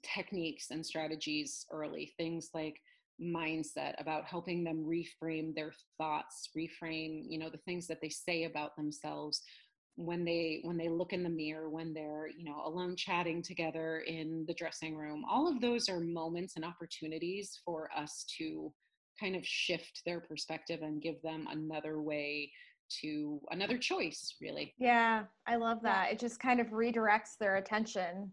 techniques 0.03 0.67
and 0.71 0.85
strategies 0.85 1.65
early 1.71 2.13
things 2.17 2.49
like 2.53 2.79
mindset 3.21 3.99
about 3.99 4.25
helping 4.25 4.63
them 4.63 4.83
reframe 4.83 5.53
their 5.55 5.71
thoughts 5.97 6.49
reframe 6.57 7.23
you 7.27 7.37
know 7.37 7.49
the 7.49 7.59
things 7.59 7.87
that 7.87 7.99
they 8.01 8.09
say 8.09 8.45
about 8.45 8.75
themselves 8.75 9.41
when 9.95 10.25
they 10.25 10.59
when 10.63 10.77
they 10.77 10.89
look 10.89 11.13
in 11.13 11.21
the 11.21 11.29
mirror 11.29 11.69
when 11.69 11.93
they're 11.93 12.27
you 12.35 12.43
know 12.43 12.61
alone 12.65 12.95
chatting 12.95 13.41
together 13.41 13.99
in 14.07 14.43
the 14.47 14.53
dressing 14.55 14.97
room 14.97 15.23
all 15.29 15.47
of 15.47 15.61
those 15.61 15.87
are 15.87 15.99
moments 15.99 16.55
and 16.55 16.65
opportunities 16.65 17.61
for 17.63 17.89
us 17.95 18.25
to 18.37 18.73
kind 19.19 19.35
of 19.35 19.45
shift 19.45 20.01
their 20.05 20.19
perspective 20.19 20.79
and 20.81 21.03
give 21.03 21.21
them 21.21 21.47
another 21.51 22.01
way 22.01 22.51
to 22.89 23.39
another 23.51 23.77
choice 23.77 24.35
really 24.41 24.73
yeah, 24.77 25.23
I 25.47 25.55
love 25.55 25.79
Yeah. 25.83 26.03
that. 26.03 26.11
It 26.13 26.19
just 26.19 26.39
kind 26.39 26.59
of 26.59 26.67
redirects 26.67 27.37
their 27.39 27.57
attention 27.57 28.31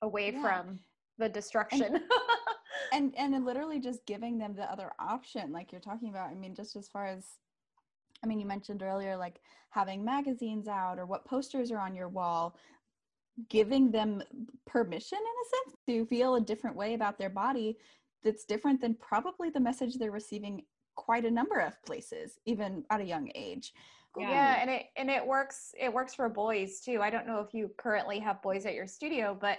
away 0.00 0.32
Yeah. 0.32 0.40
from 0.40 0.80
the 1.22 1.28
destruction. 1.28 2.00
and 2.92 3.14
and 3.16 3.32
then 3.32 3.44
literally 3.44 3.80
just 3.80 4.04
giving 4.06 4.38
them 4.38 4.54
the 4.54 4.70
other 4.70 4.90
option 4.98 5.52
like 5.52 5.70
you're 5.70 5.80
talking 5.80 6.08
about 6.08 6.30
i 6.30 6.34
mean 6.34 6.54
just 6.54 6.74
as 6.74 6.88
far 6.88 7.06
as 7.06 7.24
I 8.22 8.26
mean, 8.26 8.38
you 8.38 8.46
mentioned 8.46 8.82
earlier 8.82 9.16
like 9.16 9.40
having 9.70 10.04
magazines 10.04 10.68
out 10.68 10.98
or 10.98 11.06
what 11.06 11.24
posters 11.24 11.70
are 11.70 11.78
on 11.78 11.94
your 11.94 12.08
wall, 12.08 12.56
giving 13.48 13.90
them 13.90 14.22
permission 14.66 15.18
in 15.18 15.24
a 15.24 15.48
sense 15.48 15.76
to 15.88 16.06
feel 16.06 16.34
a 16.34 16.40
different 16.40 16.76
way 16.76 16.94
about 16.94 17.18
their 17.18 17.30
body 17.30 17.78
that's 18.22 18.44
different 18.44 18.80
than 18.80 18.94
probably 18.94 19.50
the 19.50 19.60
message 19.60 19.96
they're 19.96 20.10
receiving 20.10 20.62
quite 20.94 21.24
a 21.24 21.30
number 21.30 21.58
of 21.58 21.82
places 21.84 22.38
even 22.44 22.84
at 22.90 23.00
a 23.00 23.04
young 23.04 23.30
age 23.34 23.72
yeah. 24.18 24.28
yeah. 24.28 24.58
and 24.60 24.70
it 24.70 24.82
and 24.98 25.10
it 25.10 25.26
works 25.26 25.74
it 25.80 25.90
works 25.90 26.14
for 26.14 26.28
boys 26.28 26.80
too 26.80 27.00
i 27.00 27.08
don't 27.08 27.26
know 27.26 27.40
if 27.40 27.54
you 27.54 27.70
currently 27.78 28.18
have 28.18 28.42
boys 28.42 28.66
at 28.66 28.74
your 28.74 28.86
studio 28.86 29.34
but 29.40 29.56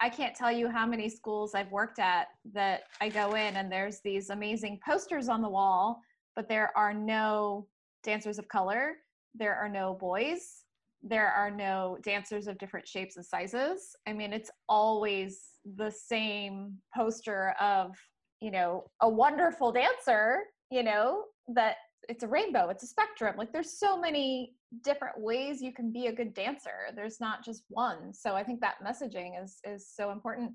i 0.00 0.08
can't 0.08 0.34
tell 0.34 0.52
you 0.52 0.68
how 0.68 0.86
many 0.86 1.08
schools 1.08 1.54
i've 1.54 1.70
worked 1.70 1.98
at 1.98 2.28
that 2.52 2.84
i 3.00 3.08
go 3.08 3.34
in 3.34 3.56
and 3.56 3.70
there's 3.70 4.00
these 4.00 4.30
amazing 4.30 4.78
posters 4.84 5.28
on 5.28 5.42
the 5.42 5.48
wall 5.48 6.00
but 6.36 6.48
there 6.48 6.70
are 6.76 6.92
no 6.92 7.66
dancers 8.04 8.38
of 8.38 8.46
color. 8.48 8.92
There 9.34 9.54
are 9.54 9.68
no 9.68 9.94
boys. 9.94 10.62
There 11.02 11.28
are 11.28 11.50
no 11.50 11.98
dancers 12.02 12.46
of 12.46 12.58
different 12.58 12.86
shapes 12.86 13.16
and 13.16 13.26
sizes. 13.26 13.96
I 14.06 14.12
mean 14.12 14.32
it's 14.32 14.50
always 14.68 15.40
the 15.76 15.90
same 15.90 16.74
poster 16.94 17.54
of 17.60 17.96
you 18.40 18.50
know 18.50 18.84
a 19.00 19.08
wonderful 19.08 19.72
dancer 19.72 20.40
you 20.70 20.82
know 20.82 21.24
that 21.48 21.76
it's 22.08 22.22
a 22.22 22.28
rainbow 22.28 22.68
it's 22.68 22.82
a 22.82 22.86
spectrum 22.86 23.34
like 23.36 23.52
there's 23.52 23.78
so 23.78 23.98
many 23.98 24.54
different 24.82 25.18
ways 25.18 25.62
you 25.62 25.72
can 25.72 25.92
be 25.92 26.06
a 26.06 26.12
good 26.12 26.34
dancer 26.34 26.90
there's 26.94 27.20
not 27.20 27.44
just 27.44 27.64
one 27.68 28.12
so 28.12 28.34
i 28.34 28.42
think 28.42 28.60
that 28.60 28.76
messaging 28.84 29.42
is 29.42 29.58
is 29.64 29.88
so 29.94 30.10
important 30.10 30.52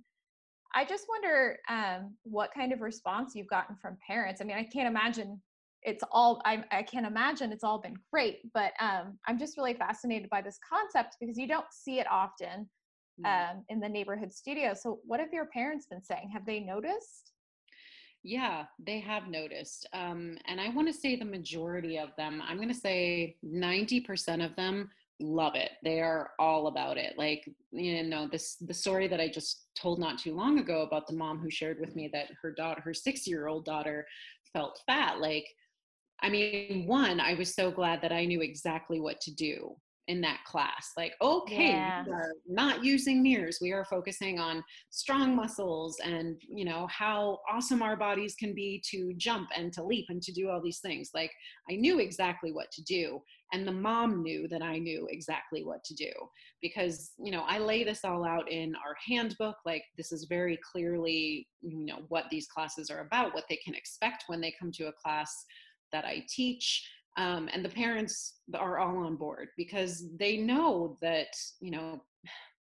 i 0.75 0.85
just 0.85 1.05
wonder 1.09 1.57
um, 1.69 2.15
what 2.23 2.49
kind 2.53 2.71
of 2.71 2.81
response 2.81 3.33
you've 3.35 3.47
gotten 3.47 3.75
from 3.75 3.97
parents 4.05 4.41
i 4.41 4.43
mean 4.43 4.57
i 4.57 4.63
can't 4.63 4.87
imagine 4.87 5.41
it's 5.83 6.03
all 6.11 6.39
I, 6.45 6.63
I 6.71 6.83
can't 6.83 7.07
imagine 7.07 7.51
it's 7.51 7.63
all 7.63 7.79
been 7.79 7.95
great 8.11 8.39
but 8.53 8.73
um, 8.79 9.17
i'm 9.27 9.39
just 9.39 9.57
really 9.57 9.73
fascinated 9.73 10.29
by 10.29 10.41
this 10.41 10.59
concept 10.67 11.17
because 11.19 11.37
you 11.37 11.47
don't 11.47 11.65
see 11.71 11.99
it 11.99 12.07
often 12.09 12.69
mm. 13.23 13.25
um, 13.51 13.63
in 13.69 13.79
the 13.79 13.89
neighborhood 13.89 14.33
studio 14.33 14.73
so 14.73 14.99
what 15.05 15.19
have 15.19 15.33
your 15.33 15.45
parents 15.47 15.87
been 15.89 16.03
saying 16.03 16.29
have 16.31 16.45
they 16.45 16.59
noticed 16.59 17.31
yeah, 18.23 18.65
they 18.79 18.99
have 18.99 19.27
noticed. 19.27 19.87
Um, 19.93 20.37
and 20.45 20.61
I 20.61 20.69
want 20.69 20.87
to 20.87 20.93
say 20.93 21.15
the 21.15 21.25
majority 21.25 21.97
of 21.97 22.09
them, 22.17 22.41
I'm 22.47 22.57
going 22.57 22.67
to 22.69 22.73
say 22.73 23.37
90% 23.45 24.45
of 24.45 24.55
them 24.55 24.89
love 25.19 25.55
it. 25.55 25.71
They 25.83 26.01
are 26.01 26.31
all 26.39 26.67
about 26.67 26.97
it. 26.97 27.17
Like, 27.17 27.49
you 27.71 28.03
know, 28.03 28.27
this 28.27 28.55
the 28.55 28.73
story 28.73 29.07
that 29.07 29.19
I 29.19 29.27
just 29.27 29.67
told 29.75 29.99
not 29.99 30.19
too 30.19 30.35
long 30.35 30.59
ago 30.59 30.81
about 30.81 31.07
the 31.07 31.15
mom 31.15 31.39
who 31.39 31.49
shared 31.49 31.79
with 31.79 31.95
me 31.95 32.09
that 32.13 32.27
her 32.41 32.51
daughter, 32.51 32.81
her 32.81 32.91
6-year-old 32.91 33.65
daughter 33.65 34.05
felt 34.53 34.81
fat. 34.85 35.19
Like, 35.19 35.45
I 36.21 36.29
mean, 36.29 36.85
one, 36.87 37.19
I 37.19 37.33
was 37.33 37.53
so 37.53 37.71
glad 37.71 38.01
that 38.01 38.11
I 38.11 38.25
knew 38.25 38.41
exactly 38.41 38.99
what 38.99 39.19
to 39.21 39.33
do 39.33 39.75
in 40.07 40.19
that 40.19 40.39
class 40.45 40.91
like 40.97 41.13
okay 41.21 41.69
yeah. 41.69 42.03
we 42.05 42.11
are 42.11 42.33
not 42.47 42.83
using 42.83 43.21
mirrors 43.21 43.59
we 43.61 43.71
are 43.71 43.85
focusing 43.85 44.39
on 44.39 44.63
strong 44.89 45.35
muscles 45.35 45.97
and 46.03 46.41
you 46.47 46.65
know 46.65 46.87
how 46.87 47.39
awesome 47.51 47.83
our 47.83 47.95
bodies 47.95 48.35
can 48.35 48.53
be 48.53 48.81
to 48.83 49.13
jump 49.17 49.49
and 49.55 49.71
to 49.71 49.83
leap 49.83 50.05
and 50.09 50.21
to 50.21 50.31
do 50.31 50.49
all 50.49 50.61
these 50.61 50.79
things 50.79 51.11
like 51.13 51.31
i 51.69 51.75
knew 51.75 51.99
exactly 51.99 52.51
what 52.51 52.71
to 52.71 52.81
do 52.83 53.21
and 53.53 53.67
the 53.67 53.71
mom 53.71 54.23
knew 54.23 54.47
that 54.47 54.63
i 54.63 54.77
knew 54.77 55.07
exactly 55.11 55.63
what 55.63 55.83
to 55.83 55.93
do 55.93 56.11
because 56.63 57.11
you 57.23 57.31
know 57.31 57.43
i 57.47 57.59
lay 57.59 57.83
this 57.83 58.03
all 58.03 58.25
out 58.25 58.51
in 58.51 58.73
our 58.75 58.95
handbook 59.07 59.57
like 59.65 59.83
this 59.97 60.11
is 60.11 60.25
very 60.27 60.59
clearly 60.71 61.47
you 61.61 61.85
know 61.85 61.99
what 62.09 62.25
these 62.31 62.47
classes 62.47 62.89
are 62.89 63.01
about 63.01 63.35
what 63.35 63.45
they 63.49 63.57
can 63.57 63.75
expect 63.75 64.23
when 64.27 64.41
they 64.41 64.53
come 64.59 64.71
to 64.71 64.87
a 64.87 64.93
class 64.93 65.45
that 65.91 66.05
i 66.05 66.23
teach 66.27 66.89
um, 67.17 67.49
and 67.53 67.63
the 67.63 67.69
parents 67.69 68.39
are 68.55 68.79
all 68.79 69.05
on 69.05 69.15
board 69.15 69.49
because 69.57 70.05
they 70.17 70.37
know 70.37 70.97
that 71.01 71.33
you 71.59 71.71
know 71.71 72.01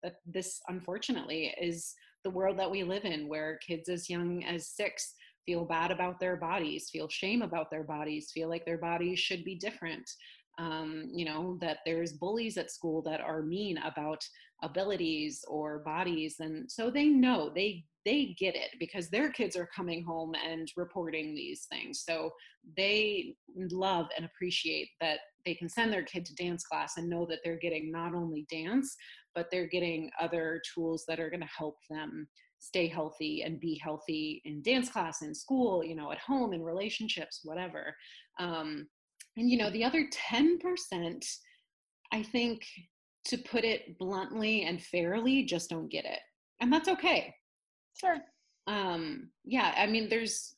that 0.03 0.17
this 0.27 0.61
unfortunately 0.69 1.55
is 1.61 1.95
the 2.25 2.31
world 2.31 2.59
that 2.59 2.71
we 2.71 2.83
live 2.83 3.05
in 3.05 3.29
where 3.29 3.59
kids 3.67 3.89
as 3.89 4.09
young 4.11 4.45
as 4.45 4.69
six 4.69 5.15
feel 5.47 5.65
bad 5.65 5.91
about 5.91 6.19
their 6.21 6.37
bodies 6.37 6.89
feel 6.93 7.09
shame 7.09 7.43
about 7.43 7.71
their 7.71 7.85
bodies 7.85 8.31
feel 8.33 8.49
like 8.49 8.65
their 8.65 8.79
bodies 8.79 9.19
should 9.19 9.45
be 9.45 9.55
different 9.55 10.09
um, 10.59 11.09
you 11.13 11.25
know 11.25 11.59
that 11.61 11.79
there's 11.85 12.15
bullies 12.15 12.57
at 12.57 12.71
school 12.71 13.03
that 13.03 13.21
are 13.21 13.43
mean 13.43 13.79
about 13.79 14.23
abilities 14.63 15.45
or 15.49 15.81
bodies 15.81 16.37
and 16.41 16.71
so 16.71 16.91
they 16.91 17.07
know 17.07 17.51
they 17.55 17.85
they 18.07 18.37
get 18.39 18.55
it 18.55 18.71
because 18.79 19.11
their 19.11 19.29
kids 19.31 19.57
are 19.57 19.69
coming 19.75 20.03
home 20.03 20.33
and 20.49 20.71
reporting 20.77 21.35
these 21.35 21.67
things. 21.69 22.05
So 22.07 22.31
they 22.77 23.35
love 23.57 24.07
and 24.17 24.25
appreciate 24.25 24.91
that 25.01 25.19
they 25.45 25.55
can 25.55 25.69
send 25.69 25.93
their 25.93 26.05
kid 26.05 26.25
to 26.27 26.35
dance 26.37 26.65
class 26.65 26.97
and 26.97 27.11
know 27.11 27.27
that 27.27 27.41
they're 27.43 27.59
getting 27.59 27.91
not 27.91 28.15
only 28.15 28.47
dance, 28.49 28.97
but 29.35 29.49
they're 29.51 29.67
getting 29.67 30.09
other 30.21 30.63
tools 30.73 31.05
that 31.09 31.19
are 31.19 31.29
going 31.29 31.41
to 31.41 31.47
help 31.47 31.79
them 31.91 32.29
stay 32.61 32.87
healthy 32.87 33.43
and 33.43 33.61
be 33.61 33.81
healthy 33.83 34.41
in 34.45 34.63
dance 34.63 34.89
class, 34.89 35.23
in 35.23 35.35
school, 35.35 35.85
you 35.85 35.97
know, 35.97 36.13
at 36.13 36.19
home, 36.19 36.53
in 36.53 36.63
relationships, 36.63 37.41
whatever. 37.43 37.95
Um, 38.39 38.87
and, 39.37 39.51
you 39.51 39.59
know, 39.59 39.70
the 39.70 39.84
other 39.84 40.07
10%, 40.12 41.26
I 42.12 42.22
think, 42.22 42.66
to 43.26 43.39
put 43.39 43.64
it 43.64 43.99
bluntly 43.99 44.64
and 44.64 44.82
fairly, 44.82 45.45
just 45.45 45.70
don't 45.70 45.91
get 45.91 46.05
it. 46.05 46.20
And 46.61 46.72
that's 46.72 46.89
okay 46.89 47.34
Sure. 47.99 48.18
Um, 48.66 49.30
yeah, 49.45 49.74
I 49.76 49.87
mean, 49.87 50.09
there's, 50.09 50.55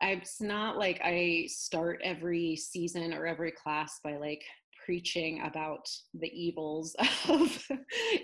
it's 0.00 0.40
not 0.40 0.78
like 0.78 1.00
I 1.04 1.46
start 1.48 2.00
every 2.02 2.56
season 2.56 3.12
or 3.14 3.26
every 3.26 3.52
class 3.52 4.00
by 4.02 4.16
like 4.16 4.42
preaching 4.84 5.42
about 5.42 5.88
the 6.14 6.28
evils 6.28 6.94
of 7.28 7.68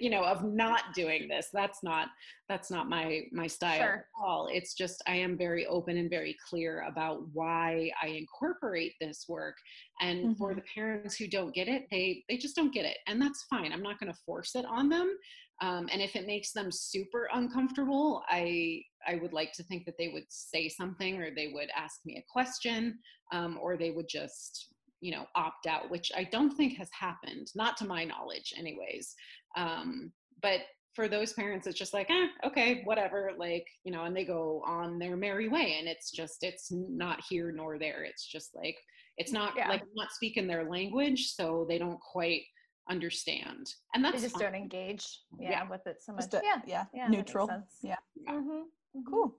you 0.00 0.10
know 0.10 0.22
of 0.22 0.44
not 0.44 0.94
doing 0.94 1.28
this. 1.28 1.48
That's 1.52 1.82
not 1.82 2.08
that's 2.48 2.70
not 2.70 2.88
my 2.88 3.22
my 3.32 3.46
style 3.46 3.78
sure. 3.78 3.94
at 3.94 4.04
all. 4.20 4.48
It's 4.52 4.74
just 4.74 5.02
i 5.06 5.14
am 5.14 5.36
very 5.36 5.66
open 5.66 5.96
and 5.96 6.10
very 6.10 6.36
clear 6.48 6.86
about 6.88 7.20
why 7.32 7.90
i 8.02 8.08
incorporate 8.08 8.94
this 9.00 9.26
work. 9.28 9.56
And 10.00 10.18
mm-hmm. 10.18 10.32
for 10.34 10.54
the 10.54 10.62
parents 10.74 11.16
who 11.16 11.28
don't 11.28 11.54
get 11.54 11.68
it 11.68 11.86
they 11.90 12.24
they 12.28 12.36
just 12.36 12.56
don't 12.56 12.74
get 12.74 12.84
it. 12.84 12.98
And 13.06 13.20
that's 13.20 13.44
fine. 13.50 13.72
I'm 13.72 13.82
not 13.82 13.98
going 13.98 14.12
to 14.12 14.18
force 14.26 14.54
it 14.54 14.64
on 14.64 14.88
them. 14.88 15.16
Um, 15.60 15.88
and 15.92 16.00
if 16.00 16.14
it 16.14 16.26
makes 16.26 16.52
them 16.52 16.70
super 16.70 17.28
uncomfortable 17.32 18.22
i 18.28 18.80
i 19.08 19.16
would 19.16 19.32
like 19.32 19.52
to 19.54 19.64
think 19.64 19.86
that 19.86 19.98
they 19.98 20.06
would 20.06 20.26
say 20.28 20.68
something 20.68 21.20
or 21.20 21.34
they 21.34 21.50
would 21.52 21.68
ask 21.76 21.98
me 22.06 22.16
a 22.16 22.32
question 22.32 22.96
um, 23.32 23.58
or 23.60 23.76
they 23.76 23.90
would 23.90 24.08
just 24.08 24.68
you 25.00 25.12
know 25.12 25.24
opt 25.34 25.66
out 25.66 25.90
which 25.90 26.10
i 26.16 26.24
don't 26.24 26.56
think 26.56 26.76
has 26.76 26.90
happened 26.98 27.48
not 27.54 27.76
to 27.76 27.86
my 27.86 28.04
knowledge 28.04 28.52
anyways 28.56 29.14
um, 29.56 30.12
but 30.42 30.60
for 30.94 31.08
those 31.08 31.32
parents 31.32 31.66
it's 31.66 31.78
just 31.78 31.94
like 31.94 32.10
eh, 32.10 32.26
okay 32.44 32.82
whatever 32.84 33.30
like 33.38 33.66
you 33.84 33.92
know 33.92 34.04
and 34.04 34.16
they 34.16 34.24
go 34.24 34.62
on 34.66 34.98
their 34.98 35.16
merry 35.16 35.48
way 35.48 35.76
and 35.78 35.86
it's 35.86 36.10
just 36.10 36.38
it's 36.42 36.72
not 36.72 37.22
here 37.28 37.52
nor 37.52 37.78
there 37.78 38.02
it's 38.02 38.26
just 38.26 38.50
like 38.54 38.76
it's 39.16 39.32
not 39.32 39.52
yeah. 39.56 39.68
like 39.68 39.82
not 39.94 40.10
speaking 40.12 40.46
their 40.46 40.68
language 40.68 41.32
so 41.34 41.64
they 41.68 41.78
don't 41.78 42.00
quite 42.00 42.42
understand 42.90 43.68
and 43.94 44.04
that's 44.04 44.16
they 44.16 44.22
just 44.22 44.34
fine. 44.34 44.44
don't 44.44 44.54
engage 44.54 45.20
yeah, 45.38 45.50
yeah, 45.50 45.68
with 45.68 45.86
it 45.86 45.98
so 46.00 46.12
much 46.12 46.24
a, 46.32 46.40
yeah 46.42 46.60
yeah, 46.66 46.84
yeah 46.94 47.06
neutral 47.08 47.48
yeah, 47.82 47.94
yeah. 48.26 48.32
Mm-hmm. 48.32 48.50
Mm-hmm. 48.50 49.00
cool 49.08 49.38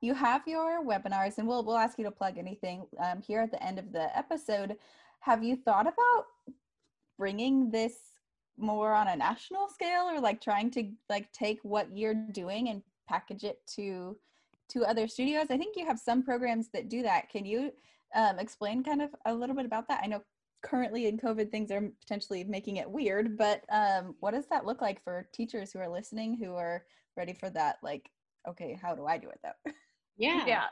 you 0.00 0.14
have 0.14 0.42
your 0.46 0.84
webinars 0.84 1.38
and 1.38 1.48
we'll, 1.48 1.64
we'll 1.64 1.76
ask 1.76 1.98
you 1.98 2.04
to 2.04 2.10
plug 2.10 2.38
anything 2.38 2.86
um, 3.02 3.22
here 3.22 3.40
at 3.40 3.50
the 3.50 3.62
end 3.62 3.78
of 3.78 3.92
the 3.92 4.16
episode. 4.16 4.76
Have 5.20 5.42
you 5.42 5.56
thought 5.56 5.86
about 5.86 6.26
bringing 7.18 7.70
this 7.70 7.94
more 8.58 8.92
on 8.92 9.08
a 9.08 9.16
national 9.16 9.68
scale 9.68 10.08
or 10.10 10.20
like 10.20 10.40
trying 10.40 10.70
to 10.70 10.90
like 11.08 11.30
take 11.32 11.58
what 11.62 11.88
you're 11.94 12.14
doing 12.14 12.68
and 12.68 12.82
package 13.08 13.44
it 13.44 13.60
to 13.74 14.16
to 14.68 14.84
other 14.84 15.08
studios? 15.08 15.46
I 15.50 15.56
think 15.56 15.76
you 15.76 15.86
have 15.86 15.98
some 15.98 16.22
programs 16.22 16.68
that 16.72 16.88
do 16.88 17.02
that. 17.02 17.30
Can 17.30 17.44
you 17.44 17.72
um, 18.14 18.38
explain 18.38 18.82
kind 18.82 19.00
of 19.00 19.10
a 19.24 19.34
little 19.34 19.56
bit 19.56 19.66
about 19.66 19.88
that? 19.88 20.00
I 20.02 20.06
know 20.06 20.22
currently 20.62 21.06
in 21.06 21.18
covid 21.18 21.48
things 21.50 21.70
are 21.70 21.92
potentially 22.00 22.42
making 22.42 22.76
it 22.76 22.90
weird 22.90 23.36
but 23.36 23.62
um, 23.70 24.16
what 24.18 24.32
does 24.32 24.46
that 24.46 24.64
look 24.64 24.80
like 24.80 25.04
for 25.04 25.28
teachers 25.32 25.70
who 25.70 25.78
are 25.78 25.88
listening 25.88 26.34
who 26.36 26.54
are 26.54 26.84
ready 27.16 27.32
for 27.32 27.50
that? 27.50 27.76
Like 27.82 28.10
okay 28.48 28.78
how 28.80 28.94
do 28.94 29.06
i 29.06 29.18
do 29.18 29.28
it 29.28 29.40
though 29.42 29.72
Yeah. 30.16 30.44
Yeah. 30.46 30.64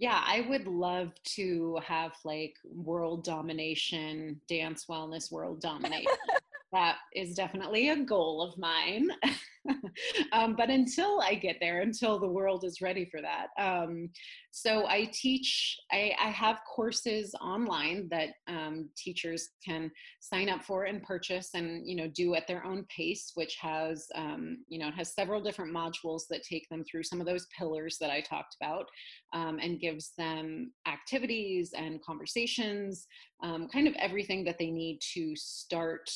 Yeah, 0.00 0.22
I 0.24 0.46
would 0.48 0.68
love 0.68 1.10
to 1.34 1.78
have 1.84 2.12
like 2.24 2.54
world 2.64 3.24
domination, 3.24 4.40
dance 4.48 4.86
wellness 4.88 5.32
world 5.32 5.60
domination. 5.60 6.12
that 6.72 6.98
is 7.14 7.34
definitely 7.34 7.88
a 7.88 8.04
goal 8.04 8.40
of 8.40 8.56
mine. 8.58 9.10
um, 10.32 10.54
but 10.56 10.70
until 10.70 11.20
I 11.20 11.34
get 11.34 11.56
there, 11.60 11.80
until 11.80 12.18
the 12.18 12.28
world 12.28 12.64
is 12.64 12.80
ready 12.80 13.04
for 13.04 13.20
that. 13.20 13.48
Um, 13.58 14.10
so 14.50 14.86
I 14.86 15.10
teach, 15.12 15.78
I, 15.92 16.12
I, 16.20 16.30
have 16.30 16.60
courses 16.74 17.34
online 17.40 18.08
that 18.10 18.30
um, 18.48 18.88
teachers 18.96 19.50
can 19.64 19.90
sign 20.20 20.48
up 20.48 20.62
for 20.62 20.84
and 20.84 21.02
purchase 21.02 21.50
and, 21.54 21.86
you 21.86 21.94
know, 21.94 22.08
do 22.08 22.34
at 22.34 22.46
their 22.46 22.64
own 22.64 22.84
pace, 22.94 23.32
which 23.34 23.56
has, 23.60 24.06
um, 24.14 24.58
you 24.68 24.78
know, 24.78 24.88
it 24.88 24.94
has 24.94 25.14
several 25.14 25.40
different 25.40 25.74
modules 25.74 26.22
that 26.30 26.42
take 26.42 26.68
them 26.70 26.82
through 26.84 27.04
some 27.04 27.20
of 27.20 27.26
those 27.26 27.46
pillars 27.56 27.98
that 28.00 28.10
I 28.10 28.20
talked 28.20 28.56
about 28.60 28.86
um, 29.32 29.58
and 29.62 29.80
gives 29.80 30.12
them 30.16 30.72
activities 30.86 31.72
and 31.76 32.02
conversations, 32.02 33.06
um, 33.42 33.68
kind 33.68 33.86
of 33.86 33.94
everything 33.98 34.44
that 34.44 34.58
they 34.58 34.70
need 34.70 34.98
to 35.14 35.36
start 35.36 36.08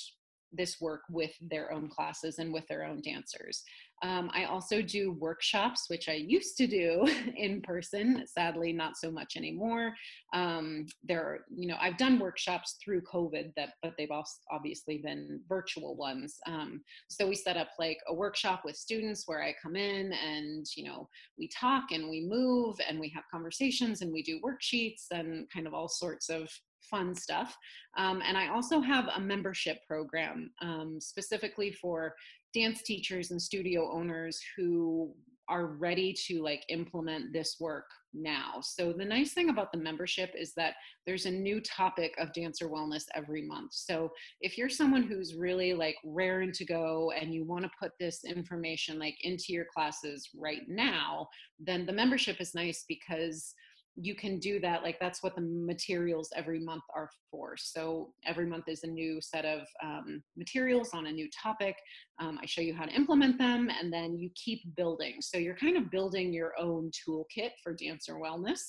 this 0.53 0.81
work 0.81 1.03
with 1.11 1.33
their 1.41 1.73
own 1.73 1.89
classes 1.89 2.39
and 2.39 2.53
with 2.53 2.67
their 2.69 2.85
own 2.85 3.01
dancers. 3.03 3.65
Um, 4.03 4.31
I 4.35 4.45
also 4.45 4.83
do 4.83 5.13
workshops, 5.13 5.85
which 5.89 6.09
I 6.09 6.15
used 6.15 6.57
to 6.57 6.67
do 6.67 7.07
in 7.37 7.63
person, 7.63 8.25
sadly, 8.27 8.73
not 8.73 8.97
so 8.97 9.13
much 9.13 9.37
anymore. 9.37 9.95
Um, 10.35 10.87
there, 11.05 11.23
are, 11.23 11.45
you 11.55 11.69
know, 11.69 11.77
I've 11.81 11.97
done 11.99 12.19
workshops 12.19 12.77
through 12.83 13.03
COVID, 13.03 13.53
that, 13.57 13.75
but 13.81 13.93
they've 13.97 14.11
also 14.11 14.33
obviously 14.51 14.99
been 14.99 15.41
virtual 15.49 15.95
ones. 15.95 16.39
Um, 16.49 16.83
so 17.09 17.29
we 17.29 17.37
set 17.37 17.57
up 17.57 17.69
like 17.79 17.99
a 18.09 18.15
workshop 18.15 18.63
with 18.65 18.77
students 18.77 19.23
where 19.27 19.43
I 19.43 19.55
come 19.63 19.77
in 19.77 20.13
and, 20.13 20.67
you 20.77 20.85
know, 20.85 21.09
we 21.39 21.49
talk 21.49 21.85
and 21.93 22.11
we 22.11 22.27
move 22.27 22.77
and 22.89 22.99
we 22.99 23.09
have 23.11 23.25
conversations 23.31 24.03
and 24.03 24.13
we 24.13 24.23
do 24.23 24.41
worksheets 24.41 25.07
and 25.13 25.49
kind 25.51 25.69
of 25.69 25.75
all 25.75 25.89
sorts 25.89 26.29
of 26.29 26.49
fun 26.91 27.15
stuff. 27.15 27.57
Um, 27.97 28.23
and 28.27 28.37
I 28.37 28.49
also 28.49 28.81
have 28.81 29.09
a 29.15 29.21
membership 29.21 29.79
program 29.87 30.51
um, 30.61 30.99
specifically 31.01 31.73
for 31.73 32.15
dance 32.55 32.83
teachers 32.83 33.31
and 33.31 33.41
studio 33.41 33.91
owners 33.93 34.41
who 34.57 35.15
are 35.49 35.67
ready 35.67 36.15
to 36.27 36.43
like 36.43 36.65
implement 36.69 37.33
this 37.33 37.57
work 37.61 37.85
now. 38.15 38.61
So 38.63 38.93
the 38.93 39.05
nice 39.05 39.33
thing 39.33 39.49
about 39.49 39.73
the 39.73 39.79
membership 39.79 40.31
is 40.39 40.53
that 40.55 40.75
there's 41.07 41.27
a 41.27 41.31
new 41.31 41.61
topic 41.61 42.15
of 42.19 42.33
dancer 42.33 42.69
wellness 42.69 43.05
every 43.15 43.43
month. 43.43 43.73
So 43.73 44.11
if 44.41 44.57
you're 44.57 44.69
someone 44.69 45.03
who's 45.03 45.35
really 45.35 45.75
like 45.75 45.97
raring 46.05 46.53
to 46.53 46.65
go 46.65 47.13
and 47.19 47.35
you 47.35 47.45
want 47.45 47.65
to 47.65 47.71
put 47.81 47.93
this 47.99 48.25
information 48.25 48.99
like 48.99 49.17
into 49.23 49.47
your 49.49 49.67
classes 49.75 50.29
right 50.39 50.63
now, 50.69 51.29
then 51.59 51.87
the 51.87 51.93
membership 51.93 52.41
is 52.41 52.55
nice 52.55 52.85
because 52.89 53.55
you 53.97 54.15
can 54.15 54.39
do 54.39 54.59
that 54.61 54.83
like 54.83 54.99
that's 55.01 55.23
what 55.23 55.35
the 55.35 55.43
materials 55.43 56.31
every 56.35 56.59
month 56.59 56.83
are 56.95 57.11
for. 57.31 57.57
So 57.57 58.13
every 58.25 58.47
month 58.47 58.65
is 58.69 58.85
a 58.85 58.87
new 58.87 59.21
set 59.21 59.45
of 59.45 59.61
um, 59.83 60.23
materials 60.37 60.91
on 60.95 61.07
a 61.07 61.13
new 61.13 61.29
topic 61.43 61.77
um, 62.19 62.39
i 62.43 62.47
show 62.47 62.61
you 62.61 62.75
how 62.75 62.85
to 62.85 62.93
implement 62.93 63.39
them 63.39 63.69
and 63.69 63.93
then 63.93 64.17
you 64.17 64.31
keep 64.35 64.61
building. 64.77 65.17
So 65.21 65.39
you're 65.39 65.57
kind 65.57 65.77
of 65.77 65.91
building 65.91 66.33
your 66.33 66.53
own 66.59 66.91
toolkit 66.91 67.51
for 67.63 67.75
dancer 67.75 68.15
wellness 68.15 68.61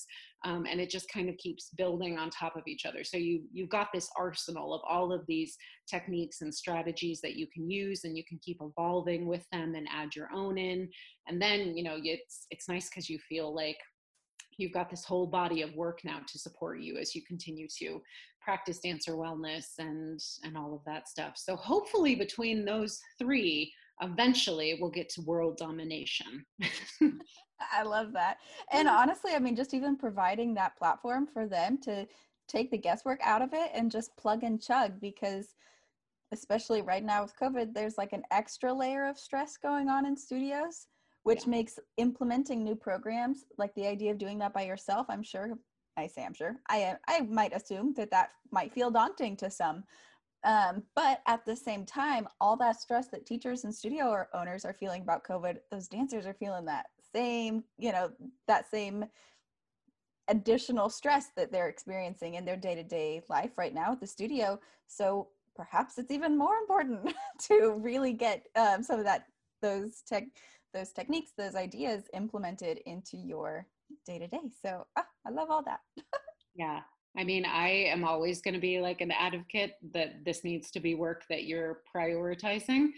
um, 0.44 0.66
and 0.70 0.80
it 0.80 0.90
just 0.90 1.10
kind 1.10 1.28
of 1.30 1.36
keeps 1.38 1.70
building 1.76 2.18
on 2.18 2.28
top 2.28 2.56
of 2.56 2.64
each 2.66 2.84
other. 2.84 3.02
So 3.02 3.16
you 3.16 3.42
you've 3.52 3.70
got 3.70 3.88
this 3.94 4.10
arsenal 4.16 4.74
of 4.74 4.82
all 4.88 5.12
of 5.12 5.22
these 5.26 5.56
techniques 5.88 6.42
and 6.42 6.54
strategies 6.54 7.20
that 7.22 7.36
you 7.36 7.46
can 7.52 7.70
use 7.70 8.04
and 8.04 8.16
you 8.16 8.24
can 8.28 8.38
keep 8.44 8.58
evolving 8.60 9.26
with 9.26 9.44
them 9.52 9.74
and 9.74 9.86
add 9.90 10.14
your 10.14 10.28
own 10.34 10.58
in. 10.58 10.88
And 11.28 11.40
then 11.40 11.76
you 11.76 11.84
know 11.84 11.98
it's 12.02 12.46
it's 12.50 12.68
nice 12.68 12.90
because 12.90 13.08
you 13.08 13.18
feel 13.28 13.54
like 13.54 13.78
you've 14.58 14.72
got 14.72 14.90
this 14.90 15.04
whole 15.04 15.26
body 15.26 15.62
of 15.62 15.74
work 15.74 16.00
now 16.04 16.20
to 16.26 16.38
support 16.38 16.80
you 16.80 16.96
as 16.96 17.14
you 17.14 17.22
continue 17.22 17.66
to 17.78 18.00
practice 18.40 18.78
dancer 18.78 19.12
wellness 19.12 19.78
and 19.78 20.20
and 20.42 20.56
all 20.56 20.74
of 20.74 20.80
that 20.84 21.08
stuff. 21.08 21.34
So 21.36 21.56
hopefully 21.56 22.14
between 22.14 22.64
those 22.64 23.00
three 23.18 23.72
eventually 24.00 24.76
we'll 24.80 24.90
get 24.90 25.08
to 25.10 25.22
world 25.22 25.56
domination. 25.56 26.44
I 27.72 27.82
love 27.84 28.12
that. 28.12 28.38
And 28.72 28.88
honestly 28.88 29.32
i 29.34 29.38
mean 29.38 29.56
just 29.56 29.74
even 29.74 29.96
providing 29.96 30.54
that 30.54 30.76
platform 30.76 31.26
for 31.26 31.46
them 31.46 31.78
to 31.82 32.06
take 32.48 32.70
the 32.70 32.78
guesswork 32.78 33.20
out 33.22 33.42
of 33.42 33.50
it 33.52 33.70
and 33.74 33.90
just 33.90 34.16
plug 34.16 34.42
and 34.42 34.60
chug 34.60 35.00
because 35.00 35.54
especially 36.32 36.82
right 36.82 37.04
now 37.04 37.22
with 37.22 37.34
covid 37.40 37.72
there's 37.72 37.98
like 37.98 38.12
an 38.12 38.22
extra 38.30 38.72
layer 38.72 39.06
of 39.06 39.18
stress 39.18 39.56
going 39.56 39.88
on 39.88 40.06
in 40.06 40.16
studios 40.16 40.86
which 41.24 41.44
yeah. 41.44 41.50
makes 41.50 41.78
implementing 41.96 42.62
new 42.62 42.76
programs 42.76 43.44
like 43.58 43.74
the 43.74 43.86
idea 43.86 44.12
of 44.12 44.18
doing 44.18 44.38
that 44.38 44.54
by 44.54 44.62
yourself 44.62 45.06
i'm 45.08 45.22
sure 45.22 45.58
i 45.96 46.06
say 46.06 46.24
i'm 46.24 46.34
sure 46.34 46.56
i 46.68 46.94
i 47.08 47.20
might 47.22 47.54
assume 47.54 47.92
that 47.94 48.10
that 48.10 48.30
might 48.52 48.72
feel 48.72 48.90
daunting 48.90 49.36
to 49.36 49.50
some 49.50 49.82
um, 50.44 50.82
but 50.94 51.22
at 51.26 51.44
the 51.46 51.56
same 51.56 51.86
time 51.86 52.28
all 52.40 52.56
that 52.56 52.80
stress 52.80 53.08
that 53.08 53.26
teachers 53.26 53.64
and 53.64 53.74
studio 53.74 54.24
owners 54.34 54.64
are 54.64 54.74
feeling 54.74 55.02
about 55.02 55.24
covid 55.24 55.56
those 55.70 55.88
dancers 55.88 56.26
are 56.26 56.34
feeling 56.34 56.64
that 56.64 56.86
same 57.14 57.64
you 57.78 57.92
know 57.92 58.10
that 58.46 58.70
same 58.70 59.04
additional 60.28 60.88
stress 60.88 61.28
that 61.36 61.52
they're 61.52 61.68
experiencing 61.68 62.34
in 62.34 62.44
their 62.44 62.56
day-to-day 62.56 63.22
life 63.28 63.52
right 63.58 63.74
now 63.74 63.92
at 63.92 64.00
the 64.00 64.06
studio 64.06 64.58
so 64.86 65.28
perhaps 65.54 65.98
it's 65.98 66.10
even 66.10 66.36
more 66.36 66.56
important 66.56 67.12
to 67.38 67.78
really 67.80 68.12
get 68.12 68.46
um, 68.56 68.82
some 68.82 68.98
of 68.98 69.04
that 69.04 69.26
those 69.62 70.02
tech 70.06 70.24
those 70.74 70.92
techniques, 70.92 71.32
those 71.38 71.54
ideas 71.54 72.04
implemented 72.12 72.80
into 72.84 73.16
your 73.16 73.66
day 74.06 74.18
to 74.18 74.26
day. 74.26 74.50
So 74.62 74.86
ah, 74.98 75.06
I 75.26 75.30
love 75.30 75.50
all 75.50 75.62
that. 75.62 75.80
yeah. 76.54 76.80
I 77.16 77.22
mean, 77.22 77.44
I 77.44 77.68
am 77.68 78.04
always 78.04 78.42
going 78.42 78.54
to 78.54 78.60
be 78.60 78.80
like 78.80 79.00
an 79.00 79.12
advocate 79.12 79.74
that 79.92 80.24
this 80.24 80.42
needs 80.42 80.70
to 80.72 80.80
be 80.80 80.96
work 80.96 81.22
that 81.30 81.44
you're 81.44 81.80
prioritizing. 81.94 82.88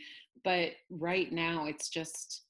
But 0.42 0.72
right 0.90 1.30
now, 1.30 1.66
it's 1.66 1.90
just, 1.90 2.44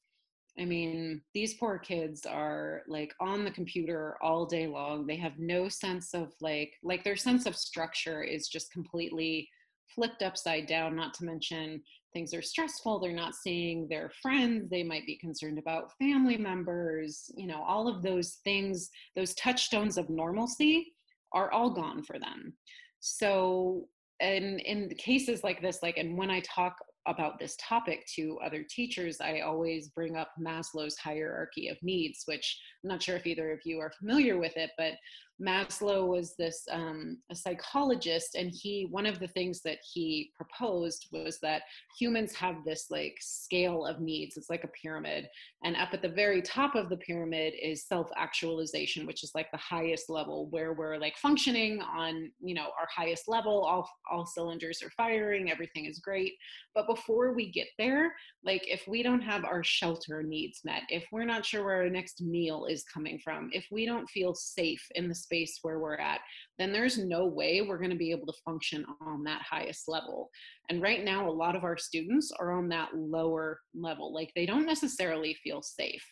I 0.60 0.64
mean, 0.64 1.22
these 1.34 1.54
poor 1.54 1.78
kids 1.78 2.24
are 2.24 2.82
like 2.86 3.12
on 3.20 3.44
the 3.44 3.50
computer 3.50 4.16
all 4.22 4.46
day 4.46 4.68
long. 4.68 5.06
They 5.06 5.16
have 5.16 5.38
no 5.38 5.68
sense 5.68 6.14
of 6.14 6.32
like, 6.40 6.74
like 6.84 7.02
their 7.02 7.16
sense 7.16 7.46
of 7.46 7.56
structure 7.56 8.22
is 8.22 8.48
just 8.48 8.72
completely 8.72 9.48
flipped 9.92 10.22
upside 10.22 10.66
down, 10.66 10.94
not 10.94 11.14
to 11.14 11.24
mention 11.24 11.82
things 12.16 12.32
are 12.32 12.42
stressful 12.42 12.98
they're 12.98 13.12
not 13.12 13.34
seeing 13.34 13.86
their 13.88 14.10
friends 14.22 14.70
they 14.70 14.82
might 14.82 15.04
be 15.04 15.18
concerned 15.18 15.58
about 15.58 15.92
family 15.98 16.38
members 16.38 17.30
you 17.36 17.46
know 17.46 17.62
all 17.62 17.88
of 17.88 18.02
those 18.02 18.38
things 18.42 18.88
those 19.14 19.34
touchstones 19.34 19.98
of 19.98 20.08
normalcy 20.08 20.94
are 21.36 21.52
all 21.52 21.70
gone 21.70 22.02
for 22.02 22.18
them. 22.18 22.54
So 23.00 23.88
and 24.20 24.60
in 24.60 24.88
cases 24.96 25.44
like 25.44 25.60
this 25.60 25.80
like 25.82 25.98
and 25.98 26.16
when 26.16 26.30
i 26.30 26.40
talk 26.40 26.74
about 27.06 27.38
this 27.38 27.54
topic 27.60 28.02
to 28.14 28.38
other 28.42 28.64
teachers 28.66 29.20
i 29.20 29.40
always 29.40 29.90
bring 29.90 30.16
up 30.16 30.30
maslow's 30.40 30.96
hierarchy 30.96 31.68
of 31.68 31.76
needs 31.82 32.22
which 32.24 32.58
i'm 32.82 32.88
not 32.88 33.02
sure 33.02 33.16
if 33.16 33.26
either 33.26 33.52
of 33.52 33.58
you 33.66 33.78
are 33.78 33.92
familiar 33.98 34.38
with 34.38 34.56
it 34.56 34.70
but 34.78 34.92
Maslow 35.40 36.06
was 36.06 36.34
this 36.36 36.64
um, 36.70 37.18
a 37.30 37.34
psychologist, 37.34 38.36
and 38.36 38.50
he 38.50 38.88
one 38.90 39.04
of 39.04 39.18
the 39.18 39.28
things 39.28 39.60
that 39.62 39.78
he 39.92 40.30
proposed 40.34 41.08
was 41.12 41.38
that 41.40 41.62
humans 41.98 42.34
have 42.34 42.64
this 42.64 42.86
like 42.90 43.16
scale 43.20 43.84
of 43.84 44.00
needs. 44.00 44.36
It's 44.36 44.48
like 44.48 44.64
a 44.64 44.68
pyramid, 44.68 45.28
and 45.62 45.76
up 45.76 45.90
at 45.92 46.00
the 46.00 46.08
very 46.08 46.40
top 46.40 46.74
of 46.74 46.88
the 46.88 46.96
pyramid 46.96 47.52
is 47.60 47.86
self-actualization, 47.86 49.06
which 49.06 49.22
is 49.22 49.32
like 49.34 49.50
the 49.50 49.58
highest 49.58 50.08
level 50.08 50.48
where 50.50 50.72
we're 50.72 50.96
like 50.96 51.16
functioning 51.18 51.82
on 51.82 52.30
you 52.40 52.54
know 52.54 52.70
our 52.80 52.88
highest 52.94 53.28
level. 53.28 53.62
All 53.62 53.90
all 54.10 54.24
cylinders 54.24 54.82
are 54.82 54.90
firing, 54.96 55.50
everything 55.50 55.84
is 55.84 55.98
great. 55.98 56.32
But 56.74 56.86
before 56.86 57.34
we 57.34 57.50
get 57.50 57.68
there, 57.78 58.14
like 58.42 58.62
if 58.66 58.84
we 58.88 59.02
don't 59.02 59.22
have 59.22 59.44
our 59.44 59.62
shelter 59.62 60.22
needs 60.22 60.60
met, 60.64 60.82
if 60.88 61.04
we're 61.12 61.24
not 61.24 61.44
sure 61.44 61.64
where 61.64 61.82
our 61.82 61.90
next 61.90 62.22
meal 62.22 62.66
is 62.66 62.84
coming 62.84 63.18
from, 63.22 63.50
if 63.52 63.66
we 63.70 63.84
don't 63.84 64.08
feel 64.08 64.34
safe 64.34 64.84
in 64.94 65.08
the 65.08 65.14
space 65.26 65.58
where 65.62 65.78
we're 65.78 65.96
at, 65.96 66.20
then 66.58 66.72
there's 66.72 66.98
no 66.98 67.26
way 67.26 67.60
we're 67.60 67.78
going 67.78 67.90
to 67.90 67.96
be 67.96 68.10
able 68.10 68.26
to 68.26 68.40
function 68.44 68.84
on 69.00 69.24
that 69.24 69.42
highest 69.42 69.88
level. 69.88 70.30
And 70.70 70.80
right 70.82 71.04
now, 71.04 71.28
a 71.28 71.30
lot 71.30 71.56
of 71.56 71.64
our 71.64 71.76
students 71.76 72.32
are 72.38 72.52
on 72.52 72.68
that 72.68 72.90
lower 72.94 73.60
level. 73.74 74.14
Like 74.14 74.30
they 74.34 74.46
don't 74.46 74.66
necessarily 74.66 75.36
feel 75.42 75.62
safe. 75.62 76.04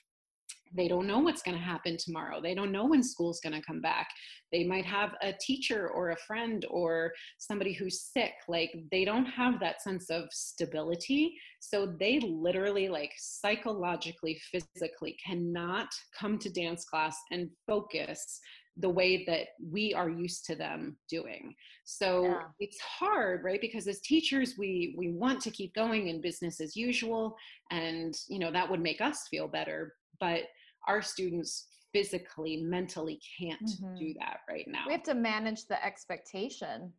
They 0.77 0.89
don't 0.89 1.07
know 1.07 1.21
what's 1.21 1.43
going 1.43 1.57
to 1.57 1.63
happen 1.63 1.97
tomorrow. 1.97 2.41
They 2.41 2.55
don't 2.55 2.73
know 2.73 2.87
when 2.87 3.03
school's 3.03 3.41
going 3.41 3.53
to 3.53 3.63
come 3.63 3.81
back. 3.81 4.09
They 4.51 4.65
might 4.65 4.85
have 4.85 5.11
a 5.23 5.33
teacher 5.41 5.89
or 5.89 6.11
a 6.11 6.17
friend 6.27 6.65
or 6.69 7.13
somebody 7.39 7.73
who's 7.73 8.11
sick. 8.13 8.33
Like 8.49 8.73
they 8.91 9.05
don't 9.05 9.27
have 9.27 9.61
that 9.61 9.83
sense 9.83 10.11
of 10.11 10.25
stability. 10.33 11.37
So 11.61 11.95
they 11.99 12.19
literally, 12.21 12.89
like 12.89 13.13
psychologically, 13.17 14.41
physically, 14.51 15.17
cannot 15.25 15.89
come 16.19 16.39
to 16.41 16.51
dance 16.51 16.85
class 16.85 17.17
and 17.31 17.51
focus 17.67 18.41
the 18.79 18.89
way 18.89 19.25
that 19.25 19.49
we 19.71 19.95
are 19.95 20.09
used 20.09 20.45
to 20.47 20.57
them 20.57 20.97
doing 21.09 21.55
so 21.85 22.25
yeah. 22.25 22.41
it's 22.59 22.81
hard 22.81 23.45
right 23.45 23.61
because 23.61 23.87
as 23.87 24.01
teachers 24.01 24.55
we 24.59 24.95
we 24.99 25.13
want 25.13 25.41
to 25.41 25.51
keep 25.51 25.75
going 25.75 26.09
in 26.09 26.21
business 26.21 26.61
as 26.61 26.77
usual 26.77 27.37
and 27.71 28.17
you 28.29 28.39
know 28.39 28.51
that 28.51 28.69
would 28.69 28.81
make 28.81 29.01
us 29.01 29.29
feel 29.29 29.47
better 29.47 29.95
but 30.21 30.43
our 30.89 31.01
students 31.01 31.69
physically 31.93 32.63
mentally 32.63 33.21
can't 33.39 33.61
mm-hmm. 33.63 33.97
do 33.97 34.15
that 34.19 34.39
right 34.49 34.67
now 34.67 34.85
we 34.87 34.93
have 34.93 35.03
to 35.03 35.15
manage 35.15 35.67
the 35.67 35.85
expectation 35.85 36.93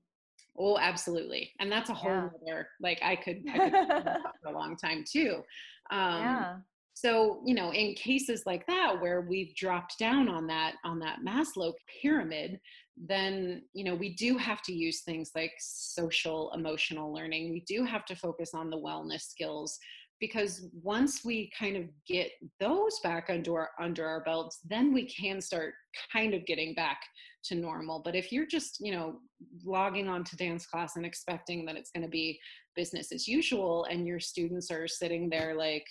Oh, 0.58 0.78
absolutely. 0.78 1.52
And 1.60 1.72
that's 1.72 1.90
a 1.90 1.94
whole 1.94 2.12
Yeah. 2.12 2.30
other, 2.42 2.70
like 2.80 3.00
I 3.04 3.16
could, 3.16 3.44
I 3.54 3.58
could 3.58 3.74
talk 4.06 4.36
for 4.42 4.50
a 4.50 4.54
long 4.54 4.78
time 4.78 5.04
too. 5.04 5.44
Um, 5.92 6.22
yeah. 6.22 6.58
So, 6.96 7.42
you 7.46 7.54
know, 7.54 7.74
in 7.74 7.94
cases 7.94 8.44
like 8.46 8.66
that 8.68 9.02
where 9.02 9.20
we've 9.20 9.54
dropped 9.54 10.00
down 10.00 10.30
on 10.30 10.48
that, 10.48 10.76
on 10.86 10.98
that 11.00 11.20
Maslow 11.28 11.74
pyramid, 12.02 12.58
then, 12.96 13.64
you 13.74 13.84
know, 13.84 13.94
we 13.94 14.16
do 14.16 14.38
have 14.38 14.62
to 14.62 14.74
use 14.74 15.02
things 15.02 15.32
like 15.36 15.52
social 15.60 16.54
emotional 16.54 17.14
learning. 17.14 17.52
We 17.52 17.66
do 17.68 17.84
have 17.84 18.06
to 18.06 18.16
focus 18.16 18.52
on 18.54 18.70
the 18.70 18.80
wellness 18.80 19.24
skills 19.24 19.78
because 20.22 20.70
once 20.82 21.26
we 21.26 21.52
kind 21.60 21.76
of 21.76 21.84
get 22.08 22.32
those 22.62 22.98
back 23.04 23.26
under 23.30 23.60
our, 23.60 23.70
under 23.78 24.08
our 24.08 24.24
belts, 24.24 24.62
then 24.64 24.94
we 24.94 25.06
can 25.06 25.42
start 25.42 25.74
kind 26.14 26.34
of 26.34 26.46
getting 26.46 26.74
back 26.76 27.02
to 27.44 27.56
normal. 27.56 28.02
But 28.06 28.16
if 28.16 28.32
you're 28.32 28.48
just, 28.48 28.78
you 28.80 28.94
know, 28.94 29.20
logging 29.66 30.08
on 30.08 30.24
to 30.24 30.38
dance 30.38 30.66
class 30.66 30.96
and 30.96 31.06
expecting 31.06 31.66
that 31.66 31.76
it's 31.76 31.92
going 31.92 32.06
to 32.06 32.10
be 32.10 32.40
business 32.74 33.12
as 33.12 33.28
usual 33.28 33.86
and 33.92 34.08
your 34.08 34.22
students 34.22 34.72
are 34.72 34.88
sitting 34.88 35.30
there 35.30 35.56
like 35.56 35.86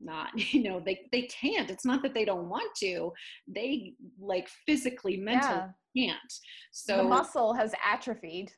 not 0.00 0.28
you 0.54 0.62
know 0.62 0.80
they 0.84 1.06
they 1.12 1.22
can't 1.22 1.70
it's 1.70 1.84
not 1.84 2.02
that 2.02 2.14
they 2.14 2.24
don't 2.24 2.48
want 2.48 2.70
to 2.76 3.12
they 3.46 3.94
like 4.20 4.48
physically 4.66 5.16
mentally 5.16 5.60
Yeah. 5.94 6.06
can't 6.08 6.32
so 6.72 6.96
the 6.98 7.02
muscle 7.04 7.54
has 7.54 7.72
atrophied. 7.84 8.50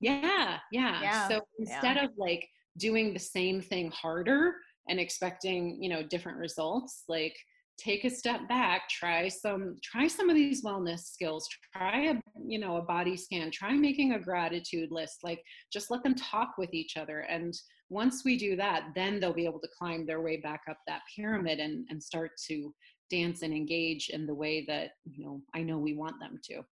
yeah, 0.00 0.58
yeah 0.72 1.02
Yeah, 1.02 1.28
so 1.28 1.40
instead 1.58 1.96
of 1.96 2.10
like 2.16 2.46
doing 2.78 3.12
the 3.12 3.18
same 3.18 3.60
thing 3.60 3.90
harder 3.90 4.54
and 4.88 5.00
expecting 5.00 5.82
you 5.82 5.88
know 5.88 6.02
different 6.02 6.38
results 6.38 7.04
like 7.08 7.36
take 7.78 8.04
a 8.04 8.10
step 8.10 8.48
back 8.48 8.88
try 8.88 9.28
some 9.28 9.76
try 9.82 10.06
some 10.06 10.30
of 10.30 10.36
these 10.36 10.64
wellness 10.64 11.00
skills 11.00 11.46
try 11.74 12.06
a 12.10 12.14
you 12.46 12.58
know 12.58 12.76
a 12.76 12.82
body 12.82 13.16
scan 13.16 13.50
try 13.50 13.72
making 13.72 14.12
a 14.12 14.18
gratitude 14.18 14.90
list 14.90 15.18
like 15.22 15.42
just 15.72 15.90
let 15.90 16.02
them 16.02 16.14
talk 16.14 16.52
with 16.56 16.72
each 16.72 16.96
other 16.96 17.20
and 17.20 17.52
once 17.88 18.24
we 18.24 18.36
do 18.36 18.56
that 18.56 18.88
then 18.94 19.20
they'll 19.20 19.32
be 19.32 19.44
able 19.44 19.60
to 19.60 19.68
climb 19.76 20.06
their 20.06 20.20
way 20.20 20.36
back 20.36 20.62
up 20.68 20.78
that 20.86 21.02
pyramid 21.14 21.58
and 21.60 21.86
and 21.90 22.02
start 22.02 22.32
to 22.46 22.74
dance 23.10 23.42
and 23.42 23.54
engage 23.54 24.08
in 24.08 24.26
the 24.26 24.34
way 24.34 24.64
that 24.66 24.92
you 25.04 25.24
know 25.24 25.40
i 25.54 25.62
know 25.62 25.78
we 25.78 25.94
want 25.94 26.18
them 26.20 26.38
to 26.42 26.62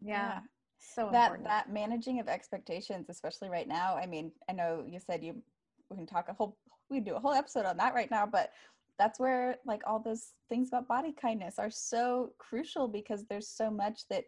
Yeah. 0.00 0.40
So 0.78 1.08
that 1.10 1.32
important. 1.32 1.48
that 1.48 1.72
managing 1.72 2.20
of 2.20 2.28
expectations 2.28 3.06
especially 3.08 3.48
right 3.48 3.66
now 3.66 3.96
i 3.96 4.06
mean 4.06 4.30
i 4.48 4.52
know 4.52 4.84
you 4.86 5.00
said 5.00 5.24
you 5.24 5.42
we 5.90 5.96
can 5.96 6.06
talk 6.06 6.28
a 6.28 6.34
whole 6.34 6.58
we 6.90 6.98
can 6.98 7.04
do 7.04 7.16
a 7.16 7.20
whole 7.20 7.32
episode 7.32 7.64
on 7.64 7.76
that 7.78 7.94
right 7.94 8.10
now 8.10 8.26
but 8.26 8.50
that's 8.98 9.18
where 9.18 9.56
like 9.66 9.82
all 9.86 9.98
those 9.98 10.32
things 10.48 10.68
about 10.68 10.88
body 10.88 11.12
kindness 11.20 11.58
are 11.58 11.70
so 11.70 12.32
crucial 12.38 12.88
because 12.88 13.24
there's 13.28 13.48
so 13.48 13.70
much 13.70 14.02
that 14.10 14.24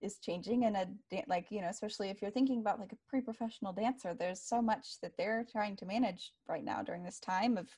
is 0.00 0.18
changing 0.18 0.62
in 0.62 0.76
a 0.76 0.86
like 1.26 1.46
you 1.50 1.60
know 1.60 1.68
especially 1.68 2.08
if 2.08 2.22
you're 2.22 2.30
thinking 2.30 2.60
about 2.60 2.78
like 2.78 2.92
a 2.92 2.98
pre-professional 3.08 3.72
dancer 3.72 4.14
there's 4.14 4.42
so 4.42 4.62
much 4.62 5.00
that 5.02 5.12
they're 5.18 5.44
trying 5.50 5.74
to 5.76 5.86
manage 5.86 6.32
right 6.48 6.64
now 6.64 6.82
during 6.82 7.02
this 7.02 7.18
time 7.18 7.56
of 7.56 7.68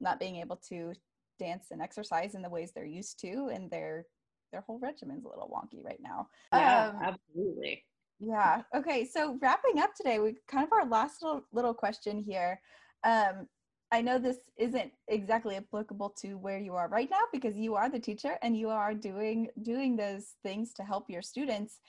not 0.00 0.18
being 0.18 0.36
able 0.36 0.56
to 0.56 0.92
dance 1.38 1.66
and 1.70 1.82
exercise 1.82 2.34
in 2.34 2.42
the 2.42 2.48
ways 2.48 2.72
they're 2.74 2.84
used 2.86 3.20
to 3.20 3.50
and 3.52 3.70
their 3.70 4.06
their 4.50 4.62
whole 4.62 4.78
regimen's 4.78 5.24
a 5.24 5.28
little 5.28 5.50
wonky 5.54 5.84
right 5.84 6.00
now 6.00 6.26
yeah 6.52 6.88
Um, 6.88 7.02
absolutely 7.02 7.84
yeah. 8.20 8.62
Okay. 8.74 9.04
So 9.04 9.38
wrapping 9.40 9.80
up 9.80 9.94
today, 9.94 10.18
we 10.18 10.36
kind 10.48 10.64
of 10.64 10.72
our 10.72 10.86
last 10.86 11.22
little 11.22 11.42
little 11.52 11.74
question 11.74 12.18
here. 12.18 12.60
Um, 13.04 13.46
I 13.90 14.02
know 14.02 14.18
this 14.18 14.38
isn't 14.58 14.92
exactly 15.08 15.56
applicable 15.56 16.10
to 16.20 16.34
where 16.34 16.58
you 16.58 16.74
are 16.74 16.88
right 16.88 17.08
now 17.10 17.22
because 17.32 17.56
you 17.56 17.74
are 17.74 17.88
the 17.88 17.98
teacher 17.98 18.36
and 18.42 18.56
you 18.56 18.68
are 18.68 18.92
doing 18.92 19.48
doing 19.62 19.96
those 19.96 20.34
things 20.42 20.74
to 20.74 20.82
help 20.82 21.08
your 21.08 21.22
students. 21.22 21.80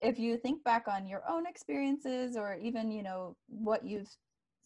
If 0.00 0.18
you 0.18 0.36
think 0.36 0.64
back 0.64 0.86
on 0.88 1.06
your 1.06 1.22
own 1.28 1.46
experiences 1.46 2.36
or 2.36 2.56
even 2.56 2.90
you 2.90 3.02
know 3.02 3.36
what 3.48 3.84
you've 3.84 4.10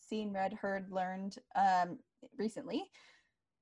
seen, 0.01 0.33
read, 0.33 0.55
heard, 0.55 0.91
learned 0.91 1.37
um, 1.57 1.99
recently, 2.39 2.85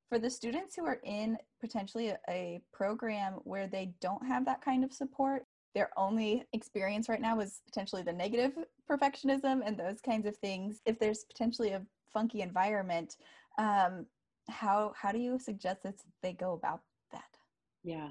for 0.08 0.18
the 0.18 0.30
students 0.30 0.74
who 0.74 0.84
are 0.84 1.00
in 1.04 1.36
potentially 1.60 2.08
a, 2.08 2.18
a 2.28 2.60
program 2.72 3.34
where 3.44 3.66
they 3.66 3.92
don't 4.00 4.26
have 4.26 4.44
that 4.44 4.64
kind 4.64 4.84
of 4.84 4.92
support 4.92 5.44
their 5.74 5.90
only 5.96 6.44
experience 6.52 7.08
right 7.08 7.20
now 7.20 7.38
is 7.38 7.60
potentially 7.64 8.02
the 8.02 8.12
negative 8.12 8.52
perfectionism 8.90 9.60
and 9.64 9.78
those 9.78 10.00
kinds 10.00 10.26
of 10.26 10.36
things 10.38 10.80
if 10.84 10.98
there's 10.98 11.24
potentially 11.24 11.70
a 11.70 11.82
funky 12.12 12.42
environment 12.42 13.16
um, 13.58 14.06
how 14.48 14.92
how 14.96 15.12
do 15.12 15.18
you 15.18 15.38
suggest 15.38 15.82
that 15.82 15.94
they 16.22 16.32
go 16.32 16.52
about 16.52 16.80
that? 17.12 17.36
Yeah. 17.84 18.10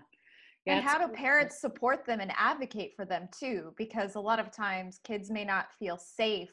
And 0.67 0.83
how 0.83 0.99
do 0.99 1.11
parents 1.11 1.59
support 1.59 2.05
them 2.05 2.19
and 2.19 2.31
advocate 2.37 2.93
for 2.95 3.03
them 3.03 3.27
too? 3.37 3.73
Because 3.75 4.13
a 4.13 4.19
lot 4.19 4.39
of 4.39 4.51
times 4.51 4.99
kids 5.03 5.31
may 5.31 5.43
not 5.43 5.67
feel 5.79 5.97
safe 5.97 6.51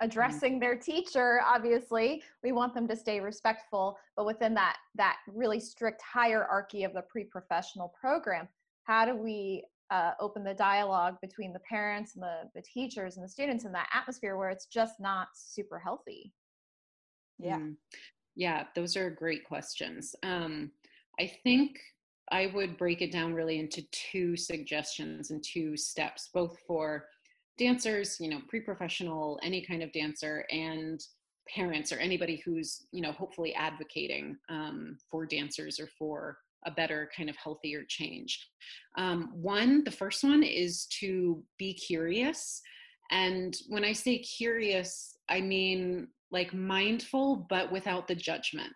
addressing 0.00 0.58
their 0.58 0.76
teacher 0.76 1.42
obviously. 1.46 2.22
We 2.42 2.52
want 2.52 2.74
them 2.74 2.88
to 2.88 2.96
stay 2.96 3.20
respectful 3.20 3.98
but 4.16 4.24
within 4.24 4.54
that 4.54 4.76
that 4.94 5.16
really 5.28 5.60
strict 5.60 6.00
hierarchy 6.00 6.84
of 6.84 6.94
the 6.94 7.02
pre-professional 7.02 7.92
program 8.00 8.48
how 8.84 9.04
do 9.04 9.14
we 9.14 9.64
uh, 9.90 10.12
open 10.20 10.42
the 10.42 10.54
dialogue 10.54 11.16
between 11.20 11.52
the 11.52 11.60
parents 11.60 12.14
and 12.14 12.22
the, 12.22 12.48
the 12.54 12.62
teachers 12.62 13.16
and 13.16 13.24
the 13.24 13.28
students 13.28 13.64
in 13.64 13.72
that 13.72 13.90
atmosphere 13.92 14.38
where 14.38 14.48
it's 14.48 14.66
just 14.66 14.94
not 15.00 15.28
super 15.34 15.78
healthy 15.78 16.32
yeah 17.42 17.58
Mm. 17.58 17.76
Yeah, 18.36 18.64
those 18.74 18.96
are 18.96 19.10
great 19.10 19.44
questions. 19.44 20.14
Um, 20.22 20.70
I 21.18 21.30
think 21.42 21.78
I 22.30 22.46
would 22.54 22.78
break 22.78 23.02
it 23.02 23.12
down 23.12 23.34
really 23.34 23.58
into 23.58 23.82
two 23.90 24.36
suggestions 24.36 25.30
and 25.30 25.42
two 25.42 25.76
steps, 25.76 26.30
both 26.32 26.56
for 26.66 27.06
dancers, 27.58 28.18
you 28.20 28.30
know, 28.30 28.40
pre-professional, 28.48 29.38
any 29.42 29.60
kind 29.60 29.82
of 29.82 29.92
dancer, 29.92 30.46
and 30.50 31.00
parents 31.54 31.92
or 31.92 31.98
anybody 31.98 32.40
who's, 32.44 32.86
you 32.92 33.02
know, 33.02 33.12
hopefully 33.12 33.54
advocating 33.54 34.36
um, 34.48 34.96
for 35.10 35.26
dancers 35.26 35.80
or 35.80 35.88
for 35.98 36.38
a 36.66 36.70
better 36.70 37.10
kind 37.16 37.28
of 37.28 37.36
healthier 37.36 37.82
change. 37.88 38.48
Um, 38.96 39.30
one, 39.34 39.82
the 39.84 39.90
first 39.90 40.22
one 40.22 40.42
is 40.42 40.86
to 41.00 41.42
be 41.58 41.74
curious. 41.74 42.62
And 43.10 43.56
when 43.68 43.84
I 43.84 43.92
say 43.92 44.18
curious, 44.18 45.16
I 45.28 45.40
mean 45.40 46.08
like 46.30 46.54
mindful, 46.54 47.46
but 47.48 47.70
without 47.72 48.06
the 48.08 48.14
judgment. 48.14 48.74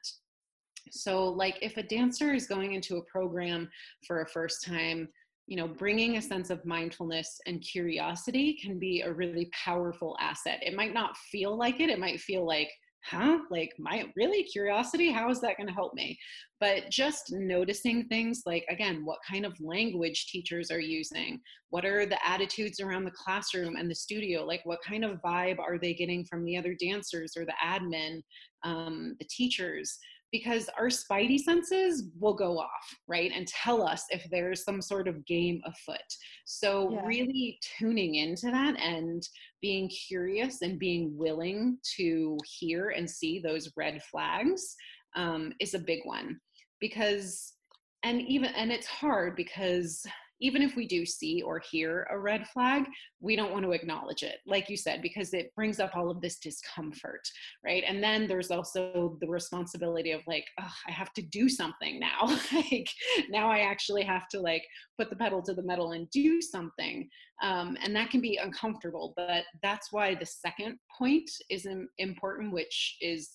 So, 0.90 1.24
like 1.24 1.58
if 1.62 1.76
a 1.76 1.82
dancer 1.82 2.34
is 2.34 2.46
going 2.46 2.74
into 2.74 2.96
a 2.96 3.04
program 3.04 3.68
for 4.06 4.22
a 4.22 4.28
first 4.28 4.64
time, 4.64 5.08
you 5.46 5.56
know, 5.56 5.68
bringing 5.68 6.16
a 6.16 6.22
sense 6.22 6.50
of 6.50 6.64
mindfulness 6.64 7.38
and 7.46 7.60
curiosity 7.60 8.58
can 8.62 8.78
be 8.78 9.02
a 9.02 9.12
really 9.12 9.50
powerful 9.52 10.16
asset. 10.20 10.60
It 10.62 10.74
might 10.74 10.94
not 10.94 11.16
feel 11.16 11.56
like 11.56 11.80
it, 11.80 11.90
it 11.90 11.98
might 11.98 12.20
feel 12.20 12.46
like, 12.46 12.70
huh? 13.04 13.38
Like, 13.50 13.72
my 13.78 14.10
really 14.16 14.42
curiosity? 14.44 15.10
How 15.10 15.30
is 15.30 15.40
that 15.40 15.56
going 15.56 15.68
to 15.68 15.74
help 15.74 15.94
me? 15.94 16.18
But 16.60 16.90
just 16.90 17.32
noticing 17.32 18.06
things 18.06 18.42
like, 18.46 18.64
again, 18.68 19.04
what 19.04 19.18
kind 19.28 19.44
of 19.44 19.52
language 19.60 20.26
teachers 20.26 20.70
are 20.70 20.80
using, 20.80 21.40
what 21.74 21.84
are 21.84 22.06
the 22.06 22.24
attitudes 22.24 22.78
around 22.78 23.04
the 23.04 23.10
classroom 23.10 23.74
and 23.74 23.90
the 23.90 23.94
studio 23.96 24.44
like 24.44 24.60
what 24.62 24.78
kind 24.86 25.04
of 25.04 25.20
vibe 25.22 25.58
are 25.58 25.76
they 25.76 25.92
getting 25.92 26.24
from 26.24 26.44
the 26.44 26.56
other 26.56 26.72
dancers 26.80 27.36
or 27.36 27.44
the 27.44 27.54
admin 27.66 28.20
um, 28.62 29.16
the 29.18 29.26
teachers 29.28 29.98
because 30.34 30.68
our 30.76 30.88
spidey 30.88 31.38
senses 31.38 32.08
will 32.18 32.34
go 32.34 32.58
off 32.58 32.86
right 33.06 33.30
and 33.32 33.46
tell 33.46 33.86
us 33.86 34.04
if 34.10 34.28
there's 34.32 34.64
some 34.64 34.82
sort 34.82 35.06
of 35.06 35.24
game 35.26 35.62
afoot 35.64 36.10
so 36.44 36.90
Yeah. 36.90 37.06
really 37.06 37.60
tuning 37.78 38.16
into 38.16 38.50
that 38.50 38.74
and 38.80 39.22
being 39.62 39.88
curious 39.88 40.60
and 40.62 40.76
being 40.76 41.16
willing 41.16 41.78
to 41.96 42.36
hear 42.58 42.90
and 42.90 43.08
see 43.08 43.38
those 43.38 43.70
red 43.76 44.02
flags 44.10 44.74
um, 45.14 45.52
is 45.60 45.74
a 45.74 45.78
big 45.78 46.00
one 46.02 46.40
because 46.80 47.52
and 48.02 48.20
even 48.22 48.50
and 48.56 48.72
it's 48.72 48.88
hard 48.88 49.36
because 49.36 50.04
even 50.40 50.62
if 50.62 50.76
we 50.76 50.86
do 50.86 51.06
see 51.06 51.42
or 51.42 51.60
hear 51.70 52.06
a 52.10 52.18
red 52.18 52.46
flag, 52.48 52.84
we 53.20 53.36
don't 53.36 53.52
want 53.52 53.64
to 53.64 53.72
acknowledge 53.72 54.22
it, 54.22 54.36
like 54.46 54.68
you 54.68 54.76
said, 54.76 55.00
because 55.00 55.32
it 55.32 55.54
brings 55.54 55.80
up 55.80 55.94
all 55.94 56.10
of 56.10 56.20
this 56.20 56.38
discomfort, 56.38 57.22
right? 57.64 57.84
And 57.86 58.02
then 58.02 58.26
there's 58.26 58.50
also 58.50 59.16
the 59.20 59.28
responsibility 59.28 60.10
of 60.10 60.22
like, 60.26 60.46
oh, 60.60 60.72
I 60.88 60.90
have 60.90 61.12
to 61.14 61.22
do 61.22 61.48
something 61.48 62.00
now. 62.00 62.26
like 62.52 62.88
now 63.30 63.50
I 63.50 63.60
actually 63.60 64.02
have 64.02 64.28
to 64.28 64.40
like 64.40 64.64
put 64.98 65.10
the 65.10 65.16
pedal 65.16 65.42
to 65.42 65.54
the 65.54 65.62
metal 65.62 65.92
and 65.92 66.10
do 66.10 66.40
something. 66.40 67.08
Um, 67.42 67.76
and 67.82 67.94
that 67.96 68.10
can 68.10 68.20
be 68.20 68.38
uncomfortable, 68.42 69.12
but 69.16 69.44
that's 69.62 69.92
why 69.92 70.14
the 70.14 70.26
second 70.26 70.78
point 70.96 71.30
is 71.50 71.66
important, 71.98 72.52
which 72.52 72.96
is 73.00 73.30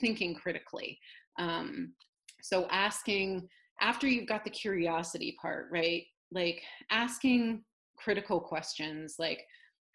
thinking 0.00 0.34
critically. 0.34 0.98
Um, 1.38 1.92
so 2.42 2.66
asking 2.70 3.48
after 3.80 4.06
you've 4.06 4.28
got 4.28 4.44
the 4.44 4.50
curiosity 4.50 5.36
part, 5.40 5.68
right? 5.70 6.04
Like 6.32 6.62
asking 6.90 7.62
critical 7.96 8.40
questions 8.40 9.16
like, 9.18 9.44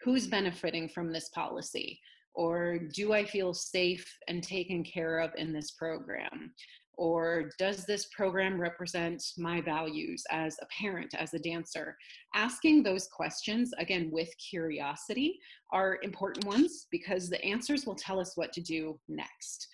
who's 0.04 0.28
benefiting 0.28 0.90
from 0.90 1.12
this 1.12 1.30
policy? 1.30 2.00
Or 2.34 2.80
do 2.94 3.14
I 3.14 3.26
feel 3.26 3.54
safe 3.54 4.08
and 4.28 4.42
taken 4.42 4.84
care 4.84 5.20
of 5.20 5.32
in 5.36 5.52
this 5.52 5.72
program? 5.72 6.54
or 7.02 7.50
does 7.58 7.86
this 7.86 8.06
program 8.16 8.62
represent 8.62 9.24
my 9.38 9.60
values 9.62 10.24
as 10.30 10.56
a 10.62 10.68
parent, 10.68 11.14
as 11.18 11.34
a 11.34 11.40
dancer? 11.40 11.98
Asking 12.36 12.84
those 12.84 13.08
questions, 13.08 13.72
again, 13.80 14.10
with 14.12 14.30
curiosity, 14.38 15.40
are 15.72 15.98
important 16.04 16.46
ones 16.46 16.86
because 16.92 17.28
the 17.28 17.44
answers 17.44 17.88
will 17.88 17.96
tell 17.96 18.20
us 18.20 18.34
what 18.36 18.54
to 18.54 18.62
do 18.62 19.00
next. 19.08 19.68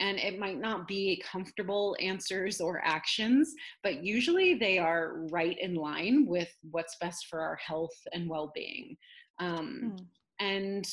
And 0.00 0.18
it 0.18 0.38
might 0.38 0.58
not 0.58 0.88
be 0.88 1.22
comfortable 1.30 1.96
answers 2.00 2.60
or 2.60 2.82
actions, 2.84 3.54
but 3.82 4.04
usually 4.04 4.54
they 4.54 4.78
are 4.78 5.26
right 5.30 5.56
in 5.60 5.74
line 5.74 6.26
with 6.26 6.50
what's 6.70 6.96
best 7.00 7.26
for 7.26 7.40
our 7.40 7.56
health 7.64 7.96
and 8.12 8.28
well 8.28 8.50
being. 8.54 8.96
Um, 9.38 9.94
mm. 9.96 10.06
And 10.40 10.88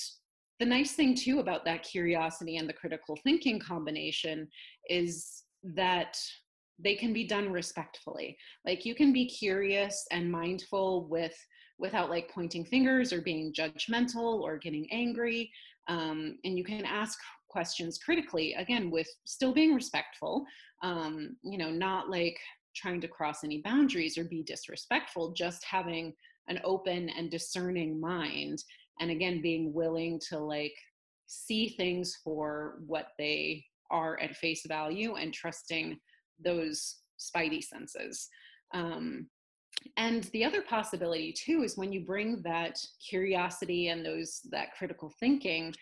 the 0.61 0.65
nice 0.67 0.91
thing 0.93 1.15
too 1.15 1.39
about 1.39 1.65
that 1.65 1.81
curiosity 1.81 2.57
and 2.57 2.69
the 2.69 2.73
critical 2.73 3.17
thinking 3.23 3.59
combination 3.59 4.47
is 4.89 5.43
that 5.63 6.15
they 6.77 6.95
can 6.95 7.13
be 7.13 7.25
done 7.25 7.51
respectfully 7.51 8.37
like 8.63 8.85
you 8.85 8.93
can 8.93 9.11
be 9.11 9.25
curious 9.25 10.05
and 10.11 10.31
mindful 10.31 11.07
with 11.07 11.35
without 11.79 12.11
like 12.11 12.29
pointing 12.29 12.63
fingers 12.63 13.11
or 13.11 13.21
being 13.21 13.51
judgmental 13.53 14.39
or 14.41 14.57
getting 14.57 14.87
angry 14.91 15.51
um, 15.87 16.37
and 16.43 16.57
you 16.57 16.63
can 16.63 16.85
ask 16.85 17.17
questions 17.51 17.97
critically 17.97 18.53
again 18.53 18.89
with 18.89 19.07
still 19.25 19.53
being 19.53 19.73
respectful 19.73 20.45
um, 20.83 21.35
you 21.43 21.57
know 21.57 21.69
not 21.69 22.09
like 22.09 22.37
trying 22.75 23.01
to 23.01 23.07
cross 23.07 23.43
any 23.43 23.61
boundaries 23.61 24.17
or 24.17 24.23
be 24.23 24.43
disrespectful 24.43 25.33
just 25.33 25.63
having 25.65 26.13
an 26.47 26.59
open 26.63 27.09
and 27.09 27.29
discerning 27.29 27.99
mind 27.99 28.63
and 28.99 29.11
again 29.11 29.41
being 29.41 29.73
willing 29.73 30.19
to 30.29 30.39
like 30.39 30.73
see 31.27 31.69
things 31.69 32.17
for 32.23 32.79
what 32.87 33.07
they 33.17 33.63
are 33.89 34.19
at 34.19 34.35
face 34.35 34.63
value 34.67 35.15
and 35.15 35.33
trusting 35.33 35.97
those 36.43 36.97
spidey 37.19 37.63
senses. 37.63 38.27
Um, 38.73 39.27
and 39.97 40.25
the 40.25 40.43
other 40.43 40.61
possibility 40.61 41.33
too 41.33 41.63
is 41.63 41.77
when 41.77 41.91
you 41.91 42.01
bring 42.01 42.41
that 42.43 42.77
curiosity 43.07 43.87
and 43.87 44.05
those 44.05 44.41
that 44.51 44.75
critical 44.77 45.13
thinking 45.19 45.73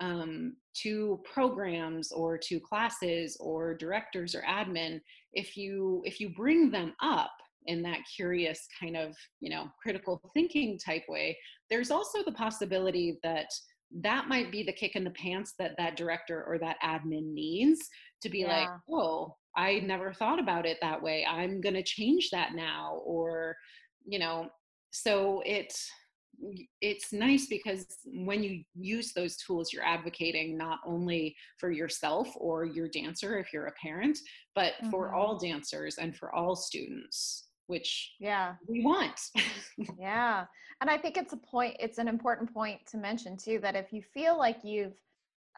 um, 0.00 0.56
to 0.82 1.20
programs 1.30 2.12
or 2.12 2.38
to 2.38 2.60
classes 2.60 3.36
or 3.40 3.74
directors 3.74 4.34
or 4.34 4.42
admin 4.42 5.00
if 5.32 5.56
you 5.56 6.02
if 6.04 6.20
you 6.20 6.30
bring 6.30 6.70
them 6.70 6.94
up 7.02 7.32
in 7.66 7.82
that 7.82 7.98
curious 8.14 8.66
kind 8.80 8.96
of 8.96 9.14
you 9.40 9.50
know 9.50 9.68
critical 9.82 10.20
thinking 10.32 10.78
type 10.78 11.02
way 11.08 11.36
there's 11.70 11.90
also 11.90 12.22
the 12.24 12.32
possibility 12.32 13.18
that 13.22 13.50
that 14.02 14.28
might 14.28 14.52
be 14.52 14.62
the 14.62 14.72
kick 14.72 14.96
in 14.96 15.04
the 15.04 15.10
pants 15.10 15.54
that 15.58 15.74
that 15.78 15.96
director 15.96 16.44
or 16.46 16.58
that 16.58 16.76
admin 16.84 17.32
needs 17.32 17.80
to 18.22 18.28
be 18.28 18.40
yeah. 18.40 18.60
like 18.60 18.68
oh 18.90 19.34
i 19.56 19.80
never 19.80 20.12
thought 20.12 20.38
about 20.38 20.66
it 20.66 20.78
that 20.80 21.02
way 21.02 21.26
i'm 21.28 21.60
going 21.60 21.74
to 21.74 21.82
change 21.82 22.30
that 22.30 22.54
now 22.54 23.00
or 23.04 23.56
you 24.06 24.18
know 24.18 24.48
so 24.90 25.42
it 25.44 25.74
it's 26.80 27.12
nice 27.12 27.46
because 27.46 27.86
when 28.06 28.42
you 28.42 28.62
use 28.74 29.12
those 29.12 29.36
tools 29.36 29.72
you're 29.72 29.84
advocating 29.84 30.56
not 30.56 30.78
only 30.86 31.34
for 31.56 31.70
yourself 31.70 32.28
or 32.36 32.64
your 32.64 32.88
dancer 32.88 33.38
if 33.38 33.52
you're 33.52 33.66
a 33.66 33.72
parent 33.72 34.18
but 34.54 34.74
mm-hmm. 34.74 34.90
for 34.90 35.14
all 35.14 35.38
dancers 35.38 35.96
and 35.98 36.16
for 36.16 36.34
all 36.34 36.54
students 36.54 37.48
which 37.66 38.14
yeah 38.20 38.54
we 38.68 38.82
want 38.84 39.20
yeah 39.98 40.44
and 40.80 40.88
i 40.88 40.96
think 40.96 41.16
it's 41.16 41.32
a 41.32 41.36
point 41.38 41.76
it's 41.80 41.98
an 41.98 42.08
important 42.08 42.52
point 42.52 42.80
to 42.90 42.96
mention 42.96 43.36
too 43.36 43.58
that 43.60 43.74
if 43.74 43.92
you 43.92 44.02
feel 44.02 44.38
like 44.38 44.58
you've 44.62 44.96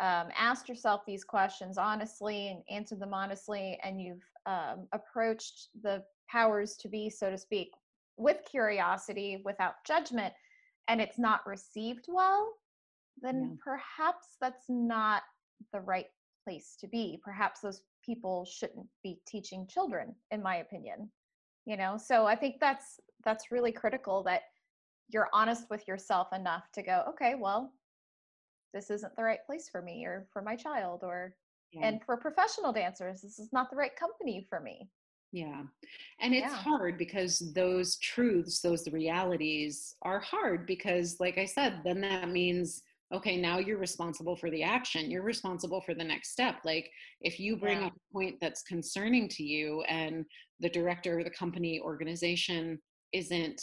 um, 0.01 0.29
asked 0.37 0.69
yourself 0.69 1.03
these 1.07 1.25
questions 1.25 1.77
honestly 1.77 2.49
and 2.49 2.63
answered 2.71 3.01
them 3.01 3.13
honestly 3.13 3.79
and 3.83 4.01
you've 4.01 4.25
um, 4.47 4.89
approached 4.93 5.69
the 5.83 6.03
powers 6.31 6.77
to 6.77 6.89
be 6.89 7.11
so 7.11 7.31
to 7.31 7.37
speak 7.37 7.71
with 8.17 8.39
curiosity 8.51 9.43
without 9.45 9.75
judgment 9.87 10.33
and 10.89 11.01
it's 11.01 11.19
not 11.19 11.47
received 11.47 12.07
well 12.09 12.53
then 13.23 13.41
yeah. 13.43 13.57
perhaps 13.63 14.37
that's 14.41 14.65
not 14.69 15.23
the 15.73 15.81
right 15.81 16.07
place 16.45 16.77
to 16.81 16.89
be 16.89 17.21
perhaps 17.23 17.61
those 17.61 17.83
people 18.05 18.45
shouldn't 18.45 18.87
be 19.03 19.21
teaching 19.27 19.67
children 19.69 20.15
in 20.31 20.43
my 20.43 20.57
opinion 20.57 21.11
you 21.67 21.77
know 21.77 21.97
so 21.97 22.27
i 22.27 22.35
think 22.35 22.57
that's 22.61 22.99
that's 23.25 23.51
really 23.51 23.73
critical 23.73 24.23
that 24.23 24.43
you're 25.11 25.29
honest 25.33 25.65
with 25.71 25.87
yourself 25.87 26.29
enough 26.33 26.65
to 26.73 26.83
go 26.83 27.05
okay 27.09 27.35
well 27.39 27.73
this 28.73 28.91
isn't 28.91 29.15
the 29.17 29.23
right 29.23 29.45
place 29.47 29.69
for 29.71 29.83
me 29.83 30.05
or 30.05 30.27
for 30.33 30.43
my 30.43 30.57
child 30.57 31.01
or 31.03 31.35
yeah. 31.73 31.87
and 31.87 32.03
for 32.05 32.17
professional 32.17 32.73
dancers 32.73 33.21
this 33.21 33.39
is 33.39 33.53
not 33.53 33.71
the 33.71 33.77
right 33.77 33.97
company 33.97 34.47
for 34.49 34.61
me 34.61 34.89
yeah 35.33 35.63
and 36.21 36.35
it's 36.35 36.47
yeah. 36.47 36.57
hard 36.57 36.99
because 36.99 37.53
those 37.55 37.99
truths 37.99 38.61
those 38.61 38.89
realities 38.89 39.95
are 40.03 40.21
hard 40.21 40.67
because 40.67 41.19
like 41.21 41.39
i 41.39 41.45
said 41.45 41.81
then 41.85 42.01
that 42.01 42.29
means 42.29 42.83
okay 43.13 43.37
now 43.37 43.59
you're 43.59 43.79
responsible 43.79 44.37
for 44.37 44.51
the 44.51 44.63
action 44.63 45.11
you're 45.11 45.23
responsible 45.23 45.81
for 45.81 45.95
the 45.95 46.05
next 46.05 46.31
step 46.31 46.57
like 46.65 46.91
if 47.21 47.39
you 47.39 47.57
bring 47.57 47.81
yeah. 47.81 47.87
up 47.87 47.93
a 47.93 48.13
point 48.13 48.37
that's 48.41 48.63
concerning 48.63 49.29
to 49.29 49.43
you 49.43 49.83
and 49.83 50.25
the 50.61 50.71
director 50.71 51.19
of 51.19 51.25
the 51.25 51.31
company 51.31 51.81
organization 51.81 52.79
isn't 53.13 53.63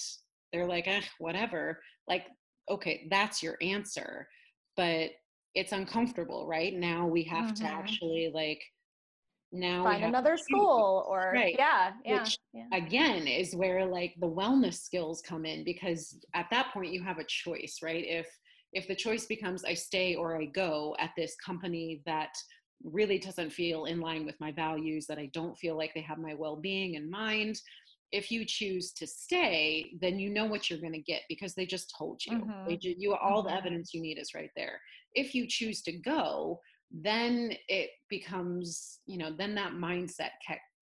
they're 0.51 0.67
like 0.67 0.87
eh, 0.87 1.01
whatever 1.19 1.79
like 2.07 2.25
okay 2.69 3.07
that's 3.09 3.43
your 3.43 3.57
answer 3.61 4.27
but 4.75 5.09
it's 5.53 5.71
uncomfortable 5.71 6.47
right 6.47 6.75
now 6.75 7.05
we 7.05 7.23
have 7.23 7.53
mm-hmm. 7.53 7.65
to 7.65 7.69
actually 7.69 8.31
like 8.33 8.61
now 9.51 9.83
find 9.83 10.03
another 10.03 10.37
school 10.49 11.05
or 11.07 11.31
right. 11.33 11.55
yeah 11.57 11.91
yeah, 12.03 12.23
Which, 12.23 12.37
yeah 12.53 12.65
again 12.73 13.27
is 13.27 13.55
where 13.55 13.85
like 13.85 14.13
the 14.19 14.27
wellness 14.27 14.81
skills 14.81 15.21
come 15.21 15.45
in 15.45 15.63
because 15.63 16.17
at 16.33 16.47
that 16.51 16.73
point 16.73 16.91
you 16.91 17.01
have 17.03 17.17
a 17.17 17.23
choice 17.23 17.79
right 17.81 18.03
if 18.05 18.27
if 18.73 18.87
the 18.87 18.95
choice 18.95 19.25
becomes 19.25 19.63
I 19.63 19.73
stay 19.73 20.15
or 20.15 20.39
I 20.39 20.45
go 20.45 20.95
at 20.99 21.11
this 21.15 21.35
company 21.43 22.01
that 22.05 22.29
really 22.83 23.17
doesn't 23.17 23.51
feel 23.51 23.85
in 23.85 23.99
line 23.99 24.25
with 24.25 24.39
my 24.39 24.51
values, 24.51 25.07
that 25.07 25.17
I 25.17 25.29
don't 25.33 25.57
feel 25.57 25.77
like 25.77 25.93
they 25.93 26.01
have 26.01 26.19
my 26.19 26.33
well 26.33 26.55
being 26.55 26.95
in 26.95 27.09
mind, 27.09 27.59
if 28.11 28.31
you 28.31 28.45
choose 28.45 28.91
to 28.93 29.07
stay, 29.07 29.91
then 29.99 30.17
you 30.17 30.29
know 30.29 30.45
what 30.45 30.69
you're 30.69 30.79
going 30.79 30.93
to 30.93 31.01
get 31.01 31.23
because 31.27 31.53
they 31.53 31.65
just 31.65 31.93
told 31.97 32.21
you. 32.25 32.37
Mm-hmm. 32.37 32.67
They, 32.67 32.79
you 32.81 33.15
all 33.15 33.39
mm-hmm. 33.39 33.49
the 33.49 33.57
evidence 33.57 33.93
you 33.93 34.01
need 34.01 34.17
is 34.17 34.33
right 34.33 34.51
there. 34.55 34.79
If 35.13 35.33
you 35.33 35.45
choose 35.47 35.81
to 35.83 35.91
go, 35.91 36.59
then 36.91 37.53
it 37.67 37.89
becomes, 38.09 38.99
you 39.05 39.17
know, 39.17 39.31
then 39.37 39.55
that 39.55 39.73
mindset 39.73 40.29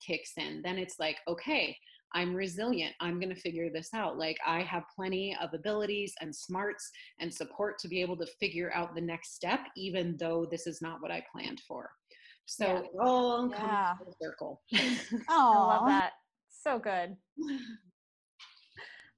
kicks 0.05 0.33
in. 0.37 0.61
Then 0.63 0.77
it's 0.77 0.99
like, 0.99 1.17
okay, 1.27 1.75
I'm 2.13 2.33
resilient. 2.33 2.93
I'm 3.01 3.19
going 3.19 3.33
to 3.33 3.39
figure 3.39 3.69
this 3.69 3.89
out. 3.93 4.17
Like 4.17 4.37
I 4.45 4.61
have 4.61 4.83
plenty 4.95 5.35
of 5.41 5.53
abilities 5.53 6.13
and 6.21 6.33
smarts 6.33 6.89
and 7.19 7.33
support 7.33 7.77
to 7.79 7.87
be 7.87 8.01
able 8.01 8.17
to 8.17 8.27
figure 8.39 8.71
out 8.73 8.95
the 8.95 9.01
next 9.01 9.35
step, 9.35 9.59
even 9.75 10.15
though 10.17 10.47
this 10.49 10.67
is 10.67 10.81
not 10.81 11.01
what 11.01 11.11
I 11.11 11.23
planned 11.31 11.61
for. 11.67 11.89
So 12.45 12.65
yeah. 12.65 12.79
it 12.79 12.85
all 13.01 13.49
comes 13.49 13.61
yeah. 13.61 13.93
full 13.97 14.15
circle. 14.21 14.61
Oh, 15.29 15.29
I 15.29 15.77
love 15.77 15.87
that. 15.87 16.11
So 16.49 16.79
good. 16.79 17.15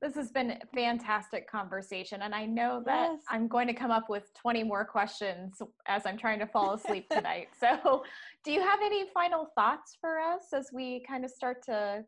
This 0.02 0.14
has 0.16 0.32
been 0.32 0.52
a 0.52 0.60
fantastic 0.76 1.50
conversation. 1.50 2.22
And 2.22 2.36
I 2.36 2.46
know 2.46 2.84
that 2.86 3.10
yes. 3.14 3.22
I'm 3.30 3.48
going 3.48 3.68
to 3.68 3.74
come 3.74 3.90
up 3.90 4.10
with 4.10 4.32
20 4.36 4.64
more 4.64 4.86
questions 4.86 5.60
as 5.88 6.06
I'm 6.06 6.18
trying 6.18 6.40
to 6.40 6.46
fall 6.46 6.74
asleep 6.74 7.10
tonight. 7.12 7.48
So, 7.60 8.04
do 8.44 8.52
you 8.52 8.62
have 8.62 8.80
any 8.84 9.06
final 9.14 9.52
thoughts 9.56 9.98
for 10.00 10.20
us 10.20 10.54
as 10.54 10.70
we 10.72 11.04
kind 11.08 11.26
of 11.26 11.32
start 11.32 11.64
to 11.66 12.04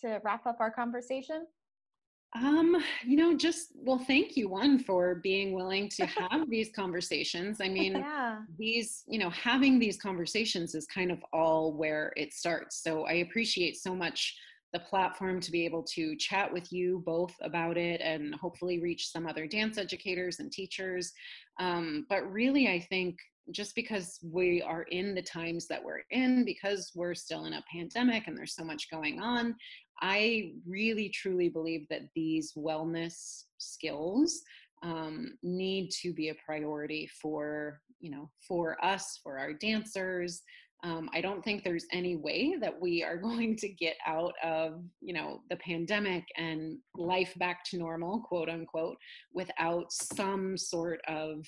to 0.00 0.20
wrap 0.24 0.46
up 0.46 0.56
our 0.58 0.70
conversation? 0.70 1.46
Um, 2.34 2.82
you 3.04 3.16
know, 3.16 3.36
just 3.36 3.72
well, 3.74 3.98
thank 3.98 4.36
you 4.36 4.48
one 4.48 4.78
for 4.78 5.16
being 5.16 5.52
willing 5.52 5.88
to 5.90 6.06
have 6.30 6.48
these 6.48 6.70
conversations. 6.74 7.60
I 7.60 7.68
mean, 7.68 7.96
yeah. 7.96 8.38
these, 8.58 9.04
you 9.06 9.18
know, 9.18 9.30
having 9.30 9.78
these 9.78 9.98
conversations 9.98 10.74
is 10.74 10.86
kind 10.86 11.10
of 11.10 11.18
all 11.32 11.72
where 11.72 12.12
it 12.16 12.32
starts. 12.32 12.82
So 12.82 13.04
I 13.04 13.14
appreciate 13.14 13.76
so 13.76 13.94
much 13.94 14.34
the 14.72 14.80
platform 14.80 15.40
to 15.40 15.50
be 15.50 15.64
able 15.64 15.82
to 15.82 16.16
chat 16.16 16.52
with 16.52 16.72
you 16.72 17.02
both 17.04 17.34
about 17.42 17.76
it 17.76 18.00
and 18.00 18.34
hopefully 18.34 18.80
reach 18.80 19.10
some 19.10 19.26
other 19.26 19.46
dance 19.46 19.78
educators 19.78 20.40
and 20.40 20.50
teachers. 20.50 21.12
Um, 21.60 22.06
but 22.08 22.30
really, 22.30 22.68
I 22.68 22.80
think 22.80 23.18
just 23.50 23.74
because 23.74 24.18
we 24.22 24.62
are 24.62 24.82
in 24.84 25.14
the 25.14 25.22
times 25.22 25.66
that 25.66 25.82
we're 25.82 26.02
in, 26.10 26.44
because 26.44 26.92
we're 26.94 27.14
still 27.14 27.44
in 27.44 27.54
a 27.54 27.64
pandemic 27.72 28.26
and 28.26 28.36
there's 28.36 28.54
so 28.54 28.64
much 28.64 28.90
going 28.90 29.20
on, 29.20 29.56
I 30.00 30.52
really 30.66 31.08
truly 31.08 31.48
believe 31.48 31.86
that 31.90 32.02
these 32.14 32.52
wellness 32.56 33.44
skills 33.58 34.42
um, 34.82 35.38
need 35.42 35.90
to 36.02 36.12
be 36.12 36.30
a 36.30 36.34
priority 36.44 37.08
for 37.20 37.80
you 38.00 38.10
know 38.10 38.28
for 38.46 38.84
us 38.84 39.20
for 39.22 39.38
our 39.38 39.52
dancers 39.52 40.42
um, 40.82 41.08
i 41.12 41.20
don't 41.20 41.44
think 41.44 41.62
there's 41.62 41.86
any 41.92 42.16
way 42.16 42.56
that 42.60 42.78
we 42.80 43.02
are 43.02 43.16
going 43.28 43.56
to 43.56 43.68
get 43.68 43.96
out 44.06 44.34
of 44.42 44.82
you 45.00 45.12
know 45.12 45.40
the 45.50 45.56
pandemic 45.56 46.24
and 46.36 46.78
life 46.96 47.32
back 47.36 47.64
to 47.64 47.78
normal 47.78 48.20
quote 48.20 48.48
unquote 48.48 48.96
without 49.32 49.92
some 49.92 50.56
sort 50.56 51.00
of 51.08 51.44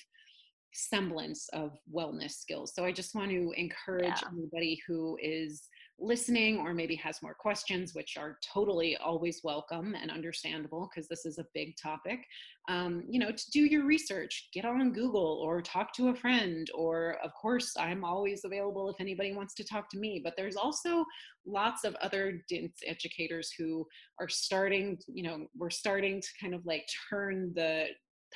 semblance 0.73 1.47
of 1.53 1.71
wellness 1.93 2.31
skills 2.31 2.73
so 2.75 2.83
i 2.83 2.91
just 2.91 3.15
want 3.15 3.29
to 3.29 3.53
encourage 3.55 4.03
yeah. 4.03 4.29
anybody 4.33 4.79
who 4.87 5.17
is 5.21 5.69
listening 5.99 6.57
or 6.59 6.73
maybe 6.73 6.95
has 6.95 7.21
more 7.21 7.33
questions, 7.33 7.95
which 7.95 8.17
are 8.17 8.37
totally 8.53 8.97
always 8.97 9.41
welcome 9.43 9.95
and 9.99 10.11
understandable 10.11 10.89
because 10.89 11.07
this 11.07 11.25
is 11.25 11.37
a 11.37 11.45
big 11.53 11.75
topic, 11.81 12.19
um, 12.67 13.03
you 13.07 13.19
know, 13.19 13.31
to 13.31 13.51
do 13.51 13.61
your 13.61 13.85
research, 13.85 14.49
get 14.53 14.65
on 14.65 14.91
Google 14.91 15.39
or 15.43 15.61
talk 15.61 15.93
to 15.93 16.09
a 16.09 16.15
friend. 16.15 16.69
Or, 16.75 17.17
of 17.23 17.31
course, 17.39 17.75
I'm 17.79 18.03
always 18.03 18.43
available 18.43 18.89
if 18.89 18.97
anybody 18.99 19.33
wants 19.33 19.53
to 19.55 19.63
talk 19.63 19.89
to 19.91 19.97
me. 19.97 20.21
But 20.23 20.33
there's 20.35 20.57
also 20.57 21.05
lots 21.45 21.83
of 21.83 21.95
other 21.95 22.43
dance 22.49 22.79
educators 22.85 23.51
who 23.57 23.85
are 24.19 24.29
starting, 24.29 24.97
you 25.07 25.23
know, 25.23 25.47
we're 25.57 25.69
starting 25.69 26.21
to 26.21 26.27
kind 26.41 26.53
of 26.53 26.65
like 26.65 26.85
turn 27.09 27.53
the 27.55 27.85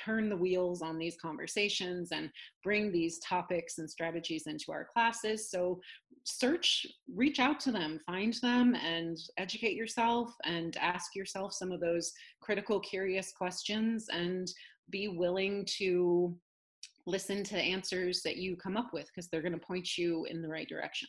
turn 0.04 0.28
the 0.28 0.36
wheels 0.36 0.82
on 0.82 0.98
these 0.98 1.16
conversations 1.20 2.12
and 2.12 2.30
bring 2.62 2.90
these 2.90 3.18
topics 3.18 3.78
and 3.78 3.88
strategies 3.88 4.46
into 4.46 4.72
our 4.72 4.84
classes. 4.84 5.50
So 5.50 5.80
search, 6.24 6.86
reach 7.14 7.38
out 7.38 7.60
to 7.60 7.72
them, 7.72 8.00
find 8.06 8.34
them 8.42 8.74
and 8.74 9.18
educate 9.38 9.74
yourself 9.74 10.34
and 10.44 10.76
ask 10.76 11.14
yourself 11.14 11.52
some 11.52 11.72
of 11.72 11.80
those 11.80 12.12
critical, 12.40 12.80
curious 12.80 13.32
questions 13.32 14.06
and 14.12 14.50
be 14.90 15.08
willing 15.08 15.64
to 15.78 16.36
listen 17.06 17.42
to 17.44 17.58
answers 17.58 18.22
that 18.22 18.36
you 18.36 18.56
come 18.56 18.76
up 18.76 18.90
with 18.92 19.06
because 19.06 19.28
they're 19.28 19.42
going 19.42 19.52
to 19.52 19.58
point 19.58 19.96
you 19.96 20.26
in 20.26 20.42
the 20.42 20.48
right 20.48 20.68
direction. 20.68 21.08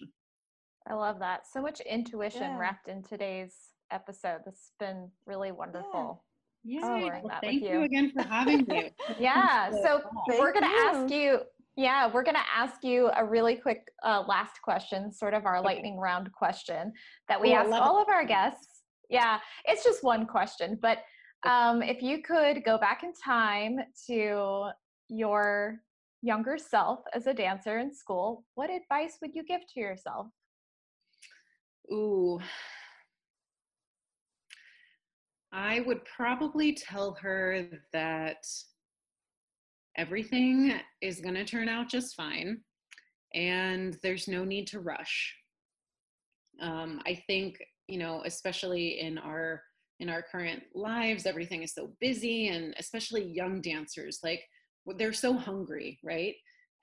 I 0.88 0.94
love 0.94 1.20
that. 1.20 1.42
So 1.52 1.62
much 1.62 1.80
intuition 1.82 2.42
yeah. 2.42 2.58
wrapped 2.58 2.88
in 2.88 3.04
today's 3.04 3.54
episode. 3.92 4.40
This 4.46 4.56
has 4.56 4.72
been 4.80 5.10
really 5.26 5.52
wonderful. 5.52 6.24
Yeah, 6.24 6.31
oh, 6.84 7.10
well, 7.24 7.40
thank 7.42 7.64
you. 7.64 7.70
you. 7.70 7.84
again 7.84 8.12
for 8.12 8.24
having 8.24 8.66
me. 8.68 8.92
yeah, 9.20 9.72
so 9.72 10.02
we're 10.28 10.54
going 10.54 10.66
to 10.66 10.78
ask 10.86 11.14
you. 11.14 11.40
Yeah, 11.78 12.12
we're 12.14 12.24
going 12.24 12.36
to 12.36 12.42
ask 12.54 12.84
you 12.84 13.10
a 13.16 13.26
really 13.26 13.56
quick 13.56 13.88
uh, 14.04 14.24
last 14.28 14.62
question, 14.62 15.12
sort 15.12 15.34
of 15.34 15.46
our 15.46 15.58
okay. 15.58 15.66
lightning 15.66 15.98
round 15.98 16.32
question 16.34 16.92
that 17.30 17.40
we 17.40 17.52
Ooh, 17.52 17.56
ask 17.56 17.72
all 17.72 18.00
it. 18.00 18.02
of 18.04 18.10
our 18.10 18.26
guests. 18.26 18.82
Yeah, 19.10 19.40
it's 19.66 19.84
just 19.84 20.04
one 20.04 20.26
question, 20.26 20.78
but 20.82 21.00
um, 21.46 21.82
if 21.82 22.02
you 22.02 22.22
could 22.22 22.64
go 22.64 22.78
back 22.78 23.04
in 23.04 23.14
time 23.14 23.78
to 24.08 24.70
your 25.10 25.80
younger 26.22 26.58
self 26.58 27.00
as 27.14 27.28
a 27.28 27.34
dancer 27.34 27.80
in 27.80 27.94
school, 27.94 28.44
what 28.56 28.70
advice 28.70 29.18
would 29.22 29.34
you 29.34 29.44
give 29.44 29.62
to 29.74 29.80
yourself? 29.80 30.28
Ooh, 31.92 32.40
I 35.54 35.82
would 35.82 36.04
probably 36.06 36.74
tell 36.74 37.14
her 37.22 37.68
that 37.92 38.46
everything 39.98 40.74
is 41.02 41.20
going 41.20 41.36
to 41.36 41.46
turn 41.46 41.68
out 41.68 41.90
just 41.90 42.16
fine 42.16 42.62
and 43.34 43.98
there's 44.02 44.28
no 44.28 44.44
need 44.44 44.68
to 44.68 44.80
rush. 44.80 45.36
Um, 46.62 47.02
I 47.06 47.22
think, 47.28 47.58
you 47.88 47.98
know, 47.98 48.22
especially 48.26 49.00
in 49.00 49.18
our 49.18 49.62
in 50.00 50.10
our 50.10 50.24
current 50.24 50.64
lives, 50.74 51.28
everything 51.28 51.62
is 51.62 51.74
so 51.74 51.92
busy 52.00 52.48
and 52.48 52.74
especially 52.80 53.24
young 53.24 53.62
dancers, 53.62 54.20
like 54.24 54.42
they're 54.98 55.14
so 55.14 55.34
hungry, 55.34 56.00
right? 56.04 56.34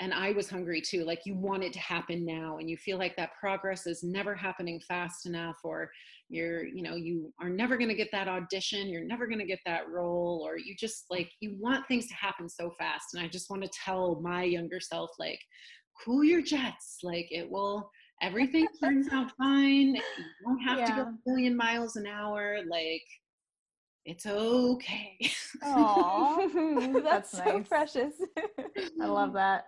And 0.01 0.15
I 0.15 0.33
was 0.33 0.49
hungry 0.49 0.81
too. 0.81 1.05
Like 1.05 1.23
you 1.25 1.35
want 1.35 1.65
it 1.65 1.73
to 1.73 1.81
happen 1.81 2.25
now, 2.25 2.59
and 2.59 2.71
you 2.71 2.77
feel 2.77 2.99
like 2.99 3.17
that 3.17 3.31
progress 3.39 3.87
is 3.87 4.03
never 4.03 4.35
happening 4.35 4.81
fast 4.87 5.27
enough, 5.27 5.57
or 5.65 5.91
you're, 6.29 6.67
you 6.67 6.83
know, 6.83 6.95
you 6.95 7.33
are 7.41 7.49
never 7.49 7.77
going 7.77 7.89
to 7.89 7.95
get 7.95 8.11
that 8.13 8.29
audition, 8.29 8.89
you're 8.89 9.05
never 9.05 9.27
going 9.27 9.41
to 9.41 9.47
get 9.47 9.61
that 9.67 9.89
role, 9.89 10.43
or 10.45 10.59
you 10.59 10.75
just 10.79 11.07
like 11.11 11.31
you 11.41 11.57
want 11.59 11.87
things 11.89 12.07
to 12.09 12.15
happen 12.15 12.49
so 12.49 12.73
fast. 12.79 13.15
And 13.15 13.23
I 13.23 13.29
just 13.29 13.51
want 13.51 13.63
to 13.63 13.71
tell 13.85 14.21
my 14.23 14.45
younger 14.45 14.81
self, 14.81 15.11
like, 15.19 15.41
cool 16.05 16.25
your 16.25 16.43
jets. 16.43 16.99
Like 17.03 17.29
it 17.31 17.51
will, 17.51 17.91
everything 18.23 18.67
turns 18.83 19.09
out 19.13 19.33
fine. 19.37 19.95
You 19.95 20.03
don't 20.45 20.61
have 20.61 20.79
yeah. 20.79 20.87
to 20.87 20.93
go 20.93 21.03
a 21.03 21.15
million 21.27 21.57
miles 21.57 21.97
an 21.97 22.07
hour. 22.07 22.59
Like 22.69 23.03
it's 24.05 24.27
okay. 24.27 25.19
Aww, 25.63 26.93
that's, 27.03 27.33
that's 27.33 27.33
so 27.33 27.59
nice. 27.59 27.69
precious. 27.69 28.15
I 29.03 29.07
love 29.07 29.33
that. 29.35 29.65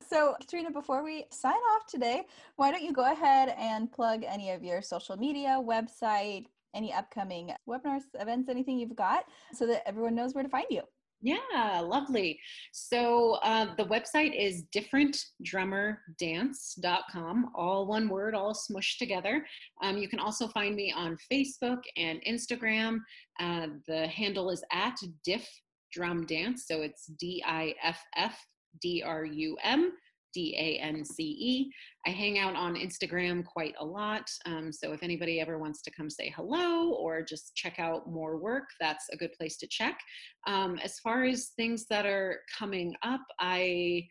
So, 0.00 0.34
Katrina, 0.40 0.70
before 0.70 1.02
we 1.02 1.24
sign 1.30 1.54
off 1.74 1.86
today, 1.86 2.26
why 2.56 2.70
don't 2.70 2.82
you 2.82 2.92
go 2.92 3.10
ahead 3.10 3.54
and 3.58 3.90
plug 3.90 4.22
any 4.24 4.50
of 4.50 4.62
your 4.62 4.82
social 4.82 5.16
media, 5.16 5.58
website, 5.60 6.46
any 6.74 6.92
upcoming 6.92 7.52
webinars, 7.68 8.02
events, 8.14 8.48
anything 8.48 8.78
you've 8.78 8.94
got 8.94 9.24
so 9.52 9.66
that 9.66 9.82
everyone 9.86 10.14
knows 10.14 10.34
where 10.34 10.44
to 10.44 10.50
find 10.50 10.66
you? 10.70 10.82
Yeah, 11.22 11.80
lovely. 11.82 12.38
So 12.72 13.38
uh, 13.42 13.74
the 13.76 13.86
website 13.86 14.38
is 14.38 14.64
differentdrummerdance.com, 14.74 17.50
all 17.54 17.86
one 17.86 18.08
word, 18.08 18.34
all 18.34 18.54
smushed 18.54 18.98
together. 18.98 19.46
Um, 19.82 19.96
you 19.96 20.08
can 20.08 20.20
also 20.20 20.46
find 20.48 20.76
me 20.76 20.92
on 20.94 21.16
Facebook 21.32 21.80
and 21.96 22.20
Instagram. 22.28 22.98
Uh, 23.40 23.68
the 23.88 24.06
handle 24.08 24.50
is 24.50 24.62
at 24.70 24.98
diff 25.24 25.48
drum 25.90 26.26
dance. 26.26 26.66
So 26.68 26.82
it's 26.82 27.06
D 27.06 27.42
I 27.46 27.74
F 27.82 27.98
F 28.14 28.38
D 28.80 29.02
R 29.04 29.24
U 29.24 29.56
M 29.62 29.92
D 30.34 30.54
A 30.58 30.82
N 30.82 31.04
C 31.04 31.22
E. 31.22 31.70
I 32.06 32.10
hang 32.10 32.38
out 32.38 32.54
on 32.54 32.74
Instagram 32.74 33.44
quite 33.44 33.74
a 33.80 33.84
lot. 33.84 34.30
Um, 34.44 34.72
so 34.72 34.92
if 34.92 35.02
anybody 35.02 35.40
ever 35.40 35.58
wants 35.58 35.82
to 35.82 35.90
come 35.90 36.10
say 36.10 36.32
hello 36.36 36.92
or 36.92 37.22
just 37.22 37.54
check 37.56 37.78
out 37.78 38.08
more 38.08 38.36
work, 38.36 38.68
that's 38.80 39.06
a 39.12 39.16
good 39.16 39.32
place 39.32 39.56
to 39.58 39.66
check. 39.66 39.98
Um, 40.46 40.78
as 40.84 40.98
far 40.98 41.24
as 41.24 41.52
things 41.56 41.86
that 41.88 42.06
are 42.06 42.40
coming 42.58 42.94
up, 43.02 43.22
I 43.40 44.06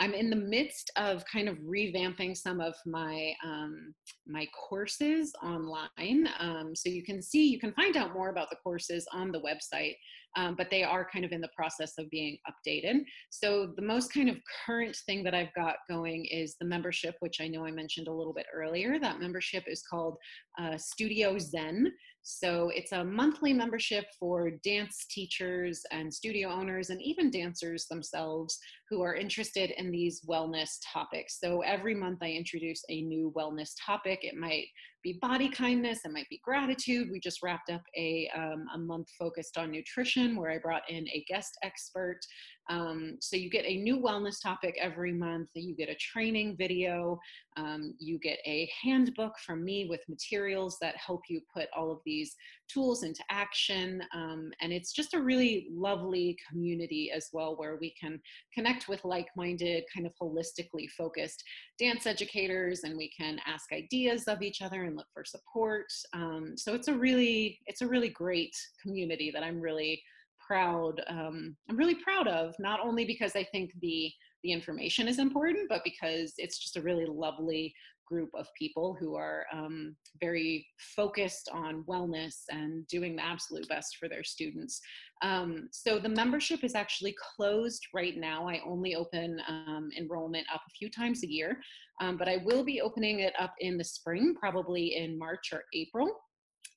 I'm 0.00 0.14
in 0.14 0.30
the 0.30 0.36
midst 0.36 0.90
of 0.96 1.24
kind 1.26 1.48
of 1.48 1.56
revamping 1.58 2.36
some 2.36 2.60
of 2.60 2.74
my 2.86 3.32
um, 3.44 3.94
my 4.26 4.46
courses 4.68 5.32
online. 5.42 6.28
Um, 6.38 6.74
so 6.74 6.88
you 6.88 7.02
can 7.02 7.20
see, 7.20 7.48
you 7.48 7.58
can 7.58 7.72
find 7.72 7.96
out 7.96 8.14
more 8.14 8.30
about 8.30 8.50
the 8.50 8.56
courses 8.62 9.06
on 9.12 9.32
the 9.32 9.40
website, 9.40 9.96
um, 10.36 10.54
but 10.56 10.70
they 10.70 10.82
are 10.84 11.08
kind 11.12 11.24
of 11.24 11.32
in 11.32 11.40
the 11.40 11.50
process 11.56 11.94
of 11.98 12.10
being 12.10 12.38
updated. 12.48 13.00
So 13.30 13.72
the 13.76 13.82
most 13.82 14.12
kind 14.12 14.28
of 14.28 14.36
current 14.66 14.96
thing 15.06 15.24
that 15.24 15.34
I've 15.34 15.54
got 15.54 15.76
going 15.88 16.26
is 16.26 16.56
the 16.60 16.66
membership, 16.66 17.16
which 17.20 17.40
I 17.40 17.48
know 17.48 17.64
I 17.64 17.70
mentioned 17.70 18.08
a 18.08 18.12
little 18.12 18.34
bit 18.34 18.46
earlier. 18.54 18.98
That 18.98 19.20
membership 19.20 19.64
is 19.66 19.82
called 19.88 20.16
uh, 20.60 20.76
Studio 20.76 21.38
Zen. 21.38 21.92
So 22.22 22.70
it's 22.74 22.92
a 22.92 23.04
monthly 23.04 23.52
membership 23.52 24.04
for 24.18 24.50
dance 24.50 25.06
teachers 25.10 25.82
and 25.92 26.12
studio 26.12 26.50
owners 26.50 26.90
and 26.90 27.00
even 27.00 27.30
dancers 27.30 27.86
themselves 27.86 28.58
who 28.90 29.02
are 29.02 29.14
interested 29.14 29.70
in 29.78 29.90
these 29.90 30.22
wellness 30.28 30.78
topics. 30.92 31.38
So 31.40 31.62
every 31.62 31.94
month 31.94 32.18
I 32.22 32.30
introduce 32.30 32.82
a 32.90 33.02
new 33.02 33.32
wellness 33.36 33.70
topic. 33.84 34.20
It 34.22 34.36
might 34.36 34.66
be 35.02 35.18
body 35.22 35.48
kindness, 35.48 36.00
it 36.04 36.12
might 36.12 36.28
be 36.28 36.40
gratitude. 36.44 37.08
We 37.10 37.20
just 37.20 37.42
wrapped 37.42 37.70
up 37.70 37.82
a, 37.96 38.28
um, 38.36 38.66
a 38.74 38.78
month 38.78 39.08
focused 39.18 39.56
on 39.56 39.70
nutrition 39.70 40.36
where 40.36 40.50
I 40.50 40.58
brought 40.58 40.82
in 40.88 41.08
a 41.08 41.24
guest 41.28 41.56
expert. 41.62 42.20
Um, 42.68 43.16
so 43.20 43.36
you 43.36 43.50
get 43.50 43.64
a 43.64 43.76
new 43.76 43.98
wellness 43.98 44.42
topic 44.42 44.76
every 44.80 45.12
month. 45.12 45.48
You 45.54 45.74
get 45.74 45.88
a 45.88 45.94
training 45.94 46.56
video. 46.56 47.18
Um, 47.56 47.94
you 47.98 48.18
get 48.18 48.38
a 48.46 48.70
handbook 48.82 49.32
from 49.44 49.64
me 49.64 49.86
with 49.88 50.00
materials 50.08 50.76
that 50.80 50.96
help 50.96 51.22
you 51.28 51.40
put 51.52 51.68
all 51.76 51.90
of 51.90 51.98
these 52.04 52.36
tools 52.72 53.02
into 53.02 53.22
action. 53.30 54.02
Um, 54.14 54.52
and 54.60 54.72
it's 54.72 54.92
just 54.92 55.14
a 55.14 55.22
really 55.22 55.68
lovely 55.70 56.36
community 56.48 57.10
as 57.10 57.28
well 57.32 57.56
where 57.56 57.78
we 57.80 57.94
can 58.00 58.20
connect 58.54 58.88
with 58.88 59.04
like 59.04 59.28
minded, 59.36 59.84
kind 59.92 60.06
of 60.06 60.12
holistically 60.20 60.88
focused 60.96 61.42
dance 61.78 62.06
educators 62.06 62.84
and 62.84 62.96
we 62.96 63.10
can 63.10 63.40
ask 63.46 63.72
ideas 63.72 64.24
of 64.24 64.42
each 64.42 64.62
other 64.62 64.84
and 64.84 64.96
look 64.96 65.06
for 65.12 65.24
support. 65.24 65.86
Um, 66.12 66.54
so 66.56 66.74
it's 66.74 66.88
a 66.88 66.94
really, 66.94 67.58
it's 67.66 67.82
a 67.82 67.88
really 67.88 68.10
great 68.10 68.54
community 68.82 69.30
that 69.32 69.42
I'm 69.42 69.60
really 69.60 70.02
proud 70.48 71.00
um, 71.08 71.56
i'm 71.68 71.76
really 71.76 71.96
proud 71.96 72.26
of 72.26 72.54
not 72.58 72.80
only 72.80 73.04
because 73.04 73.36
i 73.36 73.44
think 73.52 73.70
the 73.82 74.10
the 74.42 74.52
information 74.52 75.08
is 75.08 75.18
important 75.18 75.68
but 75.68 75.82
because 75.84 76.32
it's 76.38 76.58
just 76.58 76.76
a 76.76 76.82
really 76.82 77.06
lovely 77.06 77.74
group 78.08 78.30
of 78.34 78.46
people 78.58 78.96
who 78.98 79.14
are 79.14 79.44
um, 79.52 79.94
very 80.20 80.66
focused 80.96 81.50
on 81.52 81.84
wellness 81.84 82.36
and 82.48 82.86
doing 82.88 83.16
the 83.16 83.24
absolute 83.24 83.68
best 83.68 83.96
for 83.98 84.08
their 84.08 84.24
students. 84.24 84.80
Um, 85.22 85.68
so 85.72 85.98
the 85.98 86.08
membership 86.08 86.64
is 86.64 86.74
actually 86.74 87.14
closed 87.36 87.86
right 87.94 88.16
now. 88.16 88.48
I 88.48 88.62
only 88.66 88.94
open 88.94 89.40
um, 89.48 89.90
enrollment 89.96 90.46
up 90.52 90.62
a 90.66 90.74
few 90.78 90.90
times 90.90 91.22
a 91.22 91.30
year, 91.30 91.60
um, 92.00 92.16
but 92.16 92.28
I 92.28 92.38
will 92.44 92.64
be 92.64 92.80
opening 92.80 93.20
it 93.20 93.34
up 93.38 93.52
in 93.60 93.76
the 93.76 93.84
spring, 93.84 94.34
probably 94.38 94.96
in 94.96 95.18
March 95.18 95.50
or 95.52 95.64
April. 95.74 96.08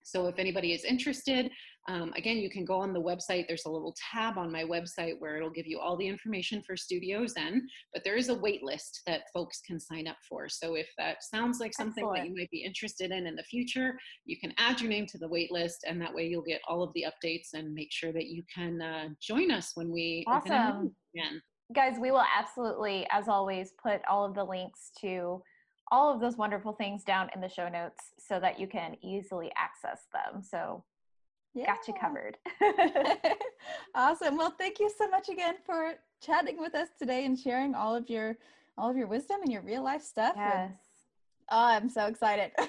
So 0.03 0.27
if 0.27 0.39
anybody 0.39 0.73
is 0.73 0.83
interested, 0.83 1.51
um, 1.87 2.13
again, 2.15 2.37
you 2.37 2.49
can 2.49 2.63
go 2.63 2.75
on 2.75 2.93
the 2.93 3.01
website. 3.01 3.47
There's 3.47 3.65
a 3.65 3.71
little 3.71 3.95
tab 4.11 4.37
on 4.37 4.51
my 4.51 4.63
website 4.63 5.15
where 5.19 5.37
it'll 5.37 5.49
give 5.49 5.65
you 5.65 5.79
all 5.79 5.97
the 5.97 6.07
information 6.07 6.61
for 6.61 6.77
Studio 6.77 7.25
Zen, 7.25 7.67
but 7.93 8.03
there 8.03 8.15
is 8.15 8.29
a 8.29 8.35
wait 8.35 8.63
list 8.63 9.01
that 9.07 9.23
folks 9.33 9.61
can 9.65 9.79
sign 9.79 10.07
up 10.07 10.17
for. 10.29 10.47
So 10.47 10.75
if 10.75 10.87
that 10.97 11.23
sounds 11.23 11.59
like 11.59 11.73
something 11.73 12.03
Excellent. 12.03 12.17
that 12.17 12.27
you 12.27 12.35
might 12.35 12.51
be 12.51 12.63
interested 12.63 13.11
in 13.11 13.25
in 13.25 13.35
the 13.35 13.43
future, 13.43 13.97
you 14.25 14.37
can 14.39 14.53
add 14.57 14.79
your 14.79 14.89
name 14.89 15.07
to 15.07 15.17
the 15.17 15.27
wait 15.27 15.51
list 15.51 15.83
and 15.87 15.99
that 16.01 16.13
way 16.13 16.27
you'll 16.27 16.43
get 16.43 16.61
all 16.67 16.83
of 16.83 16.93
the 16.93 17.05
updates 17.05 17.53
and 17.53 17.73
make 17.73 17.91
sure 17.91 18.13
that 18.13 18.27
you 18.27 18.43
can 18.53 18.81
uh, 18.81 19.09
join 19.19 19.49
us 19.49 19.71
when 19.73 19.91
we 19.91 20.23
awesome. 20.27 20.93
again. 21.15 21.41
Guys, 21.73 21.97
we 21.99 22.11
will 22.11 22.23
absolutely, 22.37 23.07
as 23.11 23.27
always, 23.27 23.73
put 23.81 24.01
all 24.09 24.25
of 24.25 24.35
the 24.35 24.43
links 24.43 24.91
to 24.99 25.41
all 25.91 26.13
of 26.13 26.21
those 26.21 26.37
wonderful 26.37 26.73
things 26.73 27.03
down 27.03 27.29
in 27.33 27.41
the 27.41 27.49
show 27.49 27.67
notes 27.67 28.13
so 28.19 28.39
that 28.39 28.59
you 28.59 28.67
can 28.67 28.95
easily 29.01 29.51
access 29.57 30.05
them. 30.13 30.41
So 30.41 30.83
yeah. 31.53 31.65
got 31.65 31.87
you 31.87 31.93
covered. 31.99 32.37
awesome. 33.95 34.37
Well, 34.37 34.53
thank 34.57 34.79
you 34.79 34.89
so 34.97 35.09
much 35.09 35.29
again 35.29 35.55
for 35.65 35.93
chatting 36.21 36.59
with 36.59 36.75
us 36.75 36.89
today 36.99 37.25
and 37.25 37.37
sharing 37.37 37.75
all 37.75 37.95
of 37.95 38.09
your 38.09 38.37
all 38.77 38.89
of 38.89 38.97
your 38.97 39.07
wisdom 39.07 39.41
and 39.41 39.51
your 39.51 39.61
real 39.61 39.83
life 39.83 40.01
stuff. 40.01 40.33
Yes. 40.37 40.69
And, 40.69 40.73
oh, 41.51 41.65
I'm 41.65 41.89
so 41.89 42.05
excited. 42.05 42.51
Oh, 42.57 42.65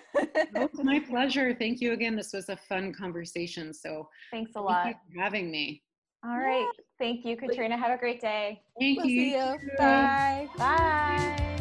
it's 0.54 0.82
my 0.82 1.00
pleasure. 1.08 1.54
Thank 1.54 1.80
you 1.80 1.92
again. 1.92 2.16
This 2.16 2.32
was 2.32 2.48
a 2.48 2.56
fun 2.56 2.92
conversation. 2.92 3.72
So 3.72 4.08
thanks 4.30 4.52
a 4.56 4.60
lot 4.60 4.88
for 4.88 5.22
having 5.22 5.50
me. 5.50 5.82
All 6.24 6.38
right. 6.38 6.60
Yeah. 6.60 6.84
Thank 6.98 7.24
you, 7.24 7.36
Katrina. 7.36 7.76
Have 7.76 7.92
a 7.92 7.98
great 7.98 8.20
day. 8.20 8.62
Thank 8.78 8.98
we'll 8.98 9.06
you. 9.06 9.22
See 9.22 9.32
you. 9.32 9.56
Bye. 9.78 10.48
Bye. 10.56 11.51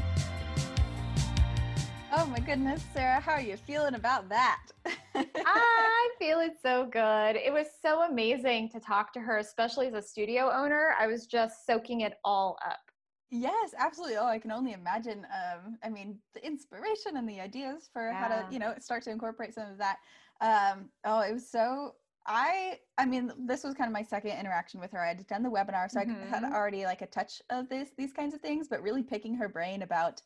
Oh 2.14 2.26
my 2.26 2.39
goodness, 2.39 2.84
Sarah, 2.93 3.22
how 3.22 3.32
are 3.34 3.41
you 3.41 3.55
feeling 3.55 3.95
about 3.95 4.28
that? 4.28 4.64
I'm 5.16 6.09
feeling 6.20 6.51
so 6.62 6.86
good. 6.86 7.38
It 7.38 7.53
was 7.53 7.68
so 7.82 8.03
amazing 8.03 8.70
to 8.72 8.82
talk 8.82 9.14
to 9.14 9.22
her, 9.22 9.38
especially 9.38 9.88
as 9.88 9.93
a 9.93 10.01
studio 10.01 10.51
owner. 10.51 10.93
I 10.99 11.07
was 11.07 11.26
just 11.26 11.66
soaking 11.66 12.01
it 12.01 12.16
all 12.26 12.57
up. 12.66 12.82
Yes, 13.30 13.74
absolutely. 13.80 14.18
Oh, 14.18 14.28
I 14.28 14.39
can 14.39 14.51
only 14.51 14.74
imagine. 14.74 15.26
Um, 15.26 15.78
I 15.86 15.89
mean, 15.89 16.18
the 16.34 16.45
inspiration 16.45 17.16
and 17.16 17.30
the 17.30 17.39
ideas 17.39 17.89
for 17.93 18.09
yeah. 18.09 18.14
how 18.14 18.28
to, 18.28 18.45
you 18.51 18.59
know, 18.59 18.74
start 18.80 19.03
to 19.03 19.09
incorporate 19.09 19.53
some 19.53 19.72
of 19.72 19.78
that. 19.78 19.97
Um, 20.41 20.89
oh, 21.05 21.22
it 21.22 21.32
was 21.32 21.49
so. 21.49 21.95
I, 22.28 22.80
I 22.97 23.05
mean, 23.05 23.32
this 23.47 23.64
was 23.64 23.74
kind 23.74 23.88
of 23.88 23.93
my 23.93 24.03
second 24.03 24.38
interaction 24.38 24.82
with 24.82 24.91
her. 24.91 24.99
I 24.99 25.07
had 25.07 25.26
done 25.28 25.43
the 25.43 25.49
webinar, 25.49 25.89
so 25.89 26.01
mm-hmm. 26.01 26.12
I 26.12 26.28
had 26.28 26.43
mm-hmm. 26.43 26.53
already 26.53 26.84
like 26.84 27.01
a 27.01 27.07
touch 27.07 27.41
of 27.49 27.70
this, 27.70 27.89
these 27.97 28.12
kinds 28.12 28.36
of 28.36 28.41
things, 28.41 28.68
but 28.68 28.82
really 28.84 29.01
picking 29.01 29.34
her 29.36 29.47
brain 29.47 29.82
about, 29.82 30.22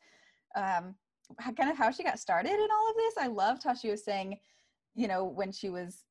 um, 0.56 0.96
kind 1.58 1.70
of 1.70 1.78
how 1.78 1.92
she 1.92 2.04
got 2.04 2.20
started 2.20 2.52
in 2.52 2.68
all 2.72 2.90
of 2.90 2.96
this. 2.96 3.14
I 3.20 3.28
loved 3.28 3.64
how 3.64 3.74
she 3.74 3.90
was 3.90 4.04
saying, 4.04 4.38
you 4.96 5.08
know, 5.08 5.26
when 5.26 5.52
she 5.52 5.70
was 5.70 6.04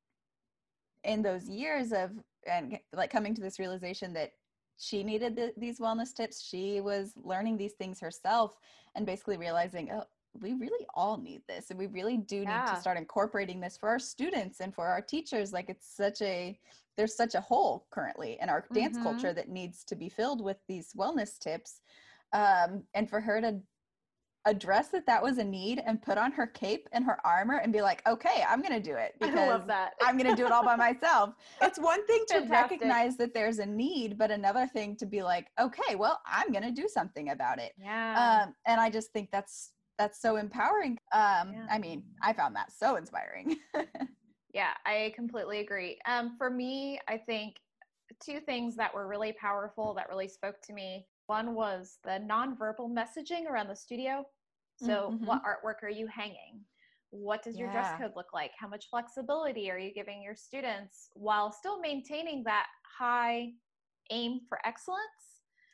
in 1.04 1.22
those 1.22 1.48
years 1.48 1.92
of 1.92 2.10
and 2.46 2.78
like 2.92 3.10
coming 3.10 3.34
to 3.34 3.40
this 3.40 3.58
realization 3.58 4.12
that 4.14 4.32
she 4.78 5.02
needed 5.02 5.36
the, 5.36 5.52
these 5.56 5.78
wellness 5.78 6.14
tips. 6.14 6.42
She 6.42 6.80
was 6.80 7.12
learning 7.22 7.56
these 7.56 7.74
things 7.74 8.00
herself 8.00 8.56
and 8.94 9.06
basically 9.06 9.36
realizing, 9.36 9.90
oh, 9.92 10.04
we 10.40 10.52
really 10.54 10.86
all 10.94 11.16
need 11.16 11.42
this 11.48 11.70
and 11.70 11.78
we 11.78 11.86
really 11.86 12.16
do 12.16 12.40
need 12.40 12.48
yeah. 12.48 12.66
to 12.74 12.80
start 12.80 12.98
incorporating 12.98 13.60
this 13.60 13.76
for 13.76 13.88
our 13.88 13.98
students 13.98 14.60
and 14.60 14.74
for 14.74 14.86
our 14.86 15.00
teachers 15.00 15.52
like 15.52 15.68
it's 15.68 15.96
such 15.96 16.20
a 16.22 16.58
there's 16.96 17.16
such 17.16 17.34
a 17.34 17.40
hole 17.40 17.86
currently 17.90 18.36
in 18.40 18.48
our 18.48 18.62
mm-hmm. 18.62 18.74
dance 18.74 18.98
culture 18.98 19.32
that 19.32 19.48
needs 19.48 19.84
to 19.84 19.94
be 19.94 20.08
filled 20.08 20.42
with 20.42 20.56
these 20.66 20.92
wellness 20.98 21.38
tips 21.38 21.80
um, 22.32 22.82
and 22.94 23.08
for 23.08 23.20
her 23.20 23.40
to 23.40 23.60
address 24.47 24.88
that 24.88 25.07
that 25.07 25.22
was 25.22 25.38
a 25.38 25.45
need 25.45 25.82
and 25.86 26.03
put 26.03 26.18
on 26.18 26.30
her 26.32 26.47
cape 26.47 26.88
and 26.92 27.05
her 27.05 27.18
armor 27.24 27.57
and 27.57 27.72
be 27.72 27.80
like, 27.80 28.07
okay, 28.07 28.45
I'm 28.49 28.61
going 28.61 28.74
to 28.74 28.80
do 28.80 28.97
it 28.97 29.14
because 29.18 29.34
I 29.34 29.49
love 29.49 29.66
that. 29.68 29.95
I'm 30.03 30.18
going 30.18 30.30
to 30.30 30.36
do 30.36 30.47
it 30.47 30.53
all 30.53 30.64
by 30.64 30.76
myself. 30.76 31.34
It's 31.62 31.78
one 31.78 32.07
thing 32.07 32.24
to 32.28 32.34
Fantastic. 32.40 32.80
recognize 32.80 33.16
that 33.16 33.32
there's 33.32 33.59
a 33.59 33.66
need, 33.66 34.18
but 34.18 34.30
another 34.30 34.66
thing 34.66 34.97
to 34.97 35.07
be 35.07 35.22
like, 35.22 35.49
okay, 35.59 35.95
well, 35.97 36.20
I'm 36.26 36.53
going 36.53 36.62
to 36.62 36.70
do 36.70 36.88
something 36.88 37.30
about 37.30 37.59
it. 37.59 37.72
Yeah. 37.80 38.45
Um, 38.45 38.55
and 38.66 38.80
I 38.80 38.90
just 38.90 39.12
think 39.12 39.30
that's 39.32 39.72
that's 39.99 40.20
so 40.20 40.36
empowering. 40.36 40.99
Um, 41.12 41.53
yeah. 41.53 41.66
I 41.70 41.78
mean, 41.78 42.03
I 42.22 42.32
found 42.32 42.55
that 42.57 42.72
so 42.72 42.97
inspiring. 42.97 43.57
yeah, 44.55 44.72
I 44.84 45.12
completely 45.14 45.61
agree. 45.61 45.99
Um, 46.07 46.34
for 46.36 46.51
me, 46.51 47.01
I 47.09 47.16
think 47.16 47.57
two 48.24 48.40
things 48.40 48.76
that 48.76 48.95
were 48.95 49.07
really 49.07 49.32
powerful 49.32 49.95
that 49.95 50.09
really 50.09 50.28
spoke 50.28 50.61
to 50.62 50.72
me 50.72 51.07
one 51.26 51.54
was 51.54 51.98
the 52.04 52.20
nonverbal 52.30 52.90
messaging 52.90 53.46
around 53.50 53.68
the 53.68 53.76
studio. 53.76 54.24
So, 54.76 55.12
mm-hmm. 55.12 55.26
what 55.26 55.42
artwork 55.44 55.82
are 55.82 55.90
you 55.90 56.06
hanging? 56.08 56.60
What 57.10 57.44
does 57.44 57.56
your 57.56 57.68
yeah. 57.68 57.74
dress 57.74 58.00
code 58.00 58.12
look 58.16 58.32
like? 58.34 58.50
How 58.58 58.66
much 58.66 58.86
flexibility 58.90 59.70
are 59.70 59.78
you 59.78 59.94
giving 59.94 60.20
your 60.20 60.34
students 60.34 61.10
while 61.14 61.52
still 61.52 61.78
maintaining 61.80 62.42
that 62.44 62.66
high 62.98 63.52
aim 64.10 64.40
for 64.48 64.58
excellence? 64.66 65.00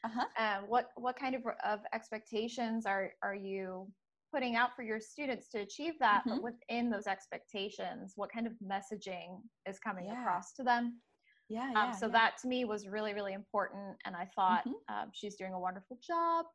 Uh-huh. 0.04 0.24
Uh, 0.38 0.60
what 0.66 0.90
what 0.96 1.18
kind 1.18 1.34
of, 1.34 1.42
of 1.64 1.80
expectations 1.94 2.86
are 2.86 3.12
are 3.22 3.34
you 3.34 3.90
putting 4.32 4.54
out 4.54 4.70
for 4.76 4.82
your 4.82 5.00
students 5.00 5.48
to 5.48 5.60
achieve 5.60 5.94
that? 6.00 6.20
Mm-hmm. 6.20 6.40
But 6.40 6.42
within 6.42 6.90
those 6.90 7.06
expectations, 7.06 8.12
what 8.16 8.30
kind 8.32 8.46
of 8.46 8.52
messaging 8.64 9.40
is 9.68 9.78
coming 9.78 10.06
yeah. 10.06 10.20
across 10.20 10.52
to 10.54 10.62
them? 10.62 11.00
Yeah, 11.50 11.64
um, 11.64 11.72
yeah 11.74 11.86
um, 11.88 11.94
so 11.94 12.06
yeah. 12.06 12.12
that 12.12 12.38
to 12.42 12.48
me 12.48 12.64
was 12.64 12.88
really, 12.88 13.12
really 13.12 13.34
important. 13.34 13.96
And 14.06 14.16
I 14.16 14.26
thought 14.34 14.60
mm-hmm. 14.60 14.94
um, 14.94 15.10
she's 15.12 15.34
doing 15.34 15.52
a 15.52 15.58
wonderful 15.58 15.98
job. 16.06 16.46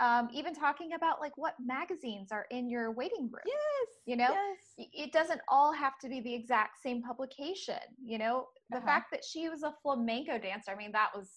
Um, 0.00 0.28
even 0.32 0.54
talking 0.54 0.94
about 0.94 1.20
like 1.20 1.36
what 1.36 1.54
magazines 1.64 2.32
are 2.32 2.46
in 2.50 2.70
your 2.70 2.90
waiting 2.92 3.24
room. 3.24 3.42
Yes. 3.44 3.98
You 4.06 4.16
know, 4.16 4.30
yes. 4.30 4.88
it 4.94 5.12
doesn't 5.12 5.40
all 5.48 5.72
have 5.72 5.98
to 6.00 6.08
be 6.08 6.20
the 6.20 6.34
exact 6.34 6.82
same 6.82 7.02
publication. 7.02 7.80
You 8.02 8.18
know, 8.18 8.46
the 8.70 8.78
uh-huh. 8.78 8.86
fact 8.86 9.10
that 9.12 9.24
she 9.24 9.48
was 9.48 9.62
a 9.62 9.74
flamenco 9.82 10.38
dancer, 10.38 10.70
I 10.70 10.76
mean, 10.76 10.92
that 10.92 11.10
was 11.14 11.28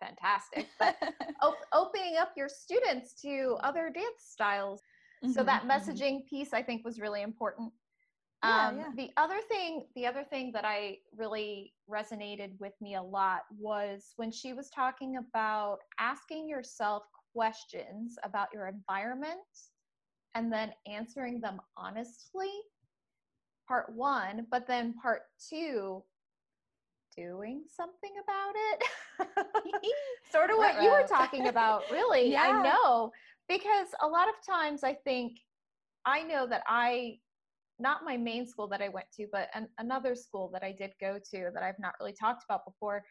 fantastic. 0.00 0.68
But 0.78 0.96
op- 1.42 1.56
opening 1.72 2.16
up 2.16 2.32
your 2.36 2.48
students 2.48 3.14
to 3.22 3.56
other 3.62 3.90
dance 3.92 4.06
styles. 4.30 4.80
Mm-hmm, 5.24 5.32
so 5.32 5.42
that 5.42 5.62
mm-hmm. 5.62 5.70
messaging 5.70 6.16
mm-hmm. 6.18 6.36
piece, 6.36 6.52
I 6.52 6.62
think, 6.62 6.84
was 6.84 7.00
really 7.00 7.22
important. 7.22 7.72
Yeah, 8.44 8.68
um, 8.68 8.78
yeah. 8.78 8.90
The 8.96 9.10
other 9.16 9.40
thing, 9.48 9.86
the 9.94 10.06
other 10.06 10.24
thing 10.24 10.52
that 10.52 10.64
I 10.64 10.98
really 11.16 11.72
resonated 11.90 12.58
with 12.58 12.74
me 12.80 12.96
a 12.96 13.02
lot 13.02 13.42
was 13.58 14.12
when 14.16 14.30
she 14.30 14.52
was 14.52 14.68
talking 14.70 15.16
about 15.16 15.78
asking 15.98 16.48
yourself 16.48 17.04
questions 17.34 18.16
about 18.22 18.48
your 18.52 18.68
environment 18.68 19.40
and 20.34 20.52
then 20.52 20.72
answering 20.86 21.40
them 21.40 21.60
honestly. 21.76 22.50
Part 23.66 23.90
one, 23.94 24.46
but 24.50 24.66
then 24.66 24.94
part 25.00 25.22
two, 25.48 26.02
doing 27.16 27.62
something 27.74 28.12
about 28.22 28.54
it. 28.54 28.82
sort 30.32 30.50
of 30.50 30.58
what 30.58 30.82
you 30.82 30.90
were 30.90 31.06
talking 31.08 31.48
about, 31.48 31.82
really. 31.90 32.32
Yeah. 32.32 32.42
I 32.42 32.62
know. 32.62 33.10
Because 33.48 33.88
a 34.02 34.06
lot 34.06 34.28
of 34.28 34.34
times 34.46 34.84
I 34.84 34.94
think 34.94 35.38
I 36.04 36.22
know 36.22 36.46
that 36.46 36.62
I 36.66 37.18
not 37.78 38.04
my 38.04 38.16
main 38.16 38.46
school 38.46 38.68
that 38.68 38.82
I 38.82 38.88
went 38.88 39.06
to, 39.16 39.26
but 39.32 39.48
an, 39.54 39.68
another 39.78 40.14
school 40.14 40.50
that 40.52 40.62
I 40.62 40.72
did 40.72 40.92
go 41.00 41.18
to 41.32 41.50
that 41.52 41.62
I've 41.62 41.78
not 41.78 41.94
really 42.00 42.12
talked 42.12 42.44
about 42.48 42.64
before. 42.64 43.02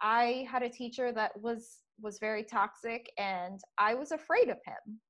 I 0.00 0.46
had 0.50 0.62
a 0.62 0.68
teacher 0.68 1.12
that 1.12 1.32
was 1.40 1.78
was 2.00 2.18
very 2.18 2.44
toxic 2.44 3.10
and 3.16 3.58
I 3.78 3.94
was 3.94 4.12
afraid 4.12 4.50
of 4.50 4.58
him. 4.66 5.00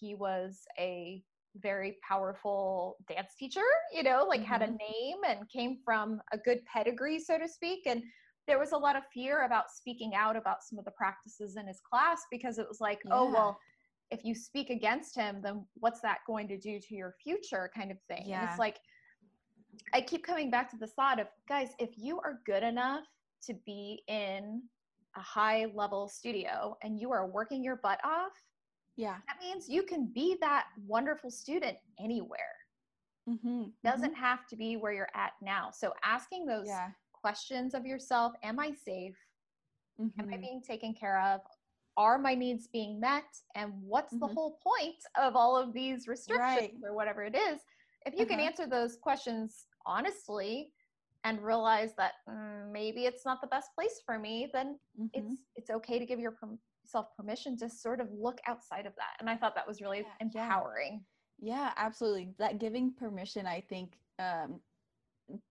He 0.00 0.16
was 0.16 0.62
a 0.78 1.22
very 1.56 1.98
powerful 2.06 2.96
dance 3.08 3.34
teacher, 3.38 3.60
you 3.92 4.02
know, 4.02 4.26
like 4.28 4.40
mm-hmm. 4.40 4.48
had 4.48 4.62
a 4.62 4.66
mm-hmm. 4.66 4.76
name 4.76 5.18
and 5.28 5.48
came 5.48 5.78
from 5.84 6.20
a 6.32 6.38
good 6.38 6.60
pedigree 6.64 7.20
so 7.20 7.38
to 7.38 7.46
speak 7.46 7.82
and 7.86 8.02
there 8.48 8.58
was 8.58 8.72
a 8.72 8.76
lot 8.76 8.96
of 8.96 9.02
fear 9.14 9.44
about 9.44 9.70
speaking 9.70 10.14
out 10.14 10.36
about 10.36 10.64
some 10.64 10.78
of 10.78 10.84
the 10.84 10.90
practices 10.92 11.56
in 11.56 11.66
his 11.66 11.80
class 11.88 12.22
because 12.30 12.58
it 12.58 12.66
was 12.68 12.80
like, 12.80 13.00
oh, 13.06 13.08
yeah. 13.08 13.30
oh 13.30 13.32
well, 13.32 13.58
if 14.12 14.24
you 14.24 14.34
speak 14.34 14.70
against 14.70 15.16
him, 15.16 15.40
then 15.42 15.64
what's 15.80 16.00
that 16.00 16.18
going 16.26 16.46
to 16.48 16.58
do 16.58 16.78
to 16.78 16.94
your 16.94 17.14
future 17.22 17.70
kind 17.74 17.90
of 17.90 17.96
thing? 18.08 18.24
Yeah. 18.26 18.40
And 18.40 18.50
it's 18.50 18.58
like, 18.58 18.78
I 19.94 20.02
keep 20.02 20.24
coming 20.24 20.50
back 20.50 20.70
to 20.70 20.76
the 20.76 20.86
thought 20.86 21.18
of 21.18 21.26
guys, 21.48 21.70
if 21.78 21.90
you 21.96 22.18
are 22.18 22.40
good 22.44 22.62
enough 22.62 23.04
to 23.46 23.54
be 23.64 24.02
in 24.08 24.62
a 25.16 25.20
high 25.20 25.66
level 25.74 26.08
studio 26.08 26.76
and 26.82 27.00
you 27.00 27.10
are 27.10 27.26
working 27.26 27.64
your 27.64 27.76
butt 27.76 28.00
off, 28.04 28.32
yeah, 28.96 29.16
that 29.26 29.38
means 29.40 29.70
you 29.70 29.82
can 29.82 30.12
be 30.14 30.36
that 30.40 30.66
wonderful 30.86 31.30
student 31.30 31.78
anywhere. 31.98 32.40
Mm-hmm, 33.28 33.64
Doesn't 33.82 34.12
mm-hmm. 34.12 34.22
have 34.22 34.46
to 34.48 34.56
be 34.56 34.76
where 34.76 34.92
you're 34.92 35.08
at 35.14 35.32
now. 35.40 35.70
So 35.72 35.94
asking 36.04 36.44
those 36.44 36.66
yeah. 36.66 36.88
questions 37.14 37.72
of 37.72 37.86
yourself: 37.86 38.34
Am 38.42 38.60
I 38.60 38.72
safe? 38.84 39.16
Mm-hmm. 39.98 40.20
Am 40.20 40.28
I 40.28 40.32
mm-hmm. 40.32 40.40
being 40.42 40.62
taken 40.62 40.92
care 40.92 41.20
of? 41.20 41.40
Are 41.96 42.18
my 42.18 42.34
needs 42.34 42.68
being 42.72 42.98
met 42.98 43.24
and 43.54 43.72
what's 43.80 44.14
mm-hmm. 44.14 44.26
the 44.26 44.34
whole 44.34 44.58
point 44.62 44.96
of 45.20 45.36
all 45.36 45.56
of 45.56 45.72
these 45.72 46.08
restrictions 46.08 46.58
right. 46.58 46.74
or 46.84 46.94
whatever 46.94 47.22
it 47.22 47.36
is 47.36 47.60
if 48.06 48.14
you 48.14 48.20
uh-huh. 48.20 48.30
can 48.30 48.40
answer 48.40 48.66
those 48.66 48.96
questions 48.96 49.66
honestly 49.86 50.70
and 51.24 51.40
realize 51.42 51.90
that 51.96 52.12
mm, 52.28 52.70
maybe 52.72 53.04
it's 53.04 53.24
not 53.24 53.40
the 53.40 53.46
best 53.48 53.70
place 53.74 54.00
for 54.04 54.18
me 54.18 54.48
then 54.52 54.78
mm-hmm. 55.00 55.06
it's 55.14 55.42
it's 55.56 55.70
okay 55.70 55.98
to 55.98 56.06
give 56.06 56.18
yourself 56.18 57.06
permission 57.16 57.56
to 57.56 57.68
sort 57.68 58.00
of 58.00 58.08
look 58.12 58.40
outside 58.46 58.86
of 58.86 58.94
that 58.96 59.14
and 59.20 59.28
i 59.28 59.36
thought 59.36 59.54
that 59.54 59.66
was 59.66 59.80
really 59.80 59.98
yeah, 59.98 60.04
empowering 60.20 61.02
yeah. 61.40 61.54
yeah 61.54 61.70
absolutely 61.76 62.30
that 62.38 62.58
giving 62.58 62.92
permission 62.92 63.46
i 63.46 63.62
think 63.68 63.98
um 64.18 64.60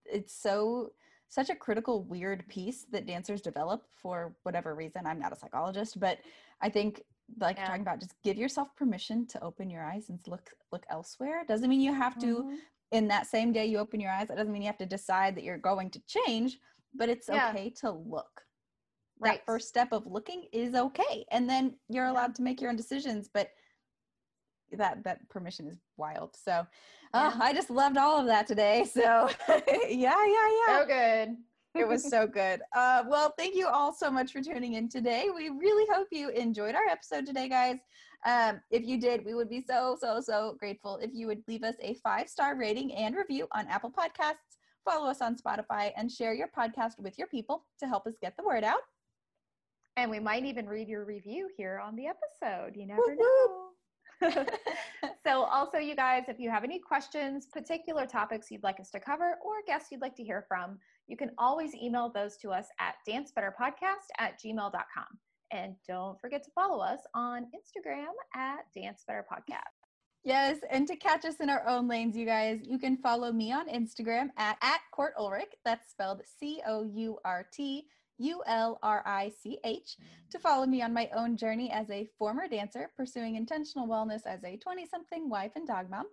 it's 0.06 0.42
so 0.42 0.92
such 1.32 1.50
a 1.50 1.56
critical 1.56 2.04
weird 2.04 2.46
piece 2.50 2.86
that 2.92 3.08
dancers 3.08 3.42
develop 3.42 3.84
for 3.96 4.36
whatever 4.44 4.76
reason 4.76 5.02
i'm 5.08 5.20
not 5.20 5.32
a 5.32 5.36
psychologist 5.36 6.00
but 6.00 6.20
i 6.62 6.70
think 6.70 7.02
like 7.40 7.58
yeah. 7.58 7.66
talking 7.66 7.82
about 7.82 8.00
just 8.00 8.14
give 8.24 8.38
yourself 8.38 8.68
permission 8.76 9.26
to 9.26 9.42
open 9.42 9.70
your 9.70 9.84
eyes 9.84 10.10
and 10.10 10.20
look 10.28 10.52
look 10.72 10.86
elsewhere 10.90 11.44
doesn't 11.48 11.70
mean 11.70 11.80
you 11.80 11.94
have 11.94 12.20
to 12.20 12.40
mm-hmm. 12.40 12.56
in 12.92 13.08
that 13.08 13.26
same 13.26 13.54
day 13.54 13.66
you 13.66 13.78
open 13.78 14.00
your 14.00 14.12
eyes 14.12 14.28
that 14.28 14.38
doesn't 14.38 14.52
mean 14.52 14.62
you 14.62 14.68
have 14.68 14.78
to 14.78 14.86
decide 14.86 15.36
that 15.36 15.44
you're 15.46 15.58
going 15.58 15.90
to 15.90 16.02
change 16.06 16.60
but 16.94 17.08
it's 17.08 17.30
yeah. 17.32 17.50
okay 17.50 17.70
to 17.70 17.90
look 17.90 18.42
right. 19.20 19.36
that 19.38 19.46
first 19.46 19.70
step 19.70 19.88
of 19.94 20.06
looking 20.06 20.44
is 20.52 20.76
okay 20.76 21.26
and 21.32 21.50
then 21.50 21.74
you're 21.88 22.08
allowed 22.08 22.36
to 22.36 22.42
make 22.42 22.60
your 22.60 22.70
own 22.70 22.76
decisions 22.76 23.30
but 23.34 23.52
that 24.78 25.04
that 25.04 25.28
permission 25.30 25.68
is 25.68 25.78
wild. 25.98 26.36
So 26.36 26.66
oh, 27.14 27.38
I 27.40 27.54
just 27.54 27.70
loved 27.70 27.98
all 27.98 28.20
of 28.20 28.28
that 28.28 28.48
today. 28.48 28.86
So 28.94 29.30
yeah, 29.50 29.56
yeah, 29.90 30.50
yeah. 30.68 30.80
So 30.80 30.86
good. 30.88 31.38
it 31.76 31.88
was 31.88 32.08
so 32.08 32.28
good. 32.42 32.62
Uh, 32.76 33.04
well, 33.08 33.34
thank 33.38 33.56
you 33.56 33.68
all 33.68 33.94
so 33.94 34.12
much 34.12 34.32
for 34.32 34.42
tuning 34.42 34.74
in 34.74 34.90
today. 34.90 35.28
We 35.34 35.50
really 35.50 35.86
hope 35.94 36.08
you 36.12 36.30
enjoyed 36.30 36.76
our 36.76 36.86
episode 36.90 37.26
today, 37.26 37.48
guys. 37.48 37.80
Um, 38.26 38.62
if 38.70 38.84
you 38.84 39.00
did, 39.00 39.26
we 39.26 39.34
would 39.34 39.50
be 39.50 39.62
so, 39.62 39.98
so, 40.00 40.22
so 40.22 40.56
grateful 40.60 40.98
if 40.98 41.12
you 41.14 41.26
would 41.28 41.42
leave 41.48 41.64
us 41.64 41.76
a 41.82 41.96
five 41.96 42.30
star 42.30 42.56
rating 42.56 42.94
and 42.94 43.16
review 43.16 43.48
on 43.52 43.68
Apple 43.68 43.92
Podcasts, 43.92 44.58
follow 44.86 45.10
us 45.10 45.22
on 45.22 45.36
Spotify, 45.36 45.92
and 45.98 46.12
share 46.12 46.34
your 46.34 46.50
podcast 46.56 47.00
with 47.00 47.18
your 47.18 47.28
people 47.28 47.66
to 47.80 47.88
help 47.88 48.06
us 48.06 48.14
get 48.22 48.36
the 48.38 48.44
word 48.44 48.64
out. 48.64 48.82
And 49.98 50.12
we 50.12 50.20
might 50.20 50.46
even 50.46 50.68
read 50.68 50.88
your 50.88 51.04
review 51.04 51.50
here 51.58 51.82
on 51.84 51.96
the 51.96 52.08
episode. 52.08 52.76
You 52.76 52.86
never 52.86 53.16
know. 53.16 53.71
so, 55.26 55.44
also, 55.44 55.78
you 55.78 55.96
guys, 55.96 56.24
if 56.28 56.40
you 56.40 56.50
have 56.50 56.64
any 56.64 56.80
questions, 56.80 57.48
particular 57.52 58.06
topics 58.06 58.52
you'd 58.52 58.64
like 58.64 58.80
us 58.80 58.90
to 58.92 59.00
cover, 59.00 59.36
or 59.44 59.56
guests 59.66 59.90
you'd 59.92 60.02
like 60.02 60.16
to 60.16 60.24
hear 60.24 60.46
from, 60.48 60.78
you 61.08 61.18
can 61.18 61.32
always 61.38 61.74
email 61.76 62.12
those 62.14 62.38
to 62.38 62.50
us 62.50 62.68
at 62.80 62.96
dancebetterpodcast 63.08 64.08
at 64.20 64.40
gmail.com. 64.44 65.06
And 65.52 65.76
don't 65.88 66.20
forget 66.22 66.44
to 66.44 66.52
follow 66.56 66.82
us 66.82 67.00
on 67.14 67.44
Instagram 67.44 68.14
at 68.36 68.60
Dance 68.76 69.04
Better 69.06 69.26
Podcast. 69.32 69.60
Yes, 70.24 70.60
and 70.70 70.88
to 70.88 70.96
catch 70.96 71.26
us 71.26 71.40
in 71.42 71.50
our 71.50 71.68
own 71.68 71.88
lanes, 71.88 72.16
you 72.16 72.26
guys, 72.26 72.60
you 72.64 72.78
can 72.78 72.96
follow 72.98 73.32
me 73.32 73.52
on 73.52 73.68
Instagram 73.68 74.28
at, 74.38 74.56
at 74.62 74.80
Court 74.94 75.14
Ulrich. 75.18 75.52
That's 75.66 75.90
spelled 75.90 76.22
C 76.40 76.62
O 76.68 76.84
U 76.84 77.18
R 77.26 77.46
T 77.52 77.86
U 78.22 78.44
L 78.46 78.80
R 78.84 79.04
I 79.06 79.32
C 79.42 79.60
H. 79.64 79.98
To 80.32 80.38
mm. 80.38 80.42
follow 80.42 80.66
me 80.66 80.82
on 80.82 80.94
my 80.94 81.10
own 81.16 81.38
journey 81.38 81.72
as 81.72 81.90
a 81.90 82.08
former 82.18 82.48
dancer, 82.48 82.92
pursuing 82.96 83.36
intentional 83.36 83.88
wellness 83.88 84.26
as 84.26 84.44
a 84.44 84.58
20 84.58 84.86
something 84.86 85.30
wife 85.30 85.52
and 85.56 85.68
dog 85.68 85.90
mom. 85.90 86.06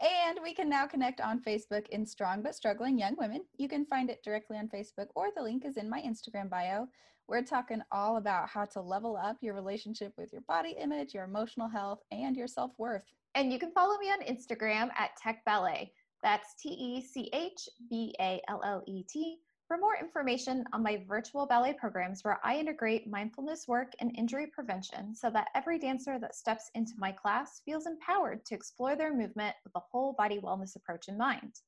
And 0.00 0.38
we 0.42 0.54
can 0.54 0.68
now 0.68 0.86
connect 0.86 1.20
on 1.20 1.42
Facebook 1.42 1.88
in 1.88 2.06
Strong 2.06 2.42
But 2.42 2.54
Struggling 2.54 2.98
Young 2.98 3.16
Women. 3.18 3.44
You 3.56 3.68
can 3.68 3.84
find 3.84 4.10
it 4.10 4.22
directly 4.22 4.56
on 4.56 4.68
Facebook, 4.68 5.08
or 5.16 5.28
the 5.34 5.42
link 5.42 5.64
is 5.64 5.76
in 5.76 5.90
my 5.90 6.00
Instagram 6.00 6.48
bio. 6.48 6.86
We're 7.26 7.42
talking 7.42 7.82
all 7.90 8.16
about 8.16 8.48
how 8.48 8.64
to 8.66 8.80
level 8.80 9.16
up 9.16 9.36
your 9.40 9.54
relationship 9.54 10.14
with 10.16 10.32
your 10.32 10.42
body 10.42 10.76
image, 10.80 11.14
your 11.14 11.24
emotional 11.24 11.68
health, 11.68 11.98
and 12.12 12.36
your 12.36 12.46
self 12.46 12.70
worth. 12.78 13.04
And 13.34 13.52
you 13.52 13.58
can 13.58 13.72
follow 13.72 13.98
me 13.98 14.06
on 14.06 14.20
Instagram 14.20 14.90
at 14.96 15.16
Tech 15.20 15.44
Ballet. 15.44 15.92
That's 16.22 16.54
T 16.54 16.70
E 16.70 17.02
C 17.02 17.28
H 17.32 17.68
B 17.90 18.14
A 18.20 18.40
L 18.48 18.60
L 18.64 18.82
E 18.86 19.02
T. 19.02 19.38
For 19.68 19.76
more 19.76 19.96
information 20.00 20.64
on 20.72 20.82
my 20.82 21.04
virtual 21.06 21.46
ballet 21.46 21.74
programs, 21.74 22.24
where 22.24 22.40
I 22.42 22.56
integrate 22.56 23.06
mindfulness 23.06 23.68
work 23.68 23.92
and 24.00 24.16
injury 24.16 24.46
prevention 24.46 25.14
so 25.14 25.28
that 25.30 25.48
every 25.54 25.78
dancer 25.78 26.18
that 26.18 26.34
steps 26.34 26.70
into 26.74 26.94
my 26.96 27.12
class 27.12 27.60
feels 27.66 27.86
empowered 27.86 28.46
to 28.46 28.54
explore 28.54 28.96
their 28.96 29.14
movement 29.14 29.54
with 29.64 29.74
a 29.76 29.80
whole 29.80 30.14
body 30.14 30.40
wellness 30.42 30.74
approach 30.74 31.08
in 31.08 31.18
mind. 31.18 31.60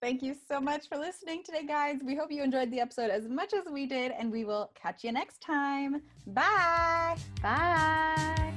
Thank 0.00 0.22
you 0.22 0.36
so 0.48 0.60
much 0.60 0.88
for 0.88 0.96
listening 0.96 1.42
today, 1.44 1.66
guys. 1.66 1.98
We 2.04 2.14
hope 2.14 2.30
you 2.30 2.42
enjoyed 2.42 2.70
the 2.70 2.80
episode 2.80 3.10
as 3.10 3.28
much 3.28 3.52
as 3.52 3.64
we 3.70 3.86
did, 3.86 4.12
and 4.12 4.30
we 4.30 4.44
will 4.44 4.70
catch 4.80 5.02
you 5.02 5.10
next 5.10 5.40
time. 5.40 6.02
Bye. 6.28 7.16
Bye. 7.40 8.51